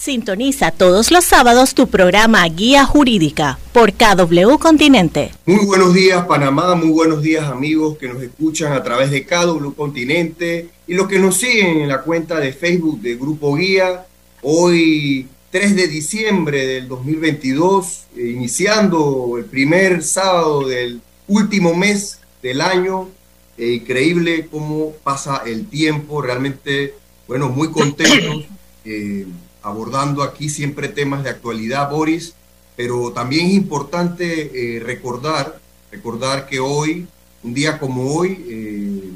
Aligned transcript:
Sintoniza 0.00 0.70
todos 0.70 1.10
los 1.10 1.26
sábados 1.26 1.74
tu 1.74 1.86
programa 1.86 2.42
Guía 2.48 2.86
Jurídica 2.86 3.58
por 3.74 3.92
KW 3.92 4.56
Continente. 4.58 5.30
Muy 5.44 5.66
buenos 5.66 5.92
días 5.92 6.24
Panamá, 6.24 6.74
muy 6.74 6.88
buenos 6.88 7.20
días 7.20 7.44
amigos 7.44 7.98
que 7.98 8.08
nos 8.08 8.22
escuchan 8.22 8.72
a 8.72 8.82
través 8.82 9.10
de 9.10 9.26
KW 9.26 9.72
Continente 9.76 10.70
y 10.86 10.94
los 10.94 11.06
que 11.06 11.18
nos 11.18 11.36
siguen 11.36 11.82
en 11.82 11.88
la 11.88 12.00
cuenta 12.00 12.40
de 12.40 12.54
Facebook 12.54 13.02
de 13.02 13.16
Grupo 13.16 13.54
Guía. 13.56 14.06
Hoy 14.40 15.28
3 15.50 15.76
de 15.76 15.88
diciembre 15.88 16.66
del 16.66 16.88
2022, 16.88 18.04
eh, 18.16 18.26
iniciando 18.28 19.34
el 19.36 19.44
primer 19.44 20.02
sábado 20.02 20.66
del 20.66 21.02
último 21.28 21.74
mes 21.74 22.20
del 22.42 22.62
año. 22.62 23.10
Eh, 23.58 23.74
increíble 23.74 24.48
cómo 24.50 24.92
pasa 25.04 25.42
el 25.44 25.66
tiempo, 25.66 26.22
realmente, 26.22 26.94
bueno, 27.28 27.50
muy 27.50 27.70
contentos. 27.70 28.44
Eh, 28.82 29.26
abordando 29.62 30.22
aquí 30.22 30.48
siempre 30.48 30.88
temas 30.88 31.22
de 31.24 31.30
actualidad, 31.30 31.90
Boris, 31.90 32.34
pero 32.76 33.12
también 33.12 33.46
es 33.46 33.52
importante 33.54 34.76
eh, 34.76 34.80
recordar, 34.80 35.60
recordar 35.90 36.46
que 36.46 36.60
hoy, 36.60 37.06
un 37.42 37.54
día 37.54 37.78
como 37.78 38.14
hoy, 38.14 38.44
eh, 38.48 39.10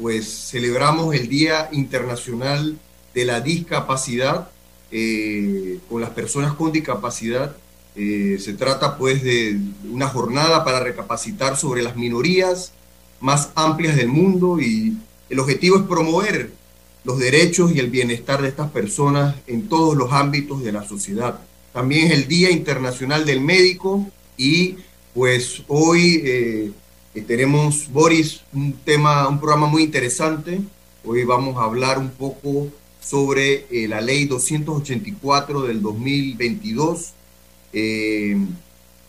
pues 0.00 0.48
celebramos 0.50 1.14
el 1.14 1.28
Día 1.28 1.68
Internacional 1.72 2.76
de 3.14 3.24
la 3.24 3.40
Discapacidad 3.40 4.50
eh, 4.90 5.78
con 5.88 6.00
las 6.00 6.10
personas 6.10 6.54
con 6.54 6.72
discapacidad. 6.72 7.56
se 7.94 8.54
trata 8.58 8.98
pues 8.98 9.22
de 9.22 9.56
una 9.88 10.08
jornada 10.08 10.64
para 10.64 10.80
recapacitar 10.80 11.56
sobre 11.56 11.80
las 11.82 11.94
minorías 11.94 12.72
más 13.20 13.50
amplias 13.54 13.94
del 13.94 14.08
mundo 14.08 14.58
y 14.60 14.96
el 15.30 15.38
objetivo 15.38 15.76
es 15.76 15.84
promover 15.84 16.50
los 17.04 17.18
derechos 17.18 17.72
y 17.72 17.78
el 17.78 17.90
bienestar 17.90 18.42
de 18.42 18.48
estas 18.48 18.70
personas 18.70 19.36
en 19.46 19.68
todos 19.68 19.96
los 19.96 20.12
ámbitos 20.12 20.62
de 20.62 20.72
la 20.72 20.86
sociedad. 20.86 21.40
También 21.72 22.06
es 22.06 22.12
el 22.12 22.28
Día 22.28 22.50
Internacional 22.50 23.24
del 23.24 23.40
Médico 23.40 24.06
y 24.36 24.76
pues 25.12 25.62
hoy 25.68 26.22
eh, 26.24 26.72
tenemos, 27.26 27.90
Boris, 27.92 28.40
un 28.52 28.72
tema, 28.84 29.28
un 29.28 29.38
programa 29.38 29.66
muy 29.66 29.82
interesante. 29.82 30.60
Hoy 31.04 31.24
vamos 31.24 31.56
a 31.58 31.64
hablar 31.64 31.98
un 31.98 32.10
poco 32.10 32.68
sobre 33.00 33.66
eh, 33.70 33.86
la 33.86 34.00
ley 34.00 34.24
284 34.24 35.62
del 35.62 35.82
2022, 35.82 37.12
eh, 37.74 38.36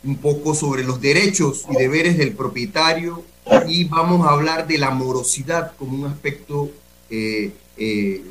un 0.03 0.17
poco 0.17 0.53
sobre 0.53 0.83
los 0.83 0.99
derechos 0.99 1.65
y 1.71 1.75
deberes 1.75 2.17
del 2.17 2.33
propietario 2.33 3.23
y 3.67 3.85
vamos 3.85 4.27
a 4.27 4.31
hablar 4.31 4.67
de 4.67 4.77
la 4.77 4.91
morosidad 4.91 5.73
como 5.77 5.97
un 5.97 6.11
aspecto 6.11 6.71
eh, 7.09 7.51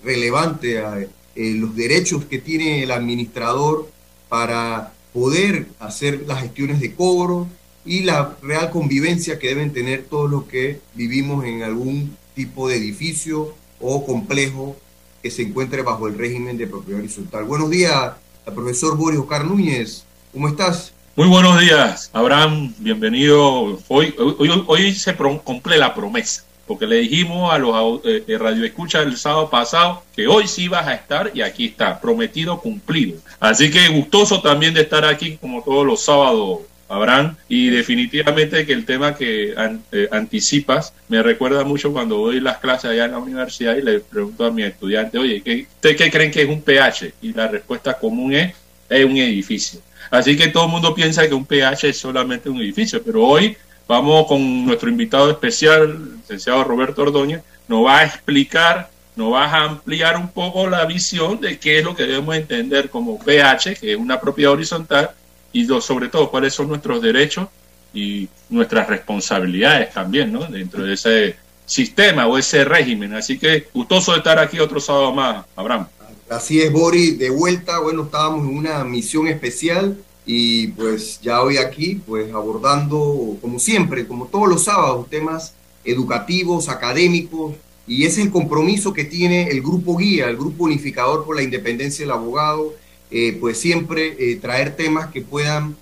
relevante 0.02 0.78
a 0.78 1.00
eh, 1.00 1.08
los 1.34 1.74
derechos 1.74 2.24
que 2.24 2.38
tiene 2.38 2.82
el 2.82 2.90
administrador 2.90 3.90
para 4.28 4.92
poder 5.12 5.66
hacer 5.78 6.24
las 6.26 6.42
gestiones 6.42 6.80
de 6.80 6.94
cobro 6.94 7.48
y 7.84 8.04
la 8.04 8.36
real 8.42 8.70
convivencia 8.70 9.38
que 9.38 9.48
deben 9.48 9.72
tener 9.72 10.04
todos 10.04 10.30
los 10.30 10.44
que 10.44 10.80
vivimos 10.94 11.44
en 11.44 11.62
algún 11.62 12.16
tipo 12.34 12.68
de 12.68 12.76
edificio 12.76 13.54
o 13.80 14.06
complejo 14.06 14.76
que 15.22 15.30
se 15.30 15.42
encuentre 15.42 15.82
bajo 15.82 16.08
el 16.08 16.16
régimen 16.16 16.56
de 16.56 16.66
propiedad 16.66 17.00
horizontal. 17.00 17.44
Buenos 17.44 17.70
días, 17.70 18.12
profesor 18.44 18.96
Boris 18.96 19.20
Ocar 19.20 19.44
Núñez. 19.44 20.04
¿Cómo 20.32 20.48
estás? 20.48 20.92
Muy 21.16 21.28
buenos 21.28 21.60
días, 21.60 22.10
Abraham. 22.12 22.74
Bienvenido. 22.78 23.78
Hoy, 23.88 24.14
hoy, 24.18 24.64
hoy 24.66 24.94
se 24.94 25.14
cumple 25.14 25.78
la 25.78 25.94
promesa 25.94 26.44
porque 26.66 26.86
le 26.86 26.96
dijimos 26.96 27.52
a 27.52 27.58
los 27.58 28.00
eh, 28.04 28.24
eh 28.26 28.38
radio 28.38 28.64
escucha 28.64 29.02
el 29.02 29.16
sábado 29.16 29.50
pasado 29.50 30.02
que 30.14 30.26
hoy 30.26 30.48
sí 30.48 30.68
vas 30.68 30.86
a 30.86 30.94
estar 30.94 31.30
y 31.34 31.42
aquí 31.42 31.66
está, 31.66 32.00
prometido, 32.00 32.60
cumplido. 32.60 33.18
Así 33.40 33.70
que 33.70 33.88
gustoso 33.88 34.40
también 34.40 34.74
de 34.74 34.82
estar 34.82 35.04
aquí 35.04 35.36
como 35.36 35.62
todos 35.62 35.86
los 35.86 36.02
sábados, 36.02 36.60
Abraham, 36.88 37.36
y 37.48 37.70
definitivamente 37.70 38.66
que 38.66 38.72
el 38.72 38.84
tema 38.84 39.14
que 39.14 39.54
eh, 39.92 40.08
anticipas 40.12 40.92
me 41.08 41.22
recuerda 41.22 41.64
mucho 41.64 41.92
cuando 41.92 42.18
doy 42.18 42.40
las 42.40 42.58
clases 42.58 42.90
allá 42.90 43.06
en 43.06 43.12
la 43.12 43.18
universidad 43.18 43.76
y 43.76 43.82
le 43.82 44.00
pregunto 44.00 44.44
a 44.44 44.50
mi 44.50 44.62
estudiante, 44.62 45.18
oye, 45.18 45.42
¿qué, 45.42 45.66
¿ustedes 45.74 45.96
qué 45.96 46.10
creen 46.10 46.30
que 46.30 46.42
es 46.42 46.48
un 46.48 46.62
pH? 46.62 47.14
Y 47.22 47.32
la 47.32 47.48
respuesta 47.48 47.94
común 47.94 48.34
es, 48.34 48.54
es 48.88 49.04
un 49.04 49.16
edificio. 49.16 49.80
Así 50.10 50.36
que 50.36 50.48
todo 50.48 50.66
el 50.66 50.70
mundo 50.70 50.94
piensa 50.94 51.26
que 51.26 51.34
un 51.34 51.46
pH 51.46 51.88
es 51.88 51.98
solamente 51.98 52.50
un 52.50 52.60
edificio, 52.60 53.02
pero 53.02 53.24
hoy 53.24 53.56
Vamos 53.86 54.26
con 54.26 54.64
nuestro 54.64 54.88
invitado 54.88 55.30
especial, 55.30 56.13
licenciado 56.24 56.64
Roberto 56.64 57.02
Ordóñez, 57.02 57.42
nos 57.68 57.84
va 57.84 57.98
a 57.98 58.04
explicar, 58.04 58.90
nos 59.14 59.32
va 59.32 59.44
a 59.44 59.64
ampliar 59.64 60.16
un 60.16 60.28
poco 60.28 60.68
la 60.68 60.84
visión 60.86 61.40
de 61.40 61.58
qué 61.58 61.78
es 61.78 61.84
lo 61.84 61.94
que 61.94 62.04
debemos 62.04 62.34
entender 62.34 62.90
como 62.90 63.18
pH, 63.18 63.76
que 63.76 63.92
es 63.92 63.98
una 63.98 64.20
propiedad 64.20 64.52
horizontal, 64.52 65.10
y 65.52 65.66
sobre 65.80 66.08
todo 66.08 66.30
cuáles 66.30 66.52
son 66.52 66.68
nuestros 66.68 67.00
derechos 67.00 67.46
y 67.92 68.28
nuestras 68.50 68.88
responsabilidades 68.88 69.92
también, 69.92 70.32
¿no? 70.32 70.40
Dentro 70.46 70.82
de 70.82 70.94
ese 70.94 71.36
sistema 71.64 72.26
o 72.26 72.36
ese 72.36 72.64
régimen. 72.64 73.14
Así 73.14 73.38
que 73.38 73.68
gustoso 73.72 74.12
de 74.12 74.18
estar 74.18 74.38
aquí 74.38 74.58
otro 74.58 74.80
sábado 74.80 75.12
más, 75.12 75.46
Abraham. 75.54 75.86
Así 76.28 76.60
es, 76.60 76.72
Boris, 76.72 77.18
de 77.18 77.30
vuelta, 77.30 77.78
bueno, 77.78 78.04
estábamos 78.04 78.48
en 78.48 78.56
una 78.56 78.82
misión 78.82 79.28
especial 79.28 79.96
y 80.26 80.68
pues 80.68 81.20
ya 81.20 81.42
hoy 81.42 81.58
aquí, 81.58 82.00
pues 82.06 82.32
abordando, 82.32 83.36
como 83.40 83.58
siempre, 83.58 84.06
como 84.06 84.26
todos 84.26 84.48
los 84.48 84.64
sábados, 84.64 85.08
temas 85.08 85.54
educativos, 85.84 86.68
académicos, 86.68 87.54
y 87.86 88.04
ese 88.04 88.20
es 88.20 88.26
el 88.26 88.32
compromiso 88.32 88.92
que 88.92 89.04
tiene 89.04 89.48
el 89.48 89.60
grupo 89.60 89.96
guía, 89.96 90.28
el 90.28 90.36
grupo 90.36 90.64
unificador 90.64 91.24
por 91.24 91.36
la 91.36 91.42
independencia 91.42 92.04
del 92.04 92.12
abogado, 92.12 92.74
eh, 93.10 93.36
pues 93.40 93.58
siempre 93.58 94.16
eh, 94.18 94.36
traer 94.36 94.74
temas 94.76 95.10
que 95.10 95.20
puedan 95.20 95.76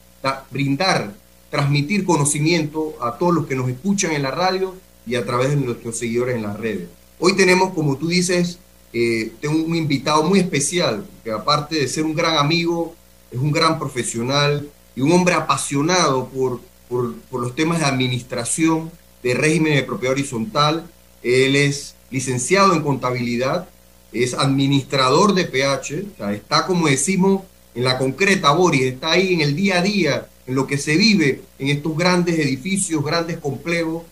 brindar, 0.50 1.14
transmitir 1.50 2.04
conocimiento 2.04 2.94
a 3.00 3.18
todos 3.18 3.34
los 3.34 3.46
que 3.46 3.54
nos 3.54 3.68
escuchan 3.68 4.12
en 4.12 4.22
la 4.22 4.30
radio 4.30 4.74
y 5.06 5.14
a 5.14 5.24
través 5.24 5.50
de 5.50 5.56
nuestros 5.56 5.98
seguidores 5.98 6.36
en 6.36 6.42
las 6.42 6.58
redes. 6.58 6.88
Hoy 7.18 7.36
tenemos, 7.36 7.72
como 7.72 7.96
tú 7.96 8.08
dices, 8.08 8.58
eh, 8.92 9.32
tengo 9.40 9.64
un 9.64 9.74
invitado 9.74 10.22
muy 10.22 10.38
especial, 10.38 11.04
que 11.24 11.30
aparte 11.30 11.76
de 11.76 11.88
ser 11.88 12.04
un 12.04 12.14
gran 12.14 12.36
amigo, 12.36 12.94
es 13.30 13.38
un 13.38 13.50
gran 13.50 13.78
profesional 13.78 14.68
y 14.94 15.00
un 15.00 15.12
hombre 15.12 15.34
apasionado 15.34 16.28
por, 16.28 16.60
por, 16.88 17.40
los 17.40 17.54
temas 17.54 17.78
de 17.78 17.86
administración, 17.86 18.90
de 19.22 19.34
régimen 19.34 19.74
de 19.74 19.82
propiedad 19.82 20.12
horizontal. 20.12 20.86
Él 21.22 21.56
es 21.56 21.94
licenciado 22.10 22.74
en 22.74 22.82
contabilidad, 22.82 23.68
es 24.12 24.34
administrador 24.34 25.34
de 25.34 25.44
PH, 25.44 26.04
está 26.34 26.66
como 26.66 26.88
decimos 26.88 27.42
en 27.74 27.84
la 27.84 27.96
concreta, 27.98 28.52
Boris, 28.52 28.82
está 28.82 29.12
ahí 29.12 29.32
en 29.32 29.40
el 29.40 29.56
día 29.56 29.78
a 29.78 29.82
día, 29.82 30.26
en 30.46 30.54
lo 30.54 30.66
que 30.66 30.76
se 30.76 30.96
vive 30.96 31.40
en 31.58 31.68
estos 31.68 31.96
grandes 31.96 32.38
edificios, 32.38 33.02
grandes 33.02 33.38
complejos, 33.38 34.02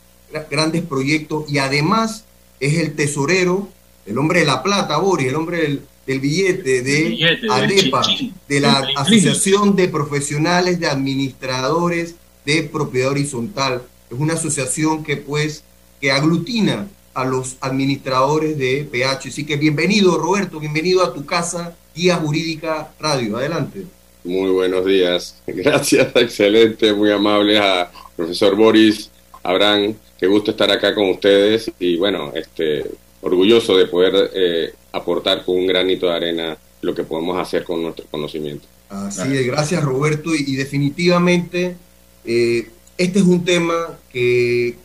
grandes 0.50 0.82
proyectos 0.82 1.44
y 1.50 1.59
además 1.59 2.25
es 2.60 2.78
el 2.78 2.94
tesorero, 2.94 3.69
el 4.06 4.16
hombre 4.19 4.41
de 4.41 4.47
la 4.47 4.62
plata, 4.62 4.97
Boris, 4.97 5.28
el 5.28 5.34
hombre 5.34 5.59
del, 5.59 5.82
del 6.06 6.21
billete 6.21 6.82
de 6.82 7.38
ADEPA, 7.50 8.03
de 8.48 8.60
la 8.60 8.87
Asociación 8.97 9.77
de 9.77 9.88
Profesionales 9.88 10.81
de 10.81 10.87
Administradores 10.87 12.15
de 12.44 12.62
Propiedad 12.62 13.10
Horizontal. 13.10 13.82
Es 14.10 14.19
una 14.19 14.34
asociación 14.34 15.04
que 15.04 15.16
pues 15.16 15.62
que 16.00 16.10
aglutina 16.10 16.88
a 17.15 17.25
los 17.25 17.56
administradores 17.60 18.59
de 18.59 18.88
PH. 18.91 19.28
Así 19.28 19.47
que 19.47 19.56
bienvenido 19.56 20.19
Roberto, 20.19 20.59
bienvenido 20.59 21.04
a 21.04 21.15
tu 21.15 21.25
casa, 21.25 21.76
Guía 21.94 22.16
Jurídica 22.16 22.93
Radio. 22.98 23.37
Adelante. 23.37 23.84
Muy 24.25 24.50
buenos 24.50 24.84
días. 24.84 25.37
Gracias, 25.47 26.09
excelente, 26.16 26.93
muy 26.93 27.12
amable 27.12 27.59
a 27.59 27.91
profesor 28.16 28.56
Boris, 28.56 29.10
Abraham. 29.44 29.94
Qué 30.19 30.27
gusto 30.27 30.50
estar 30.50 30.71
acá 30.72 30.92
con 30.92 31.09
ustedes 31.10 31.71
y 31.78 31.97
bueno, 31.97 32.32
este, 32.34 32.84
orgulloso 33.22 33.77
de 33.77 33.87
poder 33.87 34.31
eh, 34.34 34.75
aportar 34.92 35.44
con 35.44 35.56
un 35.56 35.66
granito 35.69 36.06
de 36.06 36.15
arena 36.15 36.59
lo 36.82 36.94
que 36.94 37.04
podemos 37.04 37.38
hacer 37.38 37.62
con 37.62 37.82
nuestro 37.82 38.06
conocimiento. 38.10 38.66
Así 38.88 39.36
es, 39.36 39.47
gracias 39.47 39.84
Roberto 39.84 40.34
y, 40.34 40.56
definitivamente 40.56 41.77
eh, 42.24 42.68
este 43.01 43.21
es 43.21 43.25
un 43.25 43.43
tema 43.47 43.99
que, 44.13 44.77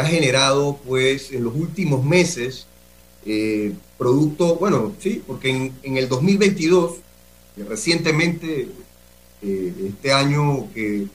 ha 0.00 0.04
generado 0.04 0.78
pues 0.86 1.32
en 1.32 1.42
los 1.42 1.56
últimos 1.56 2.04
meses 2.04 2.68
eh, 3.26 3.72
producto, 3.98 4.54
bueno, 4.54 4.94
sí, 5.00 5.24
porque 5.26 5.72
en, 5.82 5.96
el 5.96 6.08
2022, 6.08 6.98
recientemente, 7.68 8.68
este 9.42 10.12
año 10.12 10.72
que, 10.72 11.08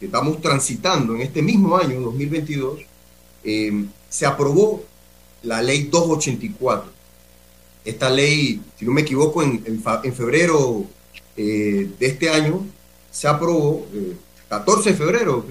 estamos 0.00 0.40
transitando, 0.40 1.14
en 1.14 1.20
este 1.20 1.42
mismo 1.42 1.76
año, 1.76 2.00
2022, 2.00 2.80
se 4.08 4.24
aprobó 4.24 4.82
la 5.42 5.60
ley 5.60 5.88
284. 5.90 6.90
Esta 7.84 8.08
ley, 8.08 8.62
si 8.78 8.86
no 8.86 8.92
me 8.92 9.02
equivoco, 9.02 9.42
en, 9.42 9.82
febrero 10.14 10.86
eh, 11.36 11.86
de 11.98 12.06
este 12.06 12.30
año 12.30 12.64
se 13.10 13.28
aprobó, 13.28 13.86
14 14.48 14.88
eh, 14.88 14.92
de 14.92 14.98
febrero 14.98 15.44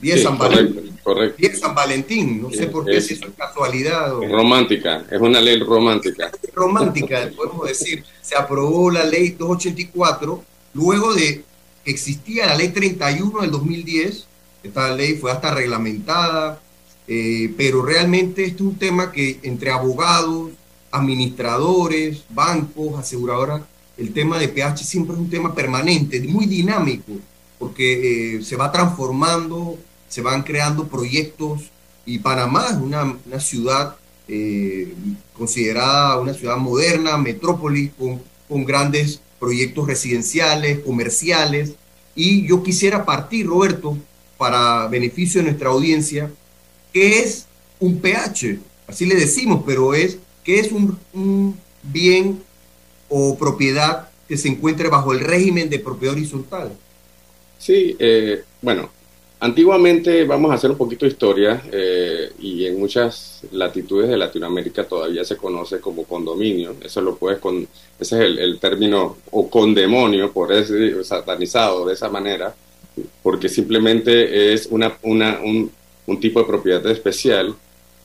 Día, 0.00 0.18
San, 0.18 0.36
Valentín. 0.36 0.98
Día 1.38 1.56
San 1.56 1.74
Valentín. 1.74 2.42
No 2.42 2.50
sé 2.50 2.66
por 2.66 2.84
qué, 2.84 3.00
si 3.00 3.14
eso 3.14 3.26
es 3.26 3.32
casualidad. 3.38 4.22
Es 4.22 4.30
romántica, 4.30 5.04
es 5.10 5.20
una 5.20 5.40
ley 5.40 5.58
romántica. 5.60 6.30
Romántica, 6.52 7.30
podemos 7.34 7.66
decir. 7.66 8.04
Se 8.20 8.36
aprobó 8.36 8.90
la 8.90 9.04
ley 9.04 9.30
284 9.30 10.44
luego 10.74 11.14
de 11.14 11.42
que 11.84 11.90
existía 11.90 12.46
la 12.46 12.56
ley 12.56 12.68
31 12.68 13.40
del 13.40 13.50
2010. 13.50 14.26
Esta 14.62 14.94
ley 14.94 15.14
fue 15.14 15.30
hasta 15.30 15.54
reglamentada, 15.54 16.60
eh, 17.06 17.52
pero 17.56 17.82
realmente 17.82 18.44
este 18.44 18.56
es 18.56 18.60
un 18.60 18.76
tema 18.76 19.12
que 19.12 19.38
entre 19.42 19.70
abogados, 19.70 20.52
administradores, 20.90 22.24
bancos, 22.30 22.98
aseguradoras, 22.98 23.62
el 23.96 24.12
tema 24.12 24.38
de 24.38 24.48
PH 24.48 24.84
siempre 24.84 25.14
es 25.14 25.20
un 25.20 25.30
tema 25.30 25.54
permanente, 25.54 26.20
muy 26.20 26.46
dinámico, 26.46 27.12
porque 27.64 28.36
eh, 28.36 28.42
se 28.42 28.56
va 28.56 28.70
transformando, 28.70 29.78
se 30.06 30.20
van 30.20 30.42
creando 30.42 30.86
proyectos 30.86 31.62
y 32.04 32.18
Panamá 32.18 32.66
es 32.68 32.76
una, 32.76 33.40
ciudad 33.40 33.96
eh, 34.28 34.92
considerada 35.32 36.20
una 36.20 36.34
ciudad 36.34 36.58
moderna, 36.58 37.16
metrópolis, 37.16 37.90
con, 37.98 38.20
grandes 38.66 39.18
proyectos 39.40 39.86
residenciales, 39.86 40.80
comerciales. 40.80 41.72
Y 42.14 42.46
yo 42.46 42.62
quisiera 42.62 43.06
partir, 43.06 43.46
Roberto, 43.46 43.96
para 44.36 44.86
beneficio 44.88 45.40
de 45.40 45.46
nuestra 45.46 45.70
audiencia, 45.70 46.30
¿qué 46.92 47.20
es 47.20 47.46
un 47.80 47.98
PH? 47.98 48.58
Así 48.86 49.06
le 49.06 49.14
decimos, 49.14 49.62
pero 49.64 49.94
es 49.94 50.18
¿qué 50.44 50.60
es 50.60 50.70
un, 50.70 50.98
un 51.14 51.58
bien 51.82 52.42
o 53.08 53.38
propiedad 53.38 54.10
que 54.28 54.36
se 54.36 54.48
encuentre 54.48 54.88
bajo 54.90 55.14
el 55.14 55.20
régimen 55.20 55.70
de 55.70 55.78
propiedad 55.78 56.14
horizontal. 56.14 56.76
Sí, 57.64 57.96
eh, 57.98 58.42
bueno, 58.60 58.90
antiguamente 59.40 60.24
vamos 60.24 60.50
a 60.50 60.54
hacer 60.56 60.70
un 60.70 60.76
poquito 60.76 61.06
de 61.06 61.12
historia 61.12 61.62
eh, 61.72 62.30
y 62.38 62.66
en 62.66 62.78
muchas 62.78 63.40
latitudes 63.52 64.10
de 64.10 64.18
Latinoamérica 64.18 64.84
todavía 64.84 65.24
se 65.24 65.38
conoce 65.38 65.80
como 65.80 66.04
condominio. 66.04 66.76
Eso 66.84 67.00
lo 67.00 67.16
puedes 67.16 67.38
con, 67.38 67.66
ese 67.98 68.16
es 68.16 68.38
el, 68.38 68.58
término 68.58 69.16
o 69.30 69.48
condemonio, 69.48 70.30
por 70.30 70.52
eso 70.52 70.74
satanizado 71.04 71.86
de 71.86 71.94
esa 71.94 72.10
manera, 72.10 72.54
porque 73.22 73.48
simplemente 73.48 74.52
es 74.52 74.66
una, 74.66 74.98
una, 75.00 75.40
un, 75.42 75.72
un 76.06 76.20
tipo 76.20 76.40
de 76.40 76.46
propiedad 76.46 76.86
especial 76.88 77.54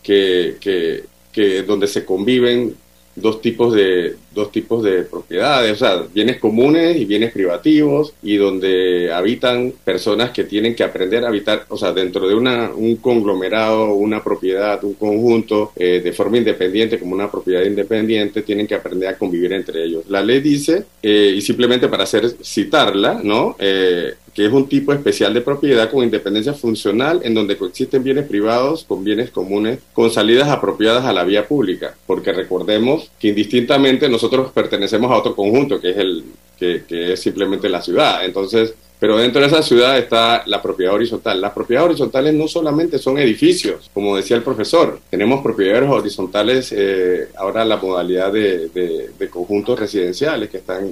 que, 0.01 0.56
que, 0.61 1.03
que 1.33 1.63
donde 1.63 1.88
se 1.88 2.06
conviven 2.06 2.77
dos 3.15 3.41
tipos 3.41 3.73
de 3.73 4.15
dos 4.31 4.51
tipos 4.51 4.83
de 4.83 5.03
propiedades, 5.03 5.73
o 5.73 5.75
sea, 5.75 6.03
bienes 6.13 6.38
comunes 6.38 6.95
y 6.95 7.06
bienes 7.06 7.31
privativos 7.31 8.13
y 8.21 8.38
donde 8.38 9.11
habitan 9.11 9.73
personas 9.83 10.31
que 10.31 10.44
tienen 10.44 10.75
que 10.75 10.83
aprender 10.83 11.25
a 11.25 11.27
habitar, 11.27 11.65
o 11.69 11.77
sea, 11.77 11.91
dentro 11.91 12.27
de 12.27 12.35
una, 12.35 12.71
un 12.71 12.97
conglomerado, 12.97 13.94
una 13.94 14.23
propiedad, 14.23 14.83
un 14.83 14.94
conjunto 14.94 15.71
eh, 15.75 16.01
de 16.03 16.13
forma 16.13 16.38
independiente 16.38 17.00
como 17.00 17.15
una 17.15 17.29
propiedad 17.29 17.63
independiente, 17.63 18.44
tienen 18.44 18.67
que 18.67 18.75
aprender 18.75 19.09
a 19.09 19.17
convivir 19.17 19.51
entre 19.53 19.83
ellos. 19.83 20.03
La 20.07 20.21
ley 20.21 20.39
dice, 20.39 20.85
eh, 21.01 21.33
y 21.35 21.41
simplemente 21.41 21.88
para 21.88 22.03
hacer 22.03 22.29
citarla, 22.41 23.19
¿no? 23.23 23.56
Eh, 23.59 24.13
que 24.39 24.45
es 24.45 24.53
un 24.53 24.69
tipo 24.69 24.94
especial 24.94 25.33
de 25.33 25.41
propiedad 25.41 25.91
con 25.91 26.01
independencia 26.01 26.53
funcional 26.53 27.19
en 27.25 27.33
donde 27.33 27.57
coexisten 27.57 28.01
bienes 28.01 28.25
privados 28.25 28.86
con 28.86 29.03
bienes 29.03 29.31
comunes 29.31 29.80
con 29.91 30.09
salidas 30.12 30.47
apropiadas 30.47 31.03
a 31.03 31.12
la 31.12 31.25
vía 31.25 31.45
pública, 31.45 31.94
porque 32.07 32.31
recordemos 32.31 33.12
que 33.19 33.27
indistintamente 33.27 34.07
nosotros 34.07 34.53
pertenecemos 34.53 35.12
a 35.12 35.18
otro 35.18 35.36
conjunto 35.36 35.81
que 35.81 35.89
es 35.89 35.97
el 35.97 36.24
que, 36.57 36.86
es 36.89 37.19
simplemente 37.19 37.68
la 37.68 37.81
ciudad. 37.81 38.24
Entonces, 38.24 38.74
pero 38.97 39.18
dentro 39.18 39.41
de 39.41 39.47
esa 39.47 39.62
ciudad 39.62 39.97
está 39.97 40.44
la 40.45 40.62
propiedad 40.62 40.94
horizontal. 40.94 41.42
Las 41.42 41.51
propiedades 41.51 41.89
horizontales 41.89 42.33
no 42.33 42.47
solamente 42.47 42.97
son 42.97 43.18
edificios, 43.18 43.92
como 43.94 44.15
decía 44.15 44.38
el 44.38 44.44
profesor, 44.44 45.01
tenemos 45.09 45.44
propiedades 45.44 45.89
horizontales, 45.89 46.74
eh, 46.74 47.27
ahora 47.35 47.65
la 47.65 47.75
modalidad 47.75 48.31
de, 48.31 49.30
conjuntos 49.30 49.77
residenciales 49.77 50.50
que 50.50 50.59
están, 50.59 50.89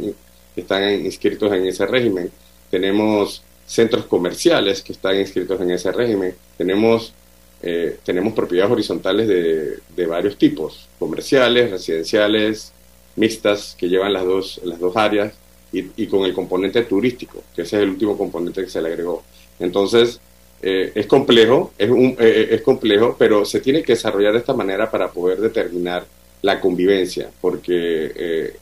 que 0.54 0.62
están 0.62 1.06
inscritos 1.06 1.54
en 1.54 1.66
ese 1.66 1.86
régimen 1.86 2.30
tenemos 2.70 3.44
centros 3.66 4.06
comerciales 4.06 4.82
que 4.82 4.94
están 4.94 5.20
inscritos 5.20 5.60
en 5.62 5.72
ese 5.72 5.92
régimen, 5.92 6.34
tenemos, 6.58 7.14
eh, 7.62 7.98
tenemos 8.04 8.34
propiedades 8.34 8.72
horizontales 8.72 9.28
de, 9.28 9.80
de, 9.96 10.06
varios 10.06 10.38
tipos, 10.38 10.88
comerciales, 10.98 11.70
residenciales, 11.70 12.72
mixtas, 13.18 13.76
que 13.78 13.90
llevan 13.90 14.14
las 14.14 14.26
dos, 14.26 14.62
las 14.64 14.80
dos 14.80 14.96
áreas, 14.96 15.34
y, 15.74 15.84
y, 15.98 16.08
con 16.08 16.24
el 16.24 16.34
componente 16.34 16.84
turístico, 16.84 17.44
que 17.54 17.64
ese 17.64 17.76
es 17.76 17.84
el 17.84 17.90
último 17.90 18.18
componente 18.18 18.64
que 18.64 18.70
se 18.70 18.82
le 18.82 18.88
agregó. 18.88 19.24
Entonces, 19.60 20.22
eh, 20.62 20.94
es 20.96 21.06
complejo, 21.08 21.74
es, 21.78 21.90
un, 21.90 22.16
eh, 22.20 22.48
es 22.52 22.62
complejo, 22.62 23.18
pero 23.20 23.44
se 23.44 23.60
tiene 23.60 23.84
que 23.84 23.94
desarrollar 23.94 24.32
de 24.32 24.40
esta 24.40 24.54
manera 24.54 24.90
para 24.90 25.12
poder 25.12 25.40
determinar 25.42 26.06
la 26.42 26.62
convivencia, 26.62 27.30
porque 27.42 28.54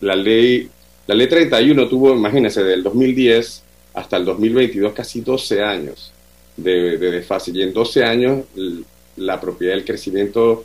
la 0.00 0.16
ley 0.16 0.68
la 1.06 1.14
ley 1.14 1.28
31 1.28 1.88
tuvo, 1.88 2.12
imagínense, 2.14 2.62
del 2.62 2.82
2010 2.82 3.62
hasta 3.94 4.16
el 4.16 4.24
2022 4.24 4.92
casi 4.92 5.20
12 5.20 5.62
años 5.62 6.12
de, 6.56 6.96
de 6.98 7.10
desfase. 7.10 7.50
Y 7.54 7.62
en 7.62 7.72
12 7.72 8.04
años 8.04 8.44
la 9.16 9.40
propiedad, 9.40 9.76
el 9.76 9.84
crecimiento 9.84 10.64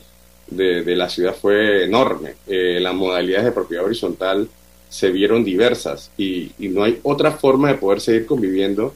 de, 0.49 0.95
la 0.95 1.09
ciudad 1.09 1.35
fue 1.35 1.85
enorme. 1.85 2.35
Eh, 2.47 2.79
las 2.79 2.93
modalidades 2.93 3.45
de 3.45 3.51
propiedad 3.51 3.85
horizontal 3.85 4.47
se 4.89 5.09
vieron 5.09 5.43
diversas 5.43 6.11
y, 6.17 6.51
no 6.59 6.83
hay 6.83 6.99
otra 7.03 7.31
forma 7.31 7.69
de 7.69 7.75
poder 7.75 7.99
seguir 7.99 8.25
conviviendo 8.25 8.93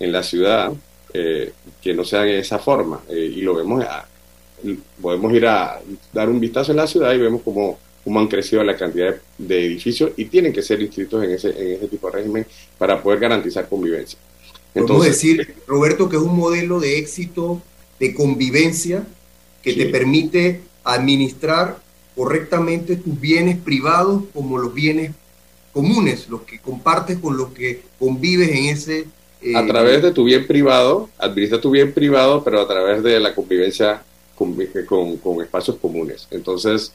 en 0.00 0.12
la 0.12 0.22
ciudad 0.22 0.72
eh, 1.14 1.52
que 1.80 1.94
no 1.94 2.04
sea 2.04 2.22
de 2.22 2.38
esa 2.38 2.58
forma. 2.58 3.00
Eh, 3.08 3.32
y 3.36 3.40
lo 3.42 3.54
vemos, 3.54 3.84
podemos 5.00 5.32
ir 5.32 5.46
a 5.46 5.80
dar 6.12 6.28
un 6.28 6.40
vistazo 6.40 6.72
en 6.72 6.78
la 6.78 6.86
ciudad 6.86 7.14
y 7.14 7.18
vemos 7.18 7.42
como 7.42 7.78
cómo 8.08 8.20
han 8.20 8.28
crecido 8.28 8.64
la 8.64 8.74
cantidad 8.74 9.16
de, 9.36 9.66
edificios 9.66 10.12
y 10.16 10.24
tienen 10.24 10.50
que 10.50 10.62
ser 10.62 10.80
inscritos 10.80 11.22
en 11.22 11.30
ese, 11.32 11.50
en 11.50 11.74
ese 11.74 11.88
tipo 11.88 12.06
de 12.06 12.16
régimen 12.16 12.46
para 12.78 13.02
poder 13.02 13.20
garantizar 13.20 13.68
convivencia. 13.68 14.18
Podemos 14.72 15.04
decir, 15.04 15.56
Roberto, 15.66 16.08
que 16.08 16.16
es 16.16 16.22
un 16.22 16.34
modelo 16.34 16.80
de 16.80 16.96
éxito 16.96 17.60
de 18.00 18.14
convivencia 18.14 19.06
que 19.62 19.74
te 19.74 19.84
permite 19.90 20.62
administrar 20.84 21.80
correctamente 22.16 22.96
tus 22.96 23.20
bienes 23.20 23.58
privados 23.58 24.22
como 24.32 24.56
los 24.56 24.72
bienes 24.72 25.12
comunes, 25.74 26.30
los 26.30 26.40
que 26.44 26.60
compartes 26.60 27.18
con 27.18 27.36
los 27.36 27.50
que 27.50 27.82
convives 27.98 28.48
en 28.48 28.64
ese... 28.74 29.06
Eh, 29.42 29.54
a 29.54 29.66
través 29.66 30.02
de 30.02 30.12
tu 30.12 30.24
bien 30.24 30.46
privado, 30.46 31.10
administra 31.18 31.60
tu 31.60 31.70
bien 31.70 31.92
privado, 31.92 32.42
pero 32.42 32.62
a 32.62 32.66
través 32.66 33.02
de 33.02 33.20
la 33.20 33.34
convivencia 33.34 34.02
con, 34.34 34.56
con, 34.86 35.18
con 35.18 35.42
espacios 35.42 35.76
comunes. 35.76 36.26
Entonces, 36.30 36.94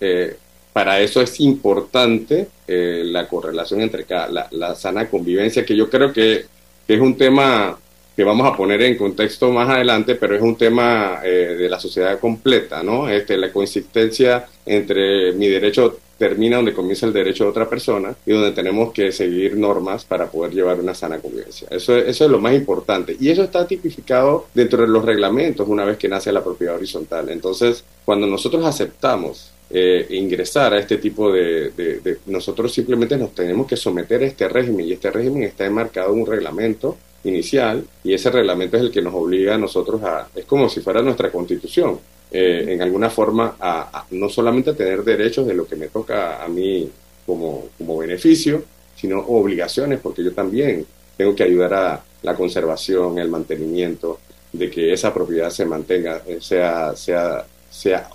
eh, 0.00 0.36
para 0.72 1.00
eso 1.00 1.20
es 1.20 1.40
importante 1.40 2.46
eh, 2.66 3.02
la 3.04 3.26
correlación 3.26 3.80
entre 3.80 4.04
cada, 4.04 4.48
la, 4.52 4.74
sana 4.76 5.08
convivencia, 5.08 5.64
que 5.64 5.74
yo 5.74 5.90
creo 5.90 6.12
que, 6.12 6.44
es 6.86 7.00
un 7.00 7.16
tema 7.16 7.76
que 8.16 8.24
vamos 8.24 8.46
a 8.46 8.56
poner 8.56 8.80
en 8.82 8.96
contexto 8.96 9.50
más 9.50 9.68
adelante, 9.68 10.14
pero 10.14 10.36
es 10.36 10.40
un 10.40 10.56
tema 10.56 11.20
eh, 11.24 11.56
de 11.58 11.68
la 11.68 11.80
sociedad 11.80 12.18
completa, 12.18 12.82
¿no? 12.82 13.08
Este, 13.08 13.36
la 13.36 13.52
consistencia 13.52 14.46
entre 14.64 15.32
mi 15.32 15.48
derecho 15.48 15.98
termina 16.16 16.56
donde 16.56 16.72
comienza 16.72 17.06
el 17.06 17.12
derecho 17.12 17.44
de 17.44 17.50
otra 17.50 17.68
persona 17.68 18.14
y 18.24 18.32
donde 18.32 18.52
tenemos 18.52 18.92
que 18.92 19.10
seguir 19.12 19.56
normas 19.56 20.04
para 20.04 20.30
poder 20.30 20.52
llevar 20.52 20.78
una 20.78 20.94
sana 20.94 21.18
convivencia. 21.18 21.68
Eso, 21.70 21.96
eso 21.96 22.24
es 22.24 22.30
lo 22.30 22.38
más 22.38 22.54
importante. 22.54 23.16
Y 23.18 23.30
eso 23.30 23.42
está 23.42 23.66
tipificado 23.66 24.46
dentro 24.54 24.82
de 24.82 24.88
los 24.88 25.04
reglamentos 25.04 25.66
una 25.68 25.84
vez 25.84 25.96
que 25.96 26.08
nace 26.08 26.32
la 26.32 26.42
propiedad 26.44 26.76
horizontal. 26.76 27.28
Entonces, 27.30 27.84
cuando 28.04 28.26
nosotros 28.26 28.64
aceptamos 28.64 29.52
eh, 29.70 30.06
ingresar 30.10 30.72
a 30.72 30.78
este 30.78 30.96
tipo 30.96 31.30
de, 31.30 32.18
Nosotros 32.26 32.72
simplemente 32.72 33.16
nos 33.16 33.34
tenemos 33.34 33.66
que 33.66 33.76
someter 33.76 34.22
a 34.22 34.26
este 34.26 34.48
régimen 34.48 34.86
y 34.86 34.92
este 34.92 35.10
régimen 35.10 35.42
está 35.42 35.66
enmarcado 35.66 36.12
en 36.12 36.20
un 36.20 36.26
reglamento 36.26 36.96
inicial 37.24 37.84
y 38.02 38.14
ese 38.14 38.30
reglamento 38.30 38.76
es 38.76 38.84
el 38.84 38.90
que 38.90 39.02
nos 39.02 39.14
obliga 39.14 39.54
a 39.54 39.58
nosotros 39.58 40.02
a... 40.02 40.28
Es 40.34 40.44
como 40.46 40.68
si 40.68 40.80
fuera 40.80 41.02
nuestra 41.02 41.30
constitución, 41.30 41.98
eh, 42.30 42.66
en 42.68 42.82
alguna 42.82 43.10
forma, 43.10 43.56
a, 43.60 44.06
no 44.10 44.28
solamente 44.28 44.72
tener 44.74 45.02
derechos 45.02 45.46
de 45.46 45.54
lo 45.54 45.66
que 45.66 45.76
me 45.76 45.88
toca 45.88 46.42
a 46.42 46.48
mí 46.48 46.90
como, 47.26 47.68
como 47.76 47.98
beneficio, 47.98 48.64
sino 48.96 49.20
obligaciones, 49.20 50.00
porque 50.00 50.24
yo 50.24 50.32
también 50.32 50.86
tengo 51.16 51.34
que 51.34 51.42
ayudar 51.42 51.74
a 51.74 52.04
la 52.22 52.34
conservación, 52.34 53.18
el 53.18 53.28
mantenimiento, 53.28 54.20
de 54.52 54.70
que 54.70 54.92
esa 54.92 55.12
propiedad 55.12 55.50
se 55.50 55.66
mantenga, 55.66 56.22
eh, 56.26 56.38
sea, 56.40 56.96
sea, 56.96 57.44
sea 57.70 58.08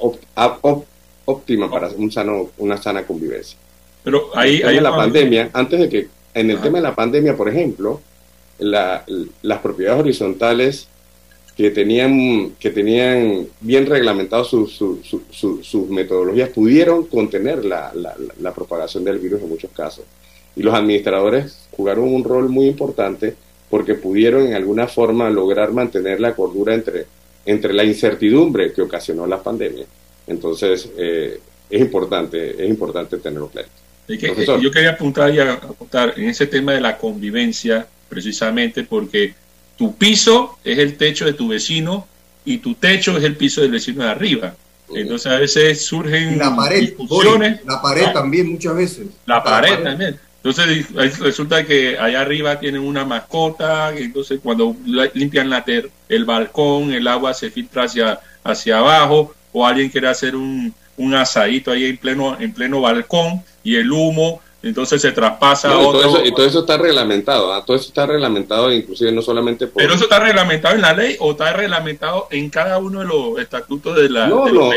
óptima 1.26 1.70
para 1.70 1.90
un 1.90 2.12
sano, 2.12 2.50
una 2.58 2.78
sana 2.78 3.04
convivencia. 3.04 3.58
Pero 4.04 4.30
ahí, 4.36 4.62
hay 4.62 4.80
la 4.80 4.96
pandemia, 4.96 5.50
antes 5.54 5.80
de 5.80 5.90
que, 5.90 6.08
en 6.34 6.50
el 6.50 6.60
tema 6.60 6.80
de 6.80 6.84
la 6.84 6.96
pandemia, 6.96 7.38
por 7.38 7.48
ejemplo, 7.48 8.02
la, 8.60 9.04
las 9.42 9.60
propiedades 9.60 10.02
horizontales 10.02 10.88
que 11.56 11.70
tenían, 11.70 12.54
que 12.60 12.72
tenían 12.72 13.48
bien 13.62 13.86
reglamentadas 13.86 14.48
sus, 14.48 14.74
sus 14.74 15.90
metodologías 15.90 16.50
pudieron 16.50 17.06
contener 17.06 17.64
la, 17.64 17.92
la, 17.94 18.16
la, 18.40 18.54
propagación 18.54 19.04
del 19.04 19.20
virus 19.20 19.42
en 19.42 19.50
muchos 19.50 19.72
casos. 19.72 20.04
Y 20.56 20.64
los 20.64 20.74
administradores 20.74 21.68
jugaron 21.72 22.12
un 22.12 22.24
rol 22.24 22.50
muy 22.50 22.66
importante 22.66 23.36
porque 23.70 23.94
pudieron 23.96 24.48
en 24.48 24.54
alguna 24.54 24.88
forma 24.88 25.30
lograr 25.30 25.72
mantener 25.72 26.20
la 26.20 26.36
cordura 26.36 26.74
entre, 26.74 27.06
entre 27.46 27.74
la 27.74 27.84
incertidumbre 27.84 28.74
que 28.74 28.82
ocasionó 28.82 29.28
la 29.28 29.42
pandemia. 29.42 29.86
Entonces, 30.28 30.90
eh, 30.98 31.40
es 31.70 31.82
importante, 31.82 32.64
es 32.64 32.70
importante 32.70 33.18
tenerlo 33.18 33.50
claro. 33.50 33.68
yo 34.60 34.72
quería 34.72 34.92
apuntar 34.92 35.34
y 35.34 35.40
apuntar 35.40 36.14
en 36.18 36.30
ese 36.30 36.46
tema 36.48 36.74
de 36.74 36.82
la 36.82 36.98
convivencia, 36.98 37.88
precisamente 38.10 38.84
porque 38.84 39.34
tu 39.78 39.96
piso 39.96 40.60
es 40.64 40.78
el 40.78 40.98
techo 40.98 41.26
de 41.26 41.34
tu 41.34 41.48
vecino 41.48 42.08
y 42.46 42.58
tu 42.58 42.76
techo 42.76 43.18
es 43.18 43.24
el 43.24 43.36
piso 43.36 43.62
del 43.62 43.72
vecino 43.72 44.04
de 44.04 44.10
arriba. 44.10 44.56
Entonces 44.94 45.32
a 45.32 45.40
veces 45.40 45.84
surgen 45.86 46.38
la 46.38 46.56
pared, 46.56 46.82
discusiones. 46.82 47.62
la 47.66 47.82
pared 47.82 48.12
también 48.14 48.52
muchas 48.52 48.76
veces. 48.76 49.08
La 49.26 49.44
pared, 49.44 49.82
también. 49.82 50.20
Entonces 50.44 51.20
resulta 51.20 51.66
que 51.66 51.98
allá 51.98 52.20
arriba 52.20 52.60
tienen 52.60 52.82
una 52.82 53.06
mascota, 53.06 53.96
entonces 53.96 54.42
cuando 54.44 54.76
limpian 55.14 55.50
la 55.50 55.64
ter 55.64 55.90
el 56.10 56.26
balcón, 56.26 56.92
el 56.92 57.08
agua 57.08 57.34
se 57.34 57.50
filtra 57.50 57.84
hacia, 57.84 58.20
hacia 58.44 58.80
abajo, 58.80 59.34
o 59.54 59.66
alguien 59.66 59.90
quiere 59.90 60.10
hacer 60.10 60.36
un, 60.36 60.74
un 60.98 61.14
asadito 61.16 61.72
ahí 61.72 61.86
en 61.86 61.98
pleno, 61.98 62.38
en 62.40 62.54
pleno 62.54 62.82
balcón 62.82 63.42
y 63.64 63.76
el 63.76 63.92
humo 63.92 64.42
entonces 64.64 65.02
se 65.02 65.12
traspasa 65.12 65.70
a 65.70 65.78
otro. 65.78 66.00
Todo 66.00 66.18
eso, 66.18 66.26
y 66.26 66.34
todo 66.34 66.46
eso 66.46 66.60
está 66.62 66.78
reglamentado, 66.78 67.54
¿ah? 67.54 67.64
todo 67.66 67.76
eso 67.76 67.88
está 67.90 68.06
reglamentado, 68.06 68.72
inclusive 68.72 69.12
no 69.12 69.22
solamente 69.22 69.68
por. 69.68 69.84
Pero 69.84 69.94
eso 69.94 70.06
está 70.06 70.20
reglamentado 70.20 70.76
en 70.76 70.82
la 70.82 70.94
ley 70.94 71.18
o 71.20 71.32
está 71.32 71.52
reglamentado 71.52 72.28
en 72.32 72.50
cada 72.50 72.78
uno 72.78 73.02
de 73.02 73.06
los 73.06 73.40
estatutos 73.40 73.98
de 73.98 74.10
la 74.10 74.28
no, 74.28 74.48
no. 74.48 74.72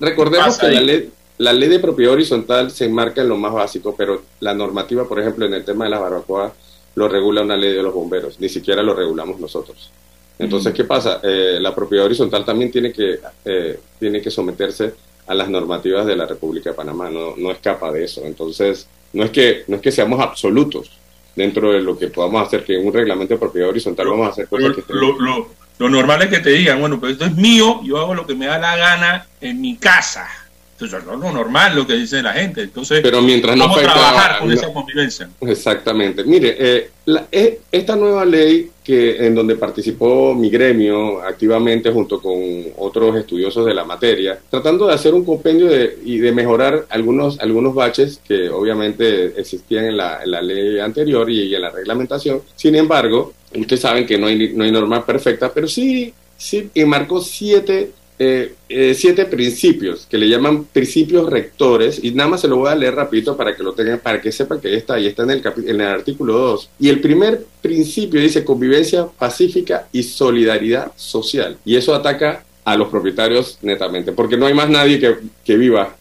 Recordemos 0.00 0.56
que 0.56 0.70
la 0.70 0.80
ley, 0.80 1.10
la 1.36 1.52
ley 1.52 1.68
de 1.68 1.80
propiedad 1.80 2.14
horizontal 2.14 2.70
se 2.70 2.86
enmarca 2.86 3.20
en 3.20 3.28
lo 3.28 3.36
más 3.36 3.52
básico, 3.52 3.94
pero 3.94 4.22
la 4.40 4.54
normativa, 4.54 5.06
por 5.06 5.20
ejemplo, 5.20 5.44
en 5.44 5.52
el 5.52 5.66
tema 5.66 5.84
de 5.84 5.90
las 5.90 6.00
barbacoas, 6.00 6.52
lo 6.94 7.06
regula 7.06 7.42
una 7.42 7.58
ley 7.58 7.74
de 7.74 7.82
los 7.82 7.92
bomberos, 7.92 8.40
ni 8.40 8.48
siquiera 8.48 8.82
lo 8.82 8.94
regulamos 8.94 9.38
nosotros. 9.38 9.90
Entonces, 10.38 10.72
¿qué 10.74 10.84
pasa? 10.84 11.20
Eh, 11.22 11.58
la 11.60 11.74
propiedad 11.74 12.06
horizontal 12.06 12.44
también 12.44 12.70
tiene 12.70 12.92
que, 12.92 13.20
eh, 13.44 13.80
tiene 13.98 14.20
que 14.20 14.30
someterse 14.30 14.94
a 15.26 15.34
las 15.34 15.48
normativas 15.48 16.06
de 16.06 16.16
la 16.16 16.26
República 16.26 16.70
de 16.70 16.76
Panamá, 16.76 17.08
no, 17.08 17.34
no 17.36 17.50
escapa 17.50 17.90
de 17.90 18.04
eso. 18.04 18.22
Entonces, 18.24 18.88
no 19.12 19.24
es, 19.24 19.30
que, 19.30 19.64
no 19.68 19.76
es 19.76 19.82
que 19.82 19.92
seamos 19.92 20.20
absolutos 20.20 20.90
dentro 21.34 21.72
de 21.72 21.80
lo 21.80 21.98
que 21.98 22.08
podamos 22.08 22.46
hacer, 22.46 22.64
que 22.64 22.78
en 22.78 22.86
un 22.86 22.92
reglamento 22.92 23.34
de 23.34 23.40
propiedad 23.40 23.68
horizontal 23.68 24.08
vamos 24.08 24.26
a 24.26 24.30
hacer 24.30 24.48
cosas 24.48 24.74
que... 24.74 24.82
Lo, 24.88 25.18
lo, 25.18 25.48
lo, 25.78 25.88
normal 25.88 26.22
es 26.22 26.28
que 26.28 26.40
te 26.40 26.50
digan, 26.50 26.80
bueno, 26.80 27.00
pues 27.00 27.12
esto 27.12 27.24
es 27.24 27.34
mío, 27.36 27.80
yo 27.82 27.98
hago 27.98 28.14
lo 28.14 28.26
que 28.26 28.34
me 28.34 28.46
da 28.46 28.58
la 28.58 28.76
gana 28.76 29.26
en 29.40 29.60
mi 29.60 29.76
casa. 29.76 30.28
Entonces, 30.74 30.98
es 30.98 31.06
lo 31.06 31.32
normal 31.32 31.76
lo 31.76 31.86
que 31.86 31.94
dice 31.94 32.20
la 32.20 32.32
gente. 32.32 32.62
Entonces, 32.62 33.00
Pero 33.00 33.22
mientras 33.22 33.56
vamos 33.56 33.78
a 33.78 33.82
trabajar 33.82 34.40
con 34.40 34.50
esa 34.50 34.72
convivencia. 34.72 35.30
Exactamente. 35.40 36.24
Mire, 36.24 36.56
eh, 36.58 36.90
eh, 37.30 37.60
esta 37.70 37.94
nueva 37.94 38.24
ley 38.24 38.70
que 38.82 39.24
en 39.24 39.36
donde 39.36 39.54
participó 39.54 40.34
mi 40.34 40.50
gremio 40.50 41.22
activamente 41.22 41.92
junto 41.92 42.20
con 42.20 42.34
otros 42.76 43.16
estudiosos 43.16 43.64
de 43.64 43.72
la 43.72 43.84
materia, 43.84 44.36
tratando 44.50 44.88
de 44.88 44.94
hacer 44.94 45.14
un 45.14 45.24
compendio 45.24 45.68
de, 45.68 45.96
y 46.04 46.18
de 46.18 46.32
mejorar 46.32 46.86
algunos, 46.90 47.38
algunos 47.38 47.72
baches 47.72 48.20
que 48.26 48.50
obviamente 48.50 49.40
existían 49.40 49.84
en 49.84 49.96
la, 49.96 50.24
ley 50.42 50.80
anterior 50.80 51.30
y, 51.30 51.54
en 51.54 51.62
la 51.62 51.70
reglamentación. 51.70 52.42
Sin 52.56 52.74
embargo, 52.74 53.32
ustedes 53.54 53.80
saben 53.80 54.04
que 54.06 54.18
no 54.18 54.26
hay, 54.26 54.52
no 54.52 54.64
hay 54.64 54.72
norma 54.72 55.06
perfecta, 55.06 55.52
pero 55.54 55.68
sí, 55.68 56.12
sí 56.36 56.68
enmarcó 56.74 57.20
siete 57.20 57.92
eh, 58.16 58.54
eh, 58.68 58.94
siete 58.94 59.24
principios 59.24 60.06
que 60.08 60.18
le 60.18 60.28
llaman 60.28 60.64
principios 60.66 61.28
rectores 61.28 61.98
y 62.02 62.12
nada 62.12 62.30
más 62.30 62.42
se 62.42 62.48
lo 62.48 62.56
voy 62.56 62.70
a 62.70 62.76
leer 62.76 62.94
rapidito 62.94 63.36
para 63.36 63.56
que 63.56 63.62
lo 63.64 63.72
tengan, 63.72 63.98
para 63.98 64.20
que 64.20 64.30
sepan 64.30 64.60
que 64.60 64.76
está 64.76 64.94
ahí 64.94 65.06
está 65.06 65.24
en 65.24 65.30
el, 65.30 65.42
en 65.66 65.80
el 65.80 65.88
artículo 65.88 66.34
2. 66.34 66.70
Y 66.78 66.90
el 66.90 67.00
primer 67.00 67.44
principio 67.60 68.20
dice 68.20 68.44
convivencia 68.44 69.06
pacífica 69.06 69.88
y 69.90 70.04
solidaridad 70.04 70.92
social. 70.94 71.56
Y 71.64 71.76
eso 71.76 71.92
ataca 71.94 72.44
a 72.64 72.76
los 72.76 72.88
propietarios 72.88 73.58
netamente, 73.62 74.12
porque 74.12 74.36
no 74.36 74.46
hay 74.46 74.54
más 74.54 74.70
nadie 74.70 74.98
que, 75.00 75.16
que 75.44 75.56
viva. 75.56 75.96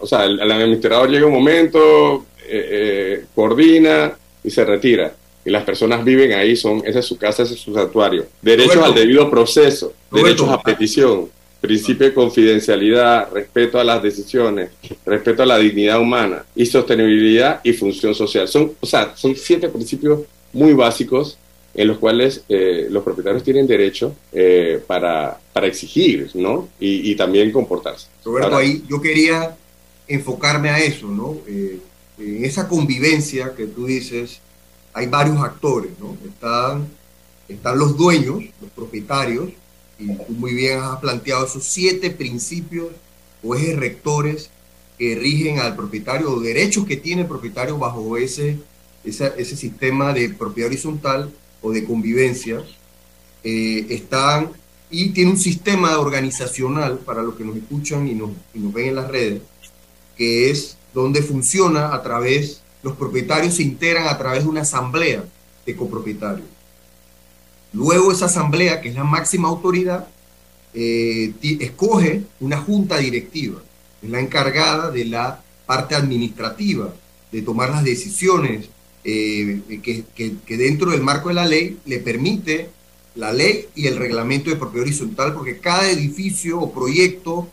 o 0.00 0.06
sea, 0.06 0.24
el, 0.24 0.40
administrador 0.40 1.10
llega 1.10 1.26
un 1.26 1.32
momento, 1.32 2.26
eh, 2.46 3.24
coordina 3.34 4.12
y 4.44 4.50
se 4.50 4.64
retira 4.64 5.14
y 5.46 5.50
las 5.50 5.62
personas 5.62 6.04
viven 6.04 6.32
ahí, 6.32 6.56
son, 6.56 6.82
esa 6.84 6.98
es 6.98 7.06
su 7.06 7.16
casa, 7.16 7.44
ese 7.44 7.54
es 7.54 7.60
su 7.60 7.72
santuario. 7.72 8.26
Derechos 8.42 8.78
al 8.78 8.92
debido 8.92 9.30
proceso, 9.30 9.92
derechos 10.10 10.48
a 10.48 10.60
petición, 10.60 11.28
principio 11.66 12.06
de 12.06 12.14
confidencialidad, 12.14 13.30
respeto 13.32 13.78
a 13.78 13.84
las 13.84 14.02
decisiones, 14.02 14.70
respeto 15.04 15.42
a 15.42 15.46
la 15.46 15.58
dignidad 15.58 16.00
humana 16.00 16.44
y 16.54 16.66
sostenibilidad 16.66 17.60
y 17.62 17.72
función 17.72 18.14
social. 18.14 18.48
Son, 18.48 18.72
o 18.80 18.86
sea, 18.86 19.16
son 19.16 19.34
siete 19.36 19.68
principios 19.68 20.20
muy 20.52 20.72
básicos 20.72 21.38
en 21.76 21.88
los 21.88 21.98
cuales 21.98 22.42
eh, 22.48 22.86
los 22.90 23.04
propietarios 23.04 23.44
tienen 23.44 23.66
derecho 23.66 24.16
eh, 24.32 24.82
para, 24.86 25.38
para, 25.52 25.66
exigir, 25.66 26.30
¿no? 26.34 26.70
Y, 26.80 27.14
también 27.16 27.52
comportarse. 27.52 28.06
Roberto, 28.24 28.56
ahí 28.56 28.82
yo 28.88 29.00
quería 29.00 29.54
enfocarme 30.08 30.70
a 30.70 30.78
eso, 30.78 31.06
¿no? 31.06 31.36
Eh, 31.46 31.78
en 32.18 32.44
esa 32.44 32.66
convivencia 32.66 33.54
que 33.54 33.66
tú 33.66 33.84
dices, 33.84 34.40
hay 34.94 35.06
varios 35.06 35.36
actores, 35.38 35.90
¿no? 36.00 36.16
Están, 36.26 36.88
están 37.46 37.78
los 37.78 37.94
dueños, 37.94 38.42
los 38.60 38.70
propietarios, 38.70 39.50
y 39.98 40.14
tú 40.14 40.32
muy 40.32 40.54
bien 40.54 40.80
has 40.80 40.98
planteado 40.98 41.46
esos 41.46 41.64
siete 41.64 42.10
principios 42.10 42.88
o 43.42 43.54
ejes 43.54 43.76
rectores 43.76 44.50
que 44.98 45.14
rigen 45.14 45.58
al 45.58 45.76
propietario 45.76 46.30
o 46.30 46.40
derechos 46.40 46.86
que 46.86 46.96
tiene 46.96 47.22
el 47.22 47.28
propietario 47.28 47.78
bajo 47.78 48.16
ese, 48.16 48.58
ese, 49.04 49.56
sistema 49.56 50.12
de 50.12 50.30
propiedad 50.30 50.68
horizontal 50.68 51.30
o 51.60 51.70
de 51.70 51.84
convivencia. 51.84 52.62
Eh, 53.44 53.86
están 53.90 54.50
y 54.90 55.10
tiene 55.10 55.32
un 55.32 55.38
sistema 55.38 55.98
organizacional 55.98 56.98
para 56.98 57.22
los 57.22 57.34
que 57.34 57.44
nos 57.44 57.56
escuchan 57.56 58.06
y 58.08 58.14
nos, 58.14 58.30
y 58.54 58.58
nos 58.60 58.72
ven 58.72 58.88
en 58.88 58.94
las 58.96 59.08
redes, 59.08 59.42
que 60.16 60.50
es 60.50 60.76
donde 60.94 61.22
funciona 61.22 61.94
a 61.94 62.02
través, 62.02 62.62
los 62.82 62.96
propietarios 62.96 63.54
se 63.54 63.62
integran 63.62 64.06
a 64.08 64.16
través 64.16 64.44
de 64.44 64.48
una 64.48 64.62
asamblea 64.62 65.24
de 65.66 65.76
copropietarios. 65.76 66.46
Luego 67.76 68.10
esa 68.10 68.24
asamblea, 68.24 68.80
que 68.80 68.88
es 68.88 68.94
la 68.94 69.04
máxima 69.04 69.48
autoridad, 69.48 70.08
eh, 70.72 71.34
escoge 71.60 72.22
una 72.40 72.56
junta 72.56 72.96
directiva, 72.96 73.60
es 74.00 74.08
la 74.08 74.18
encargada 74.18 74.90
de 74.90 75.04
la 75.04 75.42
parte 75.66 75.94
administrativa, 75.94 76.94
de 77.30 77.42
tomar 77.42 77.68
las 77.68 77.84
decisiones 77.84 78.70
eh, 79.04 79.60
que, 79.82 80.56
dentro 80.56 80.90
del 80.90 81.02
marco 81.02 81.28
de 81.28 81.34
la 81.34 81.44
ley 81.44 81.76
le 81.84 81.98
permite 81.98 82.70
la 83.14 83.30
ley 83.34 83.66
y 83.74 83.88
el 83.88 83.96
reglamento 83.96 84.48
de 84.48 84.56
propiedad 84.56 84.86
horizontal, 84.86 85.34
porque 85.34 85.58
cada 85.58 85.90
edificio 85.90 86.58
o 86.58 86.72
proyecto 86.72 87.46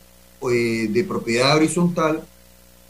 eh, 0.49 0.87
de 0.89 1.03
propiedad 1.03 1.57
horizontal, 1.57 2.23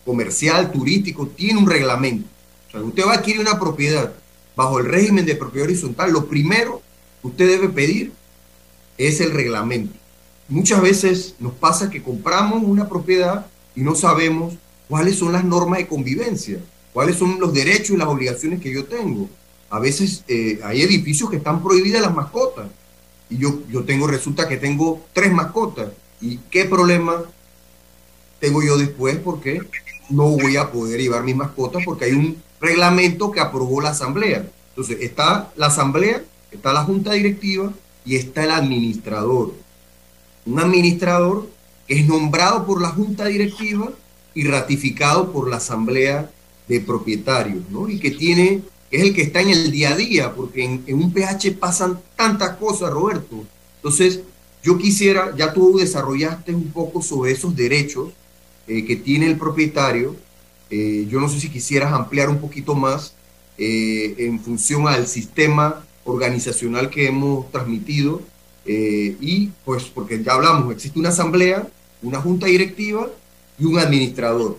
comercial, 0.05 0.71
turístico, 0.71 1.25
tiene 1.29 1.57
un 1.57 1.67
reglamento. 1.67 2.27
O 2.67 2.71
sea, 2.71 2.81
usted 2.81 3.05
va 3.07 3.13
a 3.13 3.15
adquirir 3.15 3.41
una 3.41 3.59
propiedad 3.59 4.13
bajo 4.55 4.77
el 4.77 4.85
régimen 4.85 5.25
de 5.25 5.35
propiedad 5.35 5.65
horizontal, 5.67 6.11
lo 6.11 6.27
primero 6.27 6.83
usted 7.23 7.47
debe 7.47 7.69
pedir 7.69 8.11
es 8.97 9.21
el 9.21 9.31
reglamento. 9.31 9.93
Muchas 10.49 10.81
veces 10.81 11.35
nos 11.39 11.53
pasa 11.53 11.89
que 11.89 12.03
compramos 12.03 12.61
una 12.63 12.87
propiedad 12.87 13.47
y 13.75 13.81
no 13.81 13.95
sabemos 13.95 14.53
cuáles 14.87 15.17
son 15.17 15.31
las 15.31 15.43
normas 15.43 15.79
de 15.79 15.87
convivencia, 15.87 16.59
cuáles 16.91 17.15
son 17.15 17.39
los 17.39 17.53
derechos 17.53 17.91
y 17.91 17.97
las 17.97 18.07
obligaciones 18.07 18.61
que 18.61 18.73
yo 18.73 18.85
tengo. 18.85 19.29
A 19.69 19.79
veces 19.79 20.23
eh, 20.27 20.59
hay 20.63 20.81
edificios 20.81 21.29
que 21.29 21.37
están 21.37 21.63
prohibidas 21.63 22.01
las 22.01 22.13
mascotas 22.13 22.67
y 23.29 23.37
yo, 23.37 23.61
yo 23.71 23.83
tengo, 23.83 24.05
resulta 24.05 24.47
que 24.47 24.57
tengo 24.57 25.03
tres 25.13 25.31
mascotas. 25.31 25.89
¿Y 26.21 26.37
qué 26.51 26.65
problema 26.65 27.23
tengo 28.39 28.61
yo 28.61 28.77
después? 28.77 29.17
Porque 29.17 29.61
no 30.09 30.29
voy 30.29 30.57
a 30.57 30.71
poder 30.71 31.01
llevar 31.01 31.23
mis 31.23 31.35
mascotas 31.35 31.81
porque 31.85 32.05
hay 32.05 32.11
un 32.11 32.37
reglamento 32.61 33.31
que 33.31 33.39
aprobó 33.39 33.81
la 33.81 33.89
asamblea. 33.89 34.45
Entonces 34.69 34.97
está 35.01 35.51
la 35.55 35.67
asamblea 35.67 36.21
está 36.55 36.73
la 36.73 36.83
junta 36.83 37.13
directiva 37.13 37.73
y 38.05 38.15
está 38.15 38.43
el 38.43 38.51
administrador. 38.51 39.53
Un 40.45 40.59
administrador 40.59 41.49
que 41.87 41.99
es 41.99 42.07
nombrado 42.07 42.65
por 42.65 42.81
la 42.81 42.89
junta 42.89 43.25
directiva 43.25 43.91
y 44.33 44.45
ratificado 44.45 45.31
por 45.31 45.49
la 45.49 45.57
asamblea 45.57 46.29
de 46.67 46.79
propietarios, 46.81 47.63
¿no? 47.69 47.89
Y 47.89 47.99
que 47.99 48.11
tiene, 48.11 48.61
es 48.89 49.01
el 49.01 49.13
que 49.13 49.23
está 49.23 49.41
en 49.41 49.49
el 49.49 49.71
día 49.71 49.91
a 49.91 49.95
día, 49.95 50.33
porque 50.33 50.63
en, 50.63 50.83
un 50.93 51.13
PH 51.13 51.51
pasan 51.59 51.99
tantas 52.15 52.57
cosas, 52.57 52.91
Roberto. 52.91 53.43
Entonces, 53.77 54.21
yo 54.63 54.77
quisiera, 54.77 55.35
ya 55.35 55.53
tú 55.53 55.77
desarrollaste 55.77 56.53
un 56.53 56.71
poco 56.71 57.01
sobre 57.01 57.31
esos 57.31 57.55
derechos 57.55 58.11
eh, 58.67 58.85
que 58.85 58.95
tiene 58.95 59.27
el 59.27 59.37
propietario. 59.37 60.15
Eh, 60.69 61.05
yo 61.09 61.19
no 61.19 61.27
sé 61.27 61.39
si 61.39 61.49
quisieras 61.49 61.93
ampliar 61.93 62.29
un 62.29 62.39
poquito 62.39 62.73
más 62.73 63.13
eh, 63.57 64.15
en 64.17 64.39
función 64.39 64.87
al 64.87 65.05
sistema 65.05 65.85
organizacional 66.05 66.89
que 66.89 67.07
hemos 67.07 67.51
transmitido 67.51 68.21
eh, 68.65 69.15
y 69.19 69.49
pues 69.65 69.83
porque 69.85 70.23
ya 70.23 70.33
hablamos, 70.33 70.73
existe 70.73 70.99
una 70.99 71.09
asamblea, 71.09 71.67
una 72.01 72.21
junta 72.21 72.47
directiva 72.47 73.09
y 73.59 73.65
un 73.65 73.79
administrador. 73.79 74.57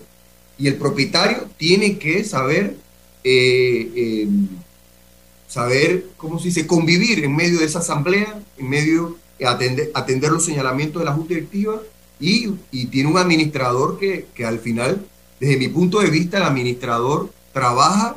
Y 0.59 0.69
el 0.69 0.77
propietario 0.77 1.49
tiene 1.57 1.99
que 1.99 2.25
saber 2.25 2.77
eh, 3.25 3.91
eh, 3.97 4.29
saber, 5.49 6.09
¿cómo 6.17 6.39
se 6.39 6.49
dice?, 6.49 6.67
convivir 6.67 7.25
en 7.25 7.35
medio 7.35 7.61
de 7.61 7.67
esa 7.67 7.79
asamblea, 7.79 8.41
en 8.59 8.69
medio 8.69 9.17
de 9.39 9.47
atender, 9.47 9.91
atender 9.95 10.31
los 10.31 10.45
señalamientos 10.45 11.01
de 11.01 11.07
la 11.07 11.13
Junta 11.13 11.35
Directiva 11.35 11.81
y, 12.21 12.51
y 12.71 12.87
tiene 12.87 13.09
un 13.09 13.19
administrador 13.19 13.99
que, 13.99 14.27
que 14.35 14.45
al 14.45 14.59
final, 14.59 15.07
desde 15.41 15.57
mi 15.57 15.69
punto 15.69 16.01
de 16.01 16.11
vista, 16.11 16.39
el 16.39 16.45
administrador 16.45 17.31
trabaja 17.53 18.17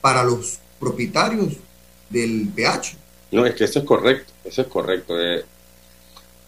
para 0.00 0.22
los 0.22 0.58
propietarios 0.78 1.54
del 2.10 2.48
PH. 2.54 2.96
No, 3.32 3.44
es 3.44 3.54
que 3.54 3.64
eso 3.64 3.80
es 3.80 3.84
correcto, 3.84 4.32
eso 4.44 4.62
es 4.62 4.68
correcto. 4.68 5.20
Eh, 5.20 5.44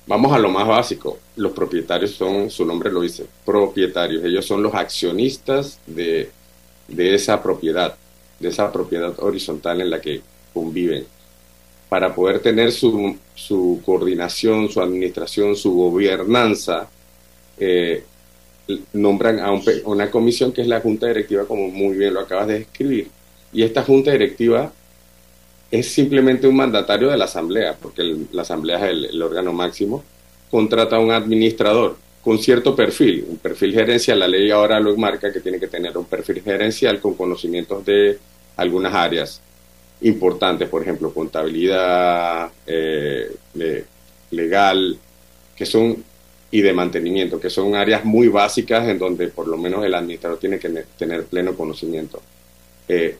vamos 0.06 0.32
a 0.32 0.38
lo 0.38 0.48
más 0.48 0.66
básico. 0.66 1.18
Los 1.36 1.52
propietarios 1.52 2.12
son, 2.12 2.50
su 2.50 2.64
nombre 2.64 2.90
lo 2.90 3.00
dice, 3.00 3.26
propietarios. 3.44 4.24
Ellos 4.24 4.46
son 4.46 4.62
los 4.62 4.74
accionistas 4.74 5.78
de, 5.86 6.30
de 6.88 7.14
esa 7.14 7.42
propiedad, 7.42 7.96
de 8.40 8.48
esa 8.48 8.72
propiedad 8.72 9.14
horizontal 9.18 9.80
en 9.80 9.90
la 9.90 10.00
que 10.00 10.22
conviven. 10.52 11.06
Para 11.88 12.14
poder 12.14 12.40
tener 12.40 12.70
su, 12.70 13.16
su 13.34 13.80
coordinación, 13.84 14.68
su 14.68 14.80
administración, 14.80 15.56
su 15.56 15.72
gobernanza, 15.72 16.88
eh, 17.58 18.04
nombran 18.92 19.40
a, 19.40 19.50
una 19.84 20.10
comisión 20.10 20.52
que 20.52 20.62
es 20.62 20.68
la 20.68 20.80
Junta 20.80 21.06
Directiva, 21.06 21.46
como 21.46 21.68
muy 21.68 21.96
bien 21.96 22.14
lo 22.14 22.20
acabas 22.20 22.48
de 22.48 22.58
describir. 22.60 23.08
Y 23.52 23.62
esta 23.62 23.82
Junta 23.82 24.12
Directiva 24.12 24.72
es 25.70 25.90
simplemente 25.92 26.46
un 26.48 26.56
mandatario 26.56 27.10
de 27.10 27.16
la 27.16 27.26
Asamblea, 27.26 27.76
porque 27.80 28.16
la 28.32 28.42
Asamblea 28.42 28.78
es 28.78 29.10
el, 29.12 29.22
órgano 29.22 29.52
máximo, 29.52 30.02
contrata 30.50 30.96
a 30.96 31.00
un 31.00 31.10
administrador 31.10 31.96
con 32.22 32.38
cierto 32.38 32.74
perfil, 32.74 33.26
un 33.28 33.36
perfil 33.36 33.72
gerencial, 33.72 34.18
la 34.18 34.28
ley 34.28 34.50
ahora 34.50 34.80
lo 34.80 34.96
marca 34.96 35.32
que 35.32 35.40
tiene 35.40 35.60
que 35.60 35.68
tener 35.68 35.96
un 35.96 36.04
perfil 36.04 36.42
gerencial 36.42 37.00
con 37.00 37.14
conocimientos 37.14 37.84
de 37.84 38.18
algunas 38.56 38.94
áreas 38.94 39.40
importantes, 40.02 40.68
por 40.68 40.82
ejemplo, 40.82 41.12
contabilidad 41.12 42.50
eh, 42.66 43.30
legal, 44.30 44.98
que 45.56 45.66
son 45.66 46.04
y 46.50 46.62
de 46.62 46.72
mantenimiento, 46.72 47.38
que 47.38 47.50
son 47.50 47.74
áreas 47.74 48.04
muy 48.04 48.28
básicas 48.28 48.88
en 48.88 48.98
donde 48.98 49.28
por 49.28 49.46
lo 49.48 49.58
menos 49.58 49.84
el 49.84 49.94
administrador 49.94 50.38
tiene 50.38 50.58
que 50.58 50.84
tener 50.96 51.24
pleno 51.24 51.54
conocimiento. 51.54 52.22
Eh, 52.88 53.18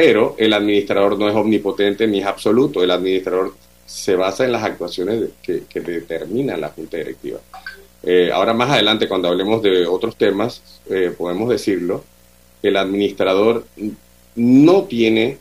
pero 0.00 0.36
el 0.38 0.52
administrador 0.52 1.18
no 1.18 1.28
es 1.28 1.34
omnipotente 1.34 2.06
ni 2.06 2.20
es 2.20 2.24
absoluto, 2.24 2.84
el 2.84 2.90
administrador 2.92 3.52
se 3.84 4.14
basa 4.14 4.44
en 4.44 4.52
las 4.52 4.62
actuaciones 4.62 5.30
que, 5.42 5.64
determina 5.80 6.56
la 6.56 6.68
Junta 6.68 6.98
Directiva. 6.98 7.40
Eh, 8.04 8.30
ahora 8.32 8.54
más 8.54 8.70
adelante, 8.70 9.08
cuando 9.08 9.26
hablemos 9.26 9.60
de 9.60 9.88
otros 9.88 10.14
temas, 10.14 10.62
eh, 10.88 11.12
podemos 11.18 11.48
decirlo, 11.48 12.04
el 12.62 12.76
administrador 12.76 13.66
no 14.36 14.84
tiene 14.84 15.38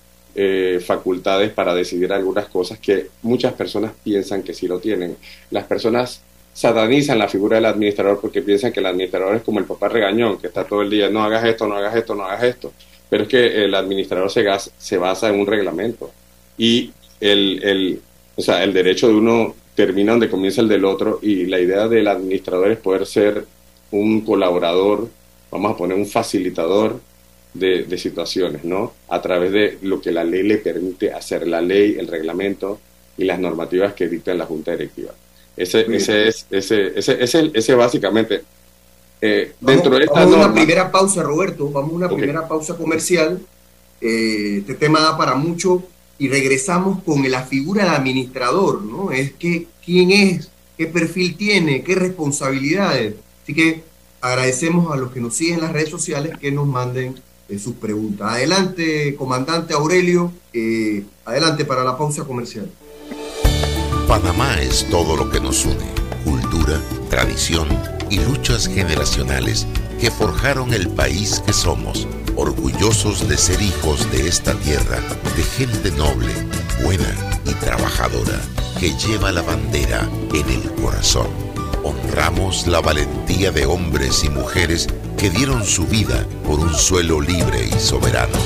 facultades 0.84 1.52
para 1.52 1.76
decidir 1.76 2.12
algunas 2.12 2.48
cosas 2.48 2.80
que 2.80 3.10
muchas 3.24 3.54
personas 3.54 3.92
piensan 4.04 4.42
que 4.42 4.56
sí 4.56 4.68
lo 4.68 4.80
tienen. 4.80 5.18
Las 5.52 5.66
personas 5.66 6.22
satanizan 6.54 7.20
la 7.20 7.28
figura 7.28 7.58
del 7.58 7.66
administrador 7.66 8.20
porque 8.20 8.42
piensan 8.42 8.72
que 8.72 8.80
el 8.80 8.88
administrador 8.88 9.36
es 9.36 9.44
como 9.44 9.60
el 9.60 9.66
papá 9.66 9.88
regañón, 9.88 10.40
que 10.40 10.48
está 10.48 10.64
todo 10.64 10.82
el 10.82 10.90
día, 10.90 11.12
no 11.12 11.24
hagas 11.24 11.46
esto, 11.46 11.68
no 11.68 11.76
hagas 11.76 11.96
esto, 11.96 12.16
no 12.16 12.24
hagas 12.24 12.44
esto. 12.44 12.74
Pero 13.10 13.24
es 13.24 13.30
que 13.30 13.64
el 13.66 13.74
administrador 13.74 14.30
se, 14.30 14.46
se 14.78 14.98
basa 14.98 15.30
en 15.30 15.40
un 15.40 15.48
reglamento 15.48 16.12
y 16.58 16.92
el, 17.20 17.64
el, 17.64 18.02
o 18.36 18.42
sea, 18.42 18.64
el 18.64 18.74
derecho 18.74 19.08
de 19.08 19.16
uno 19.16 19.56
termina 19.76 20.12
donde 20.12 20.30
comienza 20.30 20.62
el 20.62 20.68
del 20.68 20.86
otro 20.86 21.20
y 21.22 21.46
la 21.46 21.60
idea 21.60 21.88
del 21.88 22.08
administrador 22.08 22.72
es 22.72 22.80
poder 22.80 23.06
ser 23.06 23.46
un 23.92 24.22
colaborador, 24.22 25.08
vamos 25.52 25.72
a 25.72 25.78
poner 25.78 25.98
un 25.98 26.08
facilitador 26.08 27.00
de, 27.54 27.84
de, 27.84 27.98
situaciones, 27.98 28.64
¿no? 28.64 28.94
A 29.10 29.22
través 29.22 29.52
de 29.52 29.78
lo 29.82 30.02
que 30.02 30.12
la 30.12 30.24
ley 30.24 30.44
le 30.44 30.58
permite 30.58 31.14
hacer, 31.14 31.48
la 31.48 31.62
ley, 31.62 31.96
el 31.98 32.08
reglamento 32.08 32.80
y 33.18 33.24
las 33.24 33.40
normativas 33.40 33.94
que 33.94 34.08
dicta 34.08 34.34
la 34.34 34.46
Junta 34.46 34.72
Directiva. 34.72 35.14
Ese, 35.56 35.86
ese 35.96 36.28
es, 36.28 36.46
ese, 36.52 36.94
ese, 36.96 37.24
ese, 37.24 37.52
ese 37.54 37.76
básicamente. 37.76 38.42
Eh, 39.22 39.54
dentro 39.60 39.90
vamos, 39.90 40.00
de 40.00 40.06
esta 40.06 40.20
vamos 40.20 40.36
a 40.36 40.46
una 40.46 40.54
primera 40.54 40.92
pausa, 40.92 41.24
Roberto. 41.24 41.70
Vamos 41.70 41.92
a 41.92 41.96
una 41.96 42.10
primera 42.10 42.48
pausa 42.48 42.76
comercial. 42.78 43.42
Eh, 44.02 44.58
este 44.60 44.76
tema 44.76 45.00
da 45.00 45.18
para 45.18 45.36
mucho 45.36 45.84
y 46.20 46.30
regresamos 46.30 47.03
con 47.03 47.30
la 47.30 47.44
figura 47.44 47.84
del 47.84 47.94
administrador, 47.94 48.84
¿no? 48.84 49.12
Es 49.12 49.34
que 49.34 49.68
quién 49.84 50.12
es, 50.12 50.50
qué 50.77 50.88
perfil 50.88 51.36
tiene, 51.36 51.84
qué 51.84 51.96
responsabilidades. 51.96 53.16
Así 53.44 53.53
que 53.53 53.84
agradecemos 54.22 54.92
a 54.92 54.98
los 54.98 55.12
que 55.12 55.20
nos 55.20 55.36
siguen 55.36 55.56
en 55.56 55.62
las 55.62 55.74
redes 55.74 55.90
sociales 55.90 56.38
que 56.40 56.51
nos 56.51 56.68
manden 56.68 57.16
eh, 57.50 57.60
sus 57.60 57.75
preguntas. 57.75 58.32
Adelante, 58.32 59.16
comandante 59.16 59.74
Aurelio, 59.74 60.32
eh, 60.53 61.03
adelante 61.25 61.66
para 61.66 61.84
la 61.84 61.98
pausa 61.98 62.24
comercial. 62.24 62.70
Panamá 64.08 64.62
es 64.62 64.88
todo 64.90 65.16
lo 65.16 65.30
que 65.30 65.40
nos 65.40 65.66
une, 65.66 65.86
cultura, 66.24 66.82
tradición 67.10 67.97
y 68.09 68.20
luchas 68.20 68.67
generacionales 68.67 69.67
que 70.00 70.11
forjaron 70.11 70.74
el 70.74 70.89
país 70.89 71.41
que 71.46 71.53
somos, 71.53 72.07
orgullosos 72.35 73.27
de 73.27 73.37
ser 73.37 73.61
hijos 73.61 74.09
de 74.11 74.27
esta 74.27 74.53
tierra, 74.53 75.00
de 75.35 75.43
gente 75.43 75.91
noble, 75.91 76.31
buena 76.83 77.13
y 77.46 77.53
trabajadora, 77.55 78.39
que 78.79 78.93
lleva 78.96 79.31
la 79.31 79.41
bandera 79.41 80.07
en 80.33 80.50
el 80.50 80.72
corazón. 80.81 81.27
Honramos 81.83 82.67
la 82.67 82.81
valentía 82.81 83.51
de 83.51 83.65
hombres 83.65 84.24
y 84.24 84.29
mujeres 84.29 84.87
que 85.17 85.29
dieron 85.29 85.65
su 85.65 85.85
vida 85.87 86.25
por 86.46 86.59
un 86.59 86.74
suelo 86.75 87.22
libre 87.22 87.67
y 87.67 87.79
soberano. 87.79 88.37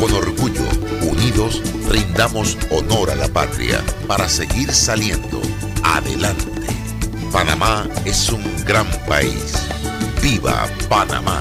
Con 0.00 0.12
orgullo, 0.12 0.64
unidos, 1.02 1.62
rindamos 1.88 2.58
honor 2.70 3.10
a 3.10 3.14
la 3.14 3.28
patria 3.28 3.82
para 4.06 4.28
seguir 4.28 4.72
saliendo 4.72 5.40
adelante. 5.82 6.65
Panamá 7.32 7.86
es 8.04 8.30
un 8.30 8.42
gran 8.64 8.86
país. 9.06 9.52
¡Viva 10.22 10.66
Panamá! 10.88 11.40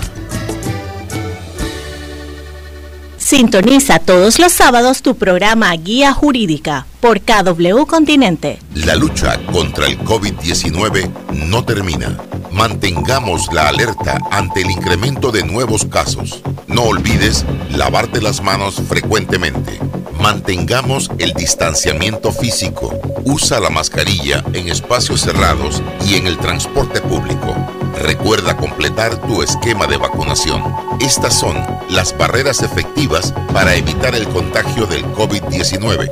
Sintoniza 3.25 3.97
todos 3.97 4.37
los 4.37 4.51
sábados 4.51 5.01
tu 5.01 5.15
programa 5.15 5.73
Guía 5.73 6.13
Jurídica 6.13 6.85
por 6.99 7.21
KW 7.21 7.87
Continente. 7.87 8.59
La 8.75 8.95
lucha 8.95 9.39
contra 9.51 9.87
el 9.87 9.97
COVID-19 9.97 11.09
no 11.33 11.65
termina. 11.65 12.19
Mantengamos 12.51 13.51
la 13.51 13.69
alerta 13.69 14.19
ante 14.29 14.61
el 14.61 14.69
incremento 14.69 15.31
de 15.31 15.43
nuevos 15.43 15.85
casos. 15.85 16.43
No 16.67 16.83
olvides 16.83 17.47
lavarte 17.71 18.21
las 18.21 18.43
manos 18.43 18.79
frecuentemente. 18.87 19.79
Mantengamos 20.21 21.09
el 21.17 21.33
distanciamiento 21.33 22.31
físico. 22.31 22.93
Usa 23.23 23.59
la 23.59 23.71
mascarilla 23.71 24.43
en 24.53 24.67
espacios 24.67 25.21
cerrados 25.21 25.81
y 26.07 26.13
en 26.13 26.27
el 26.27 26.37
transporte 26.37 27.01
público. 27.01 27.55
Recuerda 28.01 28.57
completar 28.57 29.15
tu 29.21 29.41
esquema 29.41 29.87
de 29.87 29.97
vacunación. 29.97 30.61
Estas 30.99 31.39
son 31.39 31.55
las 31.89 32.17
barreras 32.17 32.61
efectivas 32.61 33.33
para 33.53 33.75
evitar 33.75 34.15
el 34.15 34.27
contagio 34.29 34.85
del 34.85 35.05
COVID-19. 35.13 36.09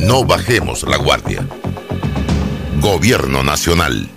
No 0.00 0.24
bajemos 0.24 0.82
la 0.84 0.96
guardia. 0.96 1.46
Gobierno 2.80 3.42
Nacional. 3.42 4.08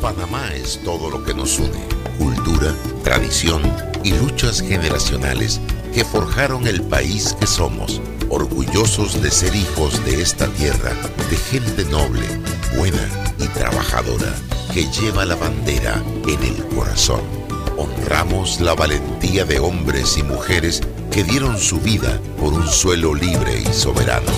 Panamá 0.00 0.48
es 0.54 0.80
todo 0.84 1.10
lo 1.10 1.24
que 1.24 1.34
nos 1.34 1.58
une. 1.58 1.86
Cultura, 2.18 2.74
tradición 3.02 3.62
y 4.02 4.12
luchas 4.12 4.60
generacionales 4.60 5.60
que 5.92 6.04
forjaron 6.04 6.66
el 6.66 6.82
país 6.82 7.34
que 7.38 7.46
somos, 7.46 8.00
orgullosos 8.30 9.20
de 9.22 9.30
ser 9.30 9.54
hijos 9.54 10.04
de 10.04 10.22
esta 10.22 10.46
tierra, 10.48 10.92
de 11.30 11.36
gente 11.36 11.84
noble, 11.86 12.26
buena 12.76 13.08
y 13.38 13.46
trabajadora, 13.48 14.34
que 14.72 14.86
lleva 14.90 15.24
la 15.24 15.36
bandera 15.36 16.02
en 16.26 16.42
el 16.42 16.64
corazón. 16.74 17.20
Honramos 17.76 18.60
la 18.60 18.74
valentía 18.74 19.44
de 19.44 19.58
hombres 19.60 20.16
y 20.18 20.22
mujeres 20.22 20.82
que 21.10 21.24
dieron 21.24 21.58
su 21.58 21.80
vida 21.80 22.20
por 22.38 22.52
un 22.52 22.68
suelo 22.68 23.14
libre 23.14 23.62
y 23.62 23.72
soberano. 23.72 24.30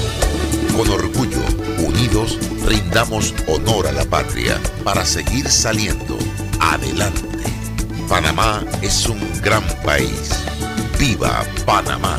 Con 0.76 0.88
orgullo, 0.88 1.42
unidos, 1.78 2.38
rindamos 2.66 3.34
honor 3.48 3.86
a 3.86 3.92
la 3.92 4.04
patria 4.04 4.60
para 4.84 5.04
seguir 5.04 5.48
saliendo 5.48 6.16
adelante. 6.60 7.22
Panamá 8.08 8.64
es 8.82 9.06
un 9.08 9.20
gran 9.40 9.64
país. 9.84 10.30
¡Viva 10.98 11.44
Panamá! 11.64 12.18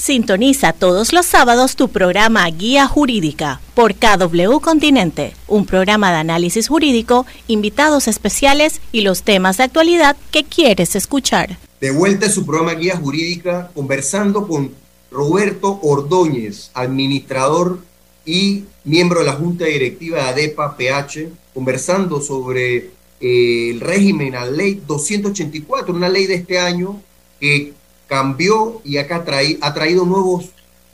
Sintoniza 0.00 0.72
todos 0.72 1.12
los 1.12 1.26
sábados 1.26 1.76
tu 1.76 1.90
programa 1.90 2.48
Guía 2.48 2.86
Jurídica 2.86 3.60
por 3.74 3.94
KW 3.94 4.58
Continente, 4.62 5.34
un 5.46 5.66
programa 5.66 6.10
de 6.10 6.16
análisis 6.16 6.68
jurídico, 6.68 7.26
invitados 7.48 8.08
especiales 8.08 8.80
y 8.92 9.02
los 9.02 9.24
temas 9.24 9.58
de 9.58 9.64
actualidad 9.64 10.16
que 10.30 10.44
quieres 10.44 10.96
escuchar. 10.96 11.58
De 11.82 11.90
vuelta 11.90 12.24
en 12.24 12.32
su 12.32 12.46
programa 12.46 12.72
Guía 12.72 12.96
Jurídica, 12.96 13.70
conversando 13.74 14.48
con 14.48 14.72
Roberto 15.10 15.78
Ordóñez, 15.82 16.70
administrador 16.72 17.80
y 18.24 18.64
miembro 18.84 19.20
de 19.20 19.26
la 19.26 19.34
Junta 19.34 19.66
Directiva 19.66 20.16
de 20.16 20.28
ADEPA 20.30 20.78
PH, 20.78 21.28
conversando 21.52 22.22
sobre 22.22 22.90
eh, 23.20 23.70
el 23.70 23.80
régimen, 23.80 24.32
la 24.32 24.46
ley 24.46 24.80
284, 24.86 25.94
una 25.94 26.08
ley 26.08 26.26
de 26.26 26.36
este 26.36 26.58
año 26.58 27.02
que 27.38 27.74
cambió 28.10 28.82
y 28.84 28.98
acá 28.98 29.24
ha 29.62 29.72
traído 29.72 30.04
nuevos, 30.04 30.46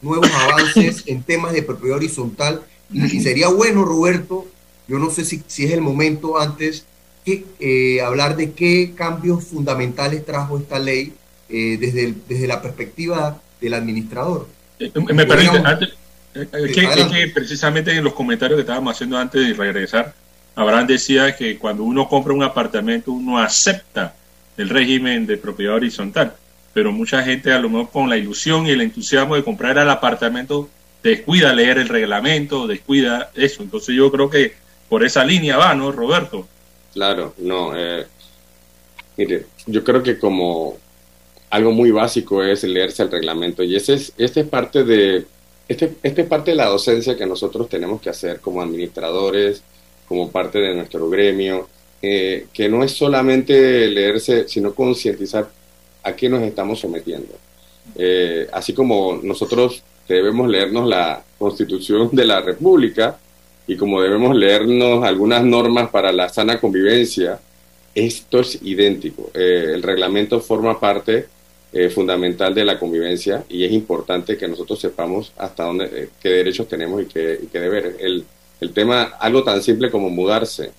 nuevos 0.02 0.30
avances 0.30 1.02
en 1.06 1.22
temas 1.22 1.54
de 1.54 1.62
propiedad 1.62 1.96
horizontal. 1.96 2.62
Y, 2.92 3.20
sería 3.20 3.48
bueno, 3.48 3.86
Roberto, 3.86 4.46
yo 4.86 4.98
no 4.98 5.10
sé 5.10 5.24
si, 5.24 5.42
si 5.46 5.64
es 5.64 5.72
el 5.72 5.80
momento 5.80 6.38
antes 6.38 6.84
que 7.24 7.46
eh, 7.58 8.02
hablar 8.02 8.36
de 8.36 8.52
qué 8.52 8.92
cambios 8.94 9.44
fundamentales 9.44 10.26
trajo 10.26 10.58
esta 10.58 10.78
ley 10.78 11.14
eh, 11.48 11.78
desde, 11.80 12.14
desde 12.28 12.46
la 12.46 12.60
perspectiva 12.60 13.40
del 13.62 13.72
administrador. 13.72 14.46
Eh, 14.78 14.92
me 14.94 15.24
permite, 15.24 15.56
antes, 15.64 15.94
que, 16.34 17.32
precisamente 17.34 17.96
en 17.96 18.04
los 18.04 18.12
comentarios 18.12 18.58
que 18.58 18.60
estábamos 18.60 18.94
haciendo 18.94 19.16
antes 19.16 19.40
de 19.40 19.54
regresar, 19.54 20.14
Abraham 20.54 20.86
decía 20.86 21.34
que 21.34 21.56
cuando 21.56 21.82
uno 21.82 22.06
compra 22.08 22.34
un 22.34 22.42
apartamento 22.42 23.10
uno 23.10 23.38
acepta 23.38 24.14
el 24.58 24.68
régimen 24.68 25.26
de 25.26 25.38
propiedad 25.38 25.76
horizontal, 25.76 26.34
pero 26.76 26.92
mucha 26.92 27.22
gente 27.22 27.50
a 27.52 27.58
lo 27.58 27.70
mejor 27.70 27.88
con 27.90 28.10
la 28.10 28.18
ilusión 28.18 28.66
y 28.66 28.70
el 28.70 28.82
entusiasmo 28.82 29.34
de 29.34 29.42
comprar 29.42 29.78
el 29.78 29.88
apartamento 29.88 30.68
descuida 31.02 31.54
leer 31.54 31.78
el 31.78 31.88
reglamento, 31.88 32.66
descuida 32.66 33.30
eso. 33.34 33.62
Entonces 33.62 33.96
yo 33.96 34.12
creo 34.12 34.28
que 34.28 34.52
por 34.86 35.02
esa 35.02 35.24
línea 35.24 35.56
va, 35.56 35.74
¿no, 35.74 35.90
Roberto? 35.90 36.46
Claro, 36.92 37.32
no. 37.38 37.72
Eh, 37.74 38.04
mire, 39.16 39.46
yo 39.64 39.82
creo 39.82 40.02
que 40.02 40.18
como 40.18 40.76
algo 41.48 41.72
muy 41.72 41.90
básico 41.92 42.42
es 42.42 42.62
leerse 42.64 43.04
el 43.04 43.10
reglamento 43.10 43.62
y 43.62 43.74
ese 43.74 43.94
es, 43.94 44.12
este 44.18 44.40
es 44.40 44.46
parte 44.46 44.84
de 44.84 45.24
este, 45.68 45.94
este 46.02 46.20
es 46.20 46.28
parte 46.28 46.50
de 46.50 46.58
la 46.58 46.66
docencia 46.66 47.16
que 47.16 47.24
nosotros 47.24 47.70
tenemos 47.70 48.02
que 48.02 48.10
hacer 48.10 48.40
como 48.40 48.60
administradores, 48.60 49.62
como 50.06 50.30
parte 50.30 50.58
de 50.58 50.74
nuestro 50.74 51.08
gremio, 51.08 51.70
eh, 52.02 52.48
que 52.52 52.68
no 52.68 52.84
es 52.84 52.92
solamente 52.92 53.88
leerse, 53.88 54.46
sino 54.46 54.74
concientizar 54.74 55.48
a 56.06 56.14
qué 56.14 56.28
nos 56.28 56.42
estamos 56.42 56.78
sometiendo. 56.78 57.34
Eh, 57.96 58.46
así 58.52 58.72
como 58.72 59.18
nosotros 59.22 59.82
debemos 60.08 60.48
leernos 60.48 60.88
la 60.88 61.22
Constitución 61.36 62.10
de 62.12 62.24
la 62.24 62.40
República 62.40 63.18
y 63.66 63.76
como 63.76 64.00
debemos 64.00 64.36
leernos 64.36 65.04
algunas 65.04 65.42
normas 65.42 65.90
para 65.90 66.12
la 66.12 66.28
sana 66.28 66.60
convivencia, 66.60 67.40
esto 67.94 68.40
es 68.40 68.60
idéntico. 68.62 69.30
Eh, 69.34 69.72
el 69.74 69.82
reglamento 69.82 70.40
forma 70.40 70.78
parte 70.78 71.26
fundamental 71.94 72.54
de 72.54 72.64
la 72.64 72.78
convivencia 72.78 73.44
y 73.50 73.62
es 73.62 73.70
importante 73.70 74.38
que 74.38 74.48
nosotros 74.48 74.80
sepamos 74.80 75.30
hasta 75.36 75.64
dónde, 75.64 76.08
qué 76.22 76.30
derechos 76.30 76.66
tenemos 76.68 77.02
y 77.02 77.04
qué, 77.04 77.38
y 77.42 77.48
qué 77.48 77.60
deberes. 77.60 77.96
El, 77.98 78.24
el 78.62 78.72
tema, 78.72 79.16
algo 79.20 79.44
tan 79.44 79.62
simple 79.62 79.90
como 79.90 80.08
mudarse, 80.08 80.70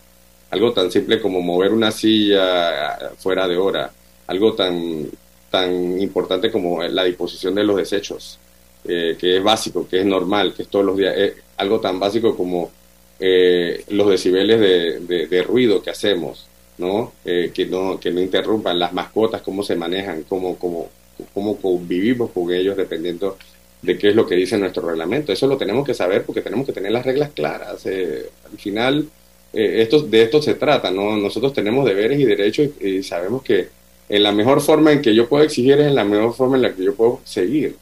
algo 0.49 0.73
tan 0.73 0.89
simple 0.91 1.21
como 1.21 1.39
mover 1.41 1.71
una 1.71 1.91
silla 1.91 3.11
fuera 3.17 3.47
de 3.47 3.57
hora, 3.57 3.91
algo 4.27 4.53
tan, 4.53 5.07
tan 5.49 5.99
importante 5.99 6.51
como 6.51 6.83
la 6.83 7.03
disposición 7.03 7.55
de 7.55 7.63
los 7.63 7.77
desechos, 7.77 8.39
eh, 8.87 9.15
que 9.19 9.37
es 9.37 9.43
básico, 9.43 9.87
que 9.87 9.99
es 9.99 10.05
normal, 10.05 10.53
que 10.53 10.63
es 10.63 10.69
todos 10.69 10.85
los 10.85 10.97
días, 10.97 11.15
algo 11.57 11.79
tan 11.79 11.99
básico 11.99 12.35
como 12.35 12.71
eh, 13.19 13.83
los 13.89 14.09
decibeles 14.09 14.59
de, 14.59 15.43
ruido 15.43 15.81
que 15.81 15.89
hacemos, 15.89 16.47
¿no? 16.77 17.13
Eh, 17.25 17.51
que 17.53 17.65
¿no? 17.65 17.99
que 17.99 18.11
no 18.11 18.21
interrumpan, 18.21 18.77
las 18.77 18.93
mascotas, 18.93 19.41
cómo 19.41 19.63
se 19.63 19.75
manejan, 19.75 20.23
cómo, 20.23 20.57
cómo, 20.57 20.89
cómo 21.33 21.57
convivimos 21.57 22.31
con 22.31 22.51
ellos 22.53 22.77
dependiendo 22.77 23.37
de 23.81 23.97
qué 23.97 24.09
es 24.09 24.15
lo 24.15 24.27
que 24.27 24.35
dice 24.35 24.57
nuestro 24.57 24.87
reglamento. 24.87 25.31
Eso 25.31 25.47
lo 25.47 25.57
tenemos 25.57 25.85
que 25.85 25.93
saber 25.93 26.23
porque 26.23 26.41
tenemos 26.41 26.65
que 26.65 26.73
tener 26.73 26.91
las 26.91 27.05
reglas 27.05 27.31
claras. 27.33 27.85
al 27.85 28.57
final, 28.57 29.07
eh, 29.53 29.81
esto, 29.81 30.01
de 30.01 30.23
esto 30.23 30.41
se 30.41 30.55
trata, 30.55 30.91
¿no? 30.91 31.15
Nosotros 31.17 31.53
tenemos 31.53 31.85
deberes 31.85 32.19
y 32.19 32.25
derechos 32.25 32.69
y, 32.81 33.01
sabemos 33.03 33.43
que 33.43 33.69
en 34.09 34.23
la 34.23 34.31
mejor 34.31 34.61
forma 34.61 34.91
en 34.91 35.01
que 35.01 35.13
yo 35.13 35.27
puedo 35.27 35.43
exigir 35.43 35.73
es 35.73 35.87
en 35.87 35.95
la 35.95 36.05
mejor 36.05 36.33
forma 36.33 36.55
en 36.55 36.63
la 36.63 36.73
que 36.73 36.83
yo 36.83 36.95
puedo 36.95 37.19
seguir 37.23 37.75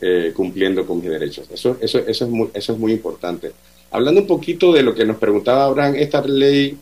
eh, 0.00 0.32
cumpliendo 0.34 0.86
con 0.86 1.00
mis 1.00 1.10
derechos. 1.10 1.48
Eso, 1.52 1.76
eso, 1.80 1.98
eso, 1.98 2.24
es 2.24 2.30
muy, 2.30 2.48
eso 2.54 2.72
es 2.72 2.78
muy 2.78 2.92
importante. 2.92 3.52
Hablando 3.90 4.22
un 4.22 4.26
poquito 4.26 4.72
de 4.72 4.82
lo 4.82 4.94
que 4.94 5.04
nos 5.04 5.16
preguntaba 5.16 5.64
Abraham, 5.64 5.96
esta 5.96 6.22
ley 6.22 6.76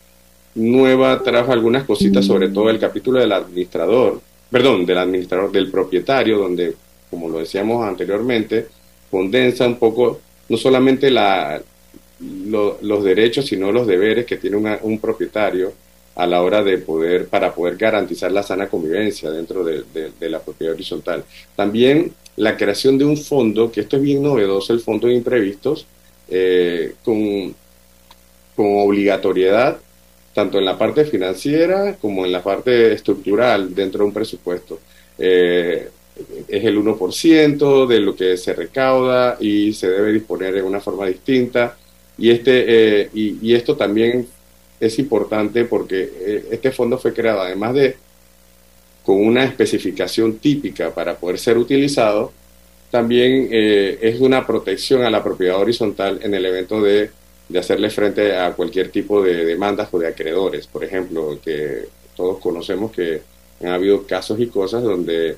nueva 0.54 1.22
trajo 1.22 1.52
algunas 1.52 1.84
cositas, 1.84 2.24
sobre 2.24 2.48
todo 2.48 2.70
el 2.70 2.78
capítulo 2.78 3.20
del 3.20 3.32
administrador, 3.32 4.20
perdón, 4.50 4.86
del 4.86 4.98
administrador, 4.98 5.50
del 5.50 5.70
propietario, 5.70 6.38
donde, 6.38 6.74
como 7.10 7.28
lo 7.28 7.38
decíamos 7.38 7.86
anteriormente, 7.86 8.66
condensa 9.10 9.66
un 9.66 9.76
poco 9.78 10.20
no 10.48 10.56
solamente 10.56 11.10
la, 11.10 11.60
los 12.20 13.04
derechos, 13.04 13.46
sino 13.46 13.72
los 13.72 13.86
deberes 13.86 14.24
que 14.24 14.36
tiene 14.36 14.78
un 14.82 14.98
propietario 14.98 15.72
a 16.16 16.26
la 16.26 16.42
hora 16.42 16.62
de 16.62 16.78
poder, 16.78 17.28
para 17.28 17.54
poder 17.54 17.76
garantizar 17.76 18.32
la 18.32 18.42
sana 18.42 18.68
convivencia 18.68 19.30
dentro 19.30 19.62
de, 19.62 19.84
la 20.20 20.40
propiedad 20.40 20.74
horizontal. 20.74 21.24
También 21.54 22.12
la 22.36 22.56
creación 22.56 22.98
de 22.98 23.04
un 23.04 23.16
fondo, 23.16 23.70
que 23.70 23.82
esto 23.82 23.96
es 23.96 24.02
bien 24.02 24.22
novedoso, 24.22 24.72
el 24.72 24.80
fondo 24.80 25.06
de 25.06 25.14
imprevistos, 25.14 25.86
eh, 26.28 26.94
con, 27.04 27.54
con 28.56 28.66
obligatoriedad, 28.78 29.78
tanto 30.34 30.58
en 30.58 30.64
la 30.64 30.76
parte 30.76 31.04
financiera 31.04 31.96
como 32.00 32.24
en 32.26 32.32
la 32.32 32.42
parte 32.42 32.92
estructural 32.92 33.74
dentro 33.74 34.00
de 34.00 34.04
un 34.06 34.12
presupuesto. 34.12 34.80
Eh, 35.18 35.88
es 36.48 36.64
el 36.64 36.78
1% 36.78 37.86
de 37.86 38.00
lo 38.00 38.16
que 38.16 38.36
se 38.38 38.54
recauda 38.54 39.36
y 39.38 39.72
se 39.74 39.88
debe 39.88 40.12
disponer 40.12 40.54
de 40.54 40.62
una 40.62 40.80
forma 40.80 41.06
distinta 41.06 41.76
y, 42.18 42.30
este, 42.30 43.02
eh, 43.02 43.10
y, 43.12 43.54
esto 43.54 43.76
también 43.76 44.26
es 44.80 44.98
importante 44.98 45.64
porque 45.64 46.10
eh, 46.14 46.44
este 46.50 46.70
fondo 46.70 46.98
fue 46.98 47.12
creado, 47.12 47.42
además 47.42 47.74
de 47.74 47.96
con 49.04 49.24
una 49.24 49.44
especificación 49.44 50.38
típica 50.38 50.92
para 50.92 51.16
poder 51.16 51.38
ser 51.38 51.56
utilizado, 51.58 52.32
también 52.90 53.48
eh, 53.52 53.98
es 54.02 54.20
una 54.20 54.46
protección 54.46 55.02
a 55.04 55.10
la 55.10 55.22
propiedad 55.22 55.58
horizontal 55.58 56.18
en 56.22 56.34
el 56.34 56.44
evento 56.44 56.82
de, 56.82 57.10
de 57.48 57.58
hacerle 57.58 57.90
frente 57.90 58.36
a 58.36 58.52
cualquier 58.52 58.90
tipo 58.90 59.22
de 59.22 59.44
demandas 59.44 59.88
o 59.92 59.98
de 59.98 60.08
acreedores. 60.08 60.66
Por 60.66 60.82
ejemplo, 60.82 61.38
que 61.44 61.84
todos 62.16 62.38
conocemos 62.38 62.90
que 62.90 63.22
han 63.60 63.68
habido 63.68 64.04
casos 64.06 64.40
y 64.40 64.48
cosas 64.48 64.82
donde 64.82 65.36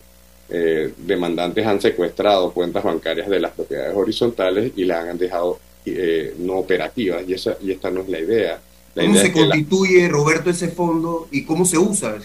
demandantes 0.96 1.66
han 1.66 1.78
secuestrado 1.78 2.54
cuentas 2.54 2.82
bancarias 2.82 3.28
de 3.28 3.38
las 3.38 3.52
propiedades 3.52 3.94
horizontales 3.94 4.72
y 4.76 4.84
las 4.86 5.06
han 5.06 5.18
dejado 5.18 5.58
eh, 5.96 6.34
no 6.38 6.54
operativas 6.54 7.22
y, 7.26 7.34
esa, 7.34 7.56
y 7.62 7.70
esta 7.72 7.90
no 7.90 8.02
es 8.02 8.08
la 8.08 8.18
idea. 8.18 8.60
¿Cómo 9.06 9.16
se 9.16 9.32
constituye, 9.32 10.08
Roberto, 10.08 10.50
ese 10.50 10.68
fondo 10.68 11.28
y 11.30 11.44
cómo 11.44 11.64
se 11.64 11.78
usa? 11.78 12.16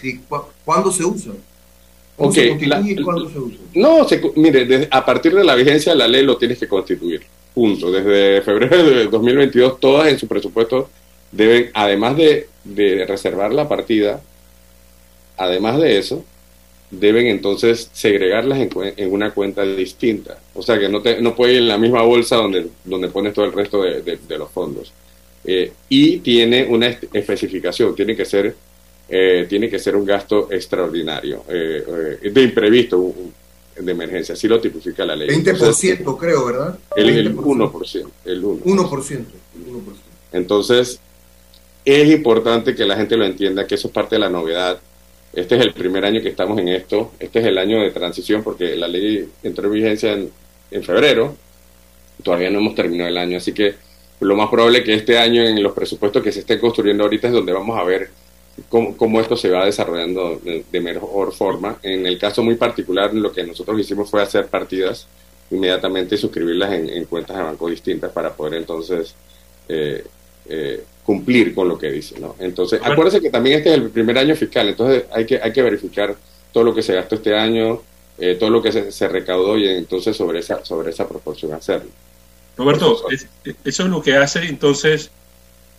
¿Cuándo 0.66 0.92
se 0.92 1.06
usa? 1.06 1.34
¿Cómo 2.18 2.32
se 2.32 2.50
constituye 2.50 2.92
y 2.92 3.04
cuándo 3.04 3.30
se 3.30 3.40
usa? 3.40 3.60
No, 3.74 4.06
mire, 4.36 4.88
a 4.92 5.06
partir 5.06 5.34
de 5.34 5.44
la 5.44 5.56
vigencia 5.56 5.92
de 5.94 5.98
la 5.98 6.08
ley 6.08 6.24
lo 6.24 6.38
tienes 6.38 6.60
que 6.60 6.68
constituir. 6.68 7.24
Punto. 7.54 7.92
Desde 7.92 8.42
febrero 8.42 8.84
de 8.84 9.08
2022, 9.08 9.80
todas 9.80 10.08
en 10.08 10.18
su 10.18 10.28
presupuesto 10.28 10.90
deben, 11.32 11.70
además 11.74 12.18
de, 12.18 12.48
de 12.64 13.06
reservar 13.06 13.54
la 13.54 13.68
partida, 13.68 14.22
además 15.38 15.80
de 15.80 15.98
eso, 15.98 16.24
deben 17.00 17.28
entonces 17.28 17.90
segregarlas 17.94 18.60
en, 18.60 19.12
una 19.12 19.32
cuenta 19.32 19.64
distinta. 19.64 20.40
O 20.54 20.62
sea 20.62 20.80
que 20.80 20.90
no, 20.90 21.02
te, 21.02 21.22
no 21.22 21.36
puede 21.36 21.54
ir 21.54 21.60
en 21.60 21.68
la 21.68 21.78
misma 21.78 22.04
bolsa 22.04 22.36
donde, 22.36 22.68
donde 22.84 23.08
pones 23.08 23.34
todo 23.34 23.46
el 23.46 23.54
resto 23.54 23.82
de, 23.82 24.20
los 24.38 24.50
fondos. 24.52 24.94
Eh, 25.46 25.72
y 25.90 26.20
tiene 26.20 26.66
una 26.66 26.88
especificación, 26.88 27.96
tiene 27.96 28.16
que 28.16 28.26
ser, 28.26 28.56
eh, 29.10 29.46
tiene 29.50 29.70
que 29.70 29.80
ser 29.80 29.96
un 29.96 30.06
gasto 30.06 30.52
extraordinario, 30.52 31.44
eh, 31.50 32.30
de 32.32 32.42
imprevisto, 32.42 33.14
de 33.78 33.92
emergencia, 33.92 34.34
así 34.34 34.48
lo 34.48 34.62
tipifica 34.62 35.06
la 35.06 35.16
ley. 35.16 35.28
20% 35.28 36.18
creo, 36.18 36.46
¿verdad? 36.46 36.80
El, 36.96 37.36
1%. 37.36 38.10
El 38.26 38.44
1%. 38.44 38.62
1%. 38.64 39.26
Entonces, 40.32 41.00
es 41.84 42.10
importante 42.10 42.74
que 42.74 42.86
la 42.86 42.96
gente 42.96 43.18
lo 43.18 43.26
entienda, 43.26 43.68
que 43.68 43.76
eso 43.76 43.88
es 43.88 43.94
parte 43.94 44.16
de 44.16 44.20
la 44.20 44.30
novedad 44.30 44.80
este 45.34 45.56
es 45.56 45.62
el 45.62 45.74
primer 45.74 46.06
año 46.06 46.22
que 46.22 46.30
estamos 46.30 46.60
en 46.60 46.68
esto. 46.70 47.12
Este 47.20 47.40
es 47.40 47.46
el 47.46 47.58
año 47.58 47.82
de 47.82 47.90
transición 47.90 48.44
porque 48.44 48.76
la 48.76 48.88
ley 48.88 49.28
entró 49.42 49.66
en 49.66 49.74
vigencia 49.74 50.14
en, 50.14 50.84
febrero. 50.84 51.36
Todavía 52.24 52.52
no 52.52 52.60
hemos 52.60 52.76
terminado 52.76 53.10
el 53.10 53.18
año. 53.18 53.38
Así 53.38 53.52
que 53.52 53.76
lo 54.24 54.36
más 54.36 54.50
probable 54.50 54.84
que 54.84 54.94
este 54.94 55.18
año 55.18 55.44
en 55.44 55.62
los 55.62 55.74
presupuestos 55.74 56.24
que 56.24 56.32
se 56.32 56.42
estén 56.42 56.60
construyendo 56.60 57.04
ahorita 57.04 57.28
es 57.28 57.34
donde 57.34 57.54
vamos 57.54 57.78
a 57.78 57.84
ver 57.84 58.10
cómo, 58.70 59.20
esto 59.20 59.36
se 59.36 59.50
va 59.50 59.66
desarrollando 59.66 60.40
de, 60.44 60.82
mejor 60.82 61.34
forma. 61.34 61.78
En 61.82 62.06
el 62.06 62.18
caso 62.20 62.44
muy 62.44 62.56
particular, 62.56 63.14
lo 63.14 63.32
que 63.32 63.44
nosotros 63.44 63.80
hicimos 63.80 64.10
fue 64.10 64.22
hacer 64.22 64.48
partidas 64.48 65.08
inmediatamente 65.50 66.16
y 66.16 66.18
suscribirlas 66.18 66.74
en, 66.74 67.06
cuentas 67.06 67.38
de 67.38 67.44
banco 67.44 67.70
distintas 67.70 68.12
para 68.12 68.34
poder 68.34 68.56
entonces 68.56 69.16
eh, 69.68 70.04
eh, 70.50 70.84
cumplir 71.04 71.54
con 71.54 71.68
lo 71.68 71.78
que 71.78 71.92
dice, 71.92 72.20
¿no? 72.20 72.36
Entonces, 72.40 72.80
acuérdense 72.84 73.22
que 73.22 73.30
también 73.30 73.58
este 73.58 73.70
es 73.70 73.76
el 73.76 73.90
primer 73.90 74.18
año 74.18 74.36
fiscal, 74.36 74.68
entonces 74.70 75.06
hay 75.12 75.26
que, 75.26 75.40
hay 75.42 75.52
que 75.52 75.62
verificar 75.62 76.16
todo 76.52 76.64
lo 76.64 76.74
que 76.74 76.82
se 76.82 76.94
gastó 76.94 77.16
este 77.16 77.36
año, 77.36 77.82
eh, 78.18 78.36
todo 78.40 78.50
lo 78.50 78.62
que 78.62 78.72
se, 78.72 79.08
recaudó 79.08 79.58
y 79.58 79.68
entonces 79.68 80.16
sobre 80.16 80.40
esa, 80.40 80.64
sobre 80.64 80.92
esa 80.92 81.08
proporción 81.08 81.54
hacerlo. 81.54 81.90
Roberto, 82.58 83.04
eso 83.64 83.84
es 83.84 83.90
lo 83.90 84.02
que 84.02 84.16
hace 84.16 84.46
entonces, 84.46 85.10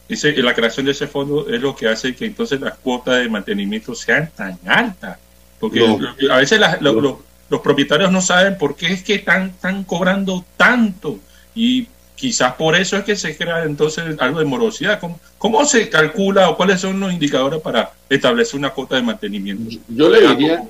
dice 0.08 0.32
la 0.42 0.54
creación 0.54 0.86
de 0.86 0.92
ese 0.92 1.06
fondo 1.06 1.48
es 1.48 1.60
lo 1.60 1.76
que 1.76 1.88
hace 1.88 2.14
que 2.14 2.26
entonces 2.26 2.60
las 2.60 2.78
cuotas 2.78 3.18
de 3.18 3.28
mantenimiento 3.28 3.94
sean 3.94 4.30
tan 4.34 4.58
altas. 4.66 5.18
Porque 5.60 5.86
a 6.30 6.36
veces 6.36 6.60
los 6.80 7.60
propietarios 7.60 8.10
no 8.10 8.20
saben 8.20 8.58
por 8.58 8.76
qué 8.76 8.92
es 8.92 9.02
que 9.02 9.14
están, 9.14 9.50
están 9.50 9.84
cobrando 9.84 10.44
tanto 10.56 11.18
y 11.54 11.86
quizás 12.16 12.54
por 12.54 12.74
eso 12.74 12.96
es 12.96 13.04
que 13.04 13.16
se 13.16 13.36
crea 13.36 13.62
entonces 13.64 14.16
algo 14.18 14.40
de 14.40 14.44
morosidad. 14.44 14.98
¿Cómo, 15.00 15.20
¿Cómo, 15.38 15.64
se 15.64 15.88
calcula 15.88 16.50
o 16.50 16.56
cuáles 16.56 16.80
son 16.80 16.98
los 16.98 17.12
indicadores 17.12 17.60
para 17.60 17.92
establecer 18.08 18.58
una 18.58 18.70
cuota 18.70 18.96
de 18.96 19.02
mantenimiento? 19.02 19.76
Yo 19.88 20.10
le 20.10 20.26
diría, 20.28 20.64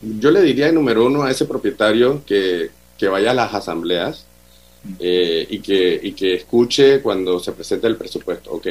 yo 0.00 0.30
le 0.30 0.42
diría, 0.42 0.72
número 0.72 1.04
uno, 1.04 1.22
a 1.22 1.30
ese 1.30 1.44
propietario 1.44 2.22
que, 2.24 2.70
que 2.96 3.08
vaya 3.08 3.32
a 3.32 3.34
las 3.34 3.54
asambleas 3.54 4.26
eh, 4.98 5.46
y, 5.48 5.58
que, 5.60 6.00
y 6.02 6.12
que 6.12 6.34
escuche 6.34 7.00
cuando 7.00 7.40
se 7.40 7.52
presenta 7.52 7.86
el 7.88 7.96
presupuesto. 7.96 8.52
Ok. 8.52 8.66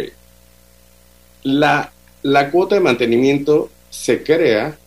La, 1.44 1.92
la 2.24 2.52
cuota 2.52 2.76
de 2.76 2.82
mantenimiento 2.82 3.70
se 3.90 4.24
crea 4.24 4.78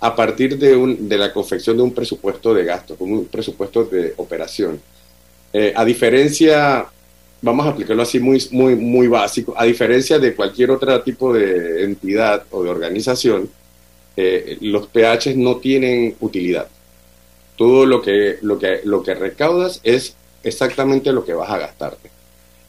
a 0.00 0.14
partir 0.14 0.58
de, 0.58 0.76
un, 0.76 1.08
de 1.08 1.18
la 1.18 1.32
confección 1.32 1.76
de 1.76 1.82
un 1.82 1.92
presupuesto 1.92 2.52
de 2.54 2.64
gasto, 2.64 2.96
un 3.00 3.26
presupuesto 3.26 3.84
de 3.84 4.14
operación. 4.16 4.80
Eh, 5.52 5.72
a 5.74 5.84
diferencia, 5.84 6.86
vamos 7.40 7.66
a 7.66 7.70
aplicarlo 7.70 8.02
así 8.02 8.20
muy, 8.20 8.46
muy, 8.50 8.76
muy 8.76 9.08
básico, 9.08 9.54
a 9.56 9.64
diferencia 9.64 10.18
de 10.18 10.34
cualquier 10.34 10.70
otro 10.70 11.02
tipo 11.02 11.32
de 11.32 11.84
entidad 11.84 12.44
o 12.50 12.62
de 12.62 12.70
organización, 12.70 13.50
eh, 14.16 14.58
los 14.60 14.86
PH 14.88 15.34
no 15.36 15.56
tienen 15.56 16.14
utilidad. 16.20 16.68
Todo 17.56 17.86
lo 17.86 18.02
que, 18.02 18.38
lo, 18.42 18.58
que, 18.58 18.80
lo 18.84 19.02
que 19.02 19.14
recaudas 19.14 19.80
es 19.82 20.14
exactamente 20.46 21.12
lo 21.12 21.24
que 21.24 21.34
vas 21.34 21.50
a 21.50 21.58
gastarte. 21.58 22.10